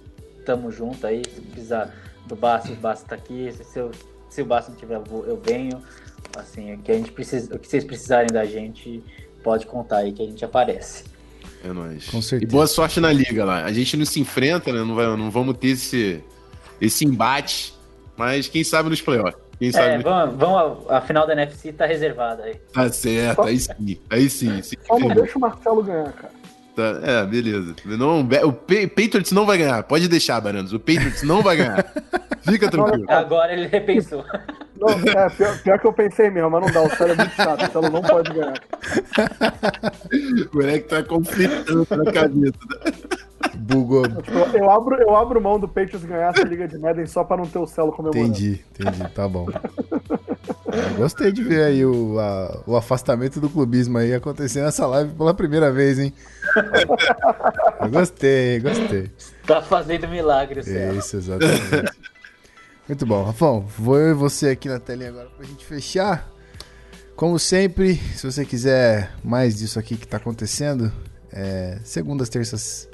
tamo 0.44 0.70
junto 0.70 1.06
aí. 1.06 1.22
Se 1.28 1.40
precisar 1.40 1.92
do 2.26 2.36
Basta, 2.36 2.72
o 2.72 2.76
Basta 2.76 3.08
tá 3.08 3.14
aqui. 3.16 3.50
Se, 3.52 3.78
eu, 3.78 3.90
se 4.34 4.42
o 4.42 4.44
Basta 4.44 4.72
não 4.72 4.78
tiver, 4.78 4.96
eu 4.96 5.40
venho. 5.44 5.80
Assim, 6.36 6.74
o 6.74 6.78
que 6.78 6.90
a 6.90 6.94
gente 6.96 7.12
precisa, 7.12 7.54
o 7.54 7.58
que 7.58 7.68
vocês 7.68 7.84
precisarem 7.84 8.26
da 8.26 8.44
gente, 8.44 9.00
pode 9.44 9.66
contar 9.66 9.98
aí 9.98 10.12
que 10.12 10.20
a 10.20 10.26
gente 10.26 10.44
aparece. 10.44 11.04
É 11.62 11.68
nóis. 11.68 12.08
Com 12.08 12.20
certeza. 12.20 12.50
E 12.50 12.52
boa 12.52 12.66
sorte 12.66 12.98
na 12.98 13.12
liga 13.12 13.44
lá. 13.44 13.64
A 13.64 13.72
gente 13.72 13.96
não 13.96 14.04
se 14.04 14.18
enfrenta, 14.18 14.72
né? 14.72 14.80
Não, 14.80 14.96
vai, 14.96 15.16
não 15.16 15.30
vamos 15.30 15.56
ter 15.56 15.68
esse, 15.68 16.22
esse 16.80 17.04
embate, 17.04 17.74
mas 18.16 18.48
quem 18.48 18.64
sabe 18.64 18.90
nos 18.90 19.00
playoffs. 19.00 19.40
Quem 19.56 19.70
sabe 19.70 19.88
é, 19.90 19.98
vamos, 19.98 20.36
vamos, 20.36 20.90
a, 20.90 21.00
final 21.00 21.24
da 21.28 21.32
NFC 21.34 21.72
tá 21.72 21.86
reservada 21.86 22.42
aí. 22.42 22.56
Tá 22.72 22.90
certo, 22.90 23.42
aí 23.42 23.60
sim. 23.60 24.00
Aí 24.10 24.28
sim. 24.28 24.60
sim 24.62 24.76
Só 24.84 24.98
não 24.98 25.08
deixa 25.08 25.38
o 25.38 25.40
Marcelo 25.40 25.82
ganhar, 25.84 26.12
cara. 26.12 26.32
Tá, 26.74 26.98
é, 27.02 27.26
beleza. 27.26 27.74
Não, 27.84 28.20
o 28.20 28.52
Patriots 28.52 29.30
não 29.30 29.46
vai 29.46 29.58
ganhar. 29.58 29.82
Pode 29.84 30.08
deixar, 30.08 30.40
Baranos. 30.40 30.72
O 30.72 30.80
Patriots 30.80 31.22
não 31.22 31.40
vai 31.40 31.56
ganhar. 31.56 31.84
Fica 32.42 32.70
tranquilo. 32.70 33.04
Agora 33.08 33.52
ele 33.52 33.66
repensou. 33.66 34.24
Não, 34.76 34.88
é, 34.88 35.30
pior, 35.30 35.62
pior, 35.62 35.78
que 35.78 35.86
eu 35.86 35.92
pensei 35.92 36.30
mesmo, 36.30 36.50
mas 36.50 36.62
não 36.62 36.72
dá. 36.72 36.82
O 36.82 36.96
Celo 36.96 37.12
é 37.12 37.16
muito 37.16 37.34
chato. 37.34 37.62
O 37.62 37.72
Celo 37.72 37.90
não 37.90 38.02
pode 38.02 38.32
ganhar. 38.32 38.60
O 40.52 40.56
moleque 40.56 40.88
tá 40.88 41.02
conflitando 41.02 41.86
na 41.90 42.12
cabeça. 42.12 42.58
Bugou. 43.56 44.04
Eu, 44.04 44.60
eu, 44.60 44.70
abro, 44.70 44.96
eu 44.96 45.16
abro 45.16 45.40
mão 45.40 45.58
do 45.58 45.66
Patriots 45.66 46.04
ganhar 46.04 46.30
essa 46.30 46.44
liga 46.44 46.68
de 46.68 46.78
Madden 46.78 47.06
só 47.06 47.24
pra 47.24 47.36
não 47.36 47.46
ter 47.46 47.58
o 47.58 47.66
Celo 47.66 47.92
comemorando. 47.92 48.26
Entendi, 48.26 48.64
entendi. 48.72 49.08
Tá 49.14 49.28
bom. 49.28 49.46
É, 50.74 50.94
gostei 50.96 51.30
de 51.30 51.42
ver 51.42 51.62
aí 51.64 51.86
o, 51.86 52.18
a, 52.18 52.62
o 52.66 52.76
afastamento 52.76 53.40
do 53.40 53.48
clubismo 53.48 53.98
aí 53.98 54.12
acontecendo 54.12 54.64
nessa 54.64 54.84
live 54.86 55.12
pela 55.14 55.32
primeira 55.32 55.70
vez, 55.70 56.00
hein? 56.00 56.12
Eu 57.80 57.88
gostei, 57.90 58.58
gostei. 58.58 59.10
Tá 59.46 59.62
fazendo 59.62 60.08
milagre, 60.08 60.64
Celo. 60.64 60.98
Isso, 60.98 61.16
exatamente. 61.16 61.92
Muito 62.88 63.06
bom. 63.06 63.22
Rafão, 63.22 63.64
vou 63.78 63.98
eu 63.98 64.10
e 64.10 64.14
você 64.14 64.48
aqui 64.48 64.68
na 64.68 64.80
telinha 64.80 65.10
agora 65.10 65.28
pra 65.36 65.46
gente 65.46 65.64
fechar. 65.64 66.28
Como 67.14 67.38
sempre, 67.38 67.94
se 68.16 68.26
você 68.26 68.44
quiser 68.44 69.12
mais 69.22 69.56
disso 69.56 69.78
aqui 69.78 69.96
que 69.96 70.08
tá 70.08 70.16
acontecendo, 70.16 70.90
é, 71.32 71.78
segundas, 71.84 72.28
terças, 72.28 72.88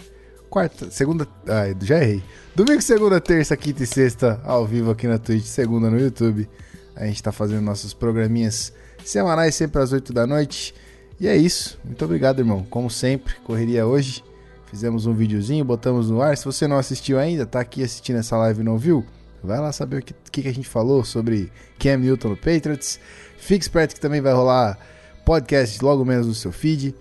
quarta, 0.50 0.90
segunda, 0.90 1.26
ai, 1.48 1.74
já 1.80 1.96
errei. 1.96 2.22
Domingo, 2.54 2.82
segunda, 2.82 3.18
terça, 3.18 3.56
quinta 3.56 3.82
e 3.82 3.86
sexta, 3.86 4.38
ao 4.44 4.66
vivo 4.66 4.90
aqui 4.90 5.08
na 5.08 5.16
Twitch, 5.16 5.46
segunda 5.46 5.88
no 5.88 5.98
YouTube. 5.98 6.46
A 6.94 7.06
gente 7.06 7.22
tá 7.22 7.32
fazendo 7.32 7.62
nossos 7.62 7.94
programinhas 7.94 8.72
semanais 9.04 9.54
sempre 9.54 9.80
às 9.80 9.92
8 9.92 10.12
da 10.12 10.26
noite. 10.26 10.74
E 11.18 11.26
é 11.26 11.36
isso. 11.36 11.78
Muito 11.84 12.04
obrigado, 12.04 12.40
irmão. 12.40 12.66
Como 12.68 12.90
sempre, 12.90 13.34
correria 13.44 13.86
hoje. 13.86 14.24
Fizemos 14.66 15.06
um 15.06 15.14
videozinho, 15.14 15.64
botamos 15.64 16.10
no 16.10 16.22
ar. 16.22 16.36
Se 16.36 16.44
você 16.44 16.66
não 16.66 16.78
assistiu 16.78 17.18
ainda, 17.18 17.44
tá 17.44 17.60
aqui 17.60 17.82
assistindo 17.82 18.18
essa 18.18 18.36
live 18.36 18.60
e 18.60 18.64
não 18.64 18.78
viu, 18.78 19.04
Vai 19.42 19.58
lá 19.58 19.72
saber 19.72 19.98
o 19.98 20.02
que, 20.02 20.14
que, 20.42 20.48
a 20.48 20.52
gente 20.52 20.68
falou 20.68 21.02
sobre 21.02 21.50
Cam 21.78 21.96
Newton 21.98 22.30
no 22.30 22.36
Patriots. 22.36 23.00
Fique 23.38 23.64
esperto 23.64 23.94
que 23.94 24.00
também 24.00 24.20
vai 24.20 24.34
rolar 24.34 24.78
podcast 25.24 25.82
logo 25.82 26.04
menos 26.04 26.26
no 26.26 26.34
seu 26.34 26.52
feed. 26.52 26.94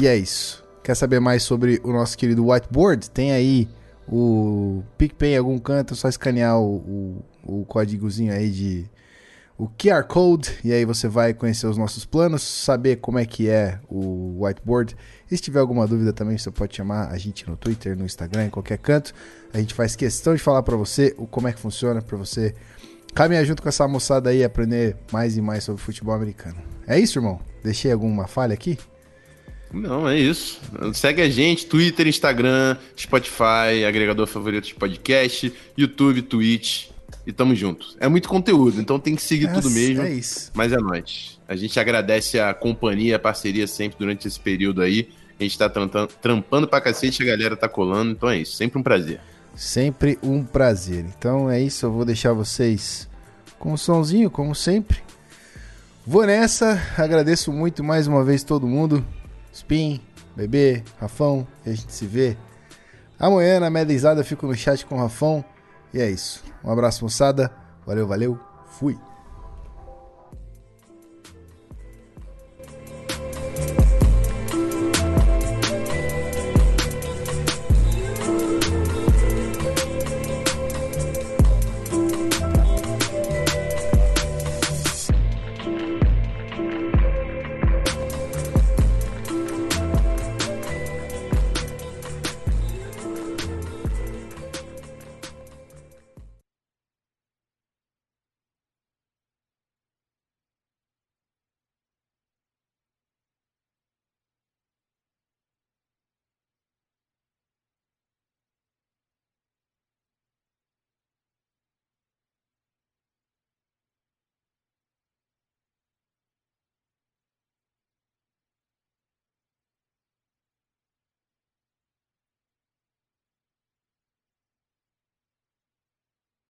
E 0.00 0.06
é 0.06 0.16
isso. 0.16 0.64
Quer 0.84 0.94
saber 0.94 1.20
mais 1.20 1.42
sobre 1.42 1.80
o 1.82 1.92
nosso 1.92 2.16
querido 2.16 2.48
whiteboard? 2.48 3.10
Tem 3.10 3.32
aí 3.32 3.68
o 4.08 4.82
PicPay 4.96 5.34
em 5.34 5.38
algum 5.38 5.58
canto, 5.58 5.94
é 5.94 5.96
só 5.96 6.08
escanear 6.08 6.58
o, 6.58 7.22
o, 7.44 7.60
o 7.60 7.64
códigozinho 7.64 8.32
aí 8.32 8.50
de 8.50 8.86
o 9.60 9.68
QR 9.68 10.04
Code 10.04 10.58
e 10.64 10.72
aí 10.72 10.86
você 10.86 11.06
vai 11.06 11.34
conhecer 11.34 11.66
os 11.66 11.76
nossos 11.76 12.06
planos, 12.06 12.40
saber 12.40 12.96
como 12.96 13.18
é 13.18 13.26
que 13.26 13.46
é 13.46 13.78
o 13.90 14.42
whiteboard. 14.42 14.96
E 15.30 15.36
se 15.36 15.42
tiver 15.42 15.60
alguma 15.60 15.86
dúvida 15.86 16.14
também, 16.14 16.38
você 16.38 16.50
pode 16.50 16.74
chamar 16.74 17.08
a 17.08 17.18
gente 17.18 17.46
no 17.46 17.58
Twitter, 17.58 17.94
no 17.94 18.06
Instagram, 18.06 18.46
em 18.46 18.50
qualquer 18.50 18.78
canto. 18.78 19.12
A 19.52 19.58
gente 19.58 19.74
faz 19.74 19.94
questão 19.94 20.34
de 20.34 20.40
falar 20.40 20.62
para 20.62 20.76
você 20.76 21.14
o 21.18 21.26
como 21.26 21.46
é 21.46 21.52
que 21.52 21.60
funciona 21.60 22.00
para 22.00 22.16
você 22.16 22.54
caminhar 23.14 23.44
junto 23.44 23.62
com 23.62 23.68
essa 23.68 23.86
moçada 23.86 24.30
aí 24.30 24.38
e 24.38 24.44
aprender 24.44 24.96
mais 25.12 25.36
e 25.36 25.42
mais 25.42 25.62
sobre 25.62 25.82
futebol 25.82 26.14
americano. 26.14 26.56
É 26.86 26.98
isso, 26.98 27.18
irmão? 27.18 27.38
Deixei 27.62 27.92
alguma 27.92 28.26
falha 28.26 28.54
aqui? 28.54 28.78
Não, 29.70 30.08
é 30.08 30.18
isso. 30.18 30.58
Segue 30.94 31.20
a 31.20 31.28
gente, 31.28 31.66
Twitter, 31.66 32.08
Instagram, 32.08 32.78
Spotify, 32.98 33.84
agregador 33.86 34.26
favorito 34.26 34.68
de 34.68 34.74
podcast, 34.74 35.52
YouTube, 35.76 36.22
Twitch 36.22 36.89
e 37.30 37.32
tamo 37.32 37.54
juntos. 37.54 37.96
É 38.00 38.08
muito 38.08 38.28
conteúdo, 38.28 38.80
então 38.80 38.98
tem 38.98 39.14
que 39.14 39.22
seguir 39.22 39.48
é, 39.48 39.52
tudo 39.52 39.70
mesmo. 39.70 40.02
É 40.02 40.12
isso. 40.12 40.50
Mas 40.54 40.72
é 40.72 40.76
nóis. 40.76 41.40
A 41.48 41.56
gente 41.56 41.78
agradece 41.80 42.38
a 42.38 42.52
companhia, 42.52 43.16
a 43.16 43.18
parceria 43.18 43.66
sempre 43.66 43.98
durante 43.98 44.28
esse 44.28 44.38
período 44.38 44.82
aí. 44.82 45.08
A 45.38 45.42
gente 45.42 45.56
tá 45.56 45.68
trampando, 45.68 46.08
trampando 46.20 46.68
pra 46.68 46.80
cacete, 46.80 47.22
a 47.22 47.26
galera 47.26 47.56
tá 47.56 47.68
colando, 47.68 48.12
então 48.12 48.28
é 48.28 48.38
isso. 48.38 48.56
Sempre 48.56 48.78
um 48.78 48.82
prazer. 48.82 49.20
Sempre 49.54 50.18
um 50.22 50.44
prazer. 50.44 51.06
Então 51.16 51.50
é 51.50 51.60
isso, 51.60 51.86
eu 51.86 51.92
vou 51.92 52.04
deixar 52.04 52.32
vocês 52.32 53.08
com 53.58 53.72
o 53.72 53.78
somzinho, 53.78 54.30
como 54.30 54.54
sempre. 54.54 54.98
Vou 56.06 56.26
nessa, 56.26 56.80
agradeço 56.98 57.52
muito 57.52 57.84
mais 57.84 58.06
uma 58.06 58.24
vez 58.24 58.42
todo 58.42 58.66
mundo. 58.66 59.04
Spin, 59.52 60.00
Bebê, 60.36 60.82
Rafão, 60.98 61.46
e 61.64 61.70
a 61.70 61.74
gente 61.74 61.92
se 61.92 62.06
vê 62.06 62.36
amanhã 63.18 63.60
na 63.60 63.70
medizada. 63.70 64.20
Eu 64.20 64.24
fico 64.24 64.46
no 64.46 64.54
chat 64.54 64.84
com 64.84 64.96
o 64.96 64.98
Rafão. 64.98 65.44
E 65.92 66.00
é 66.00 66.10
isso. 66.10 66.42
Um 66.64 66.70
abraço, 66.70 67.04
moçada. 67.04 67.50
Valeu, 67.86 68.06
valeu. 68.06 68.38
Fui. 68.66 68.98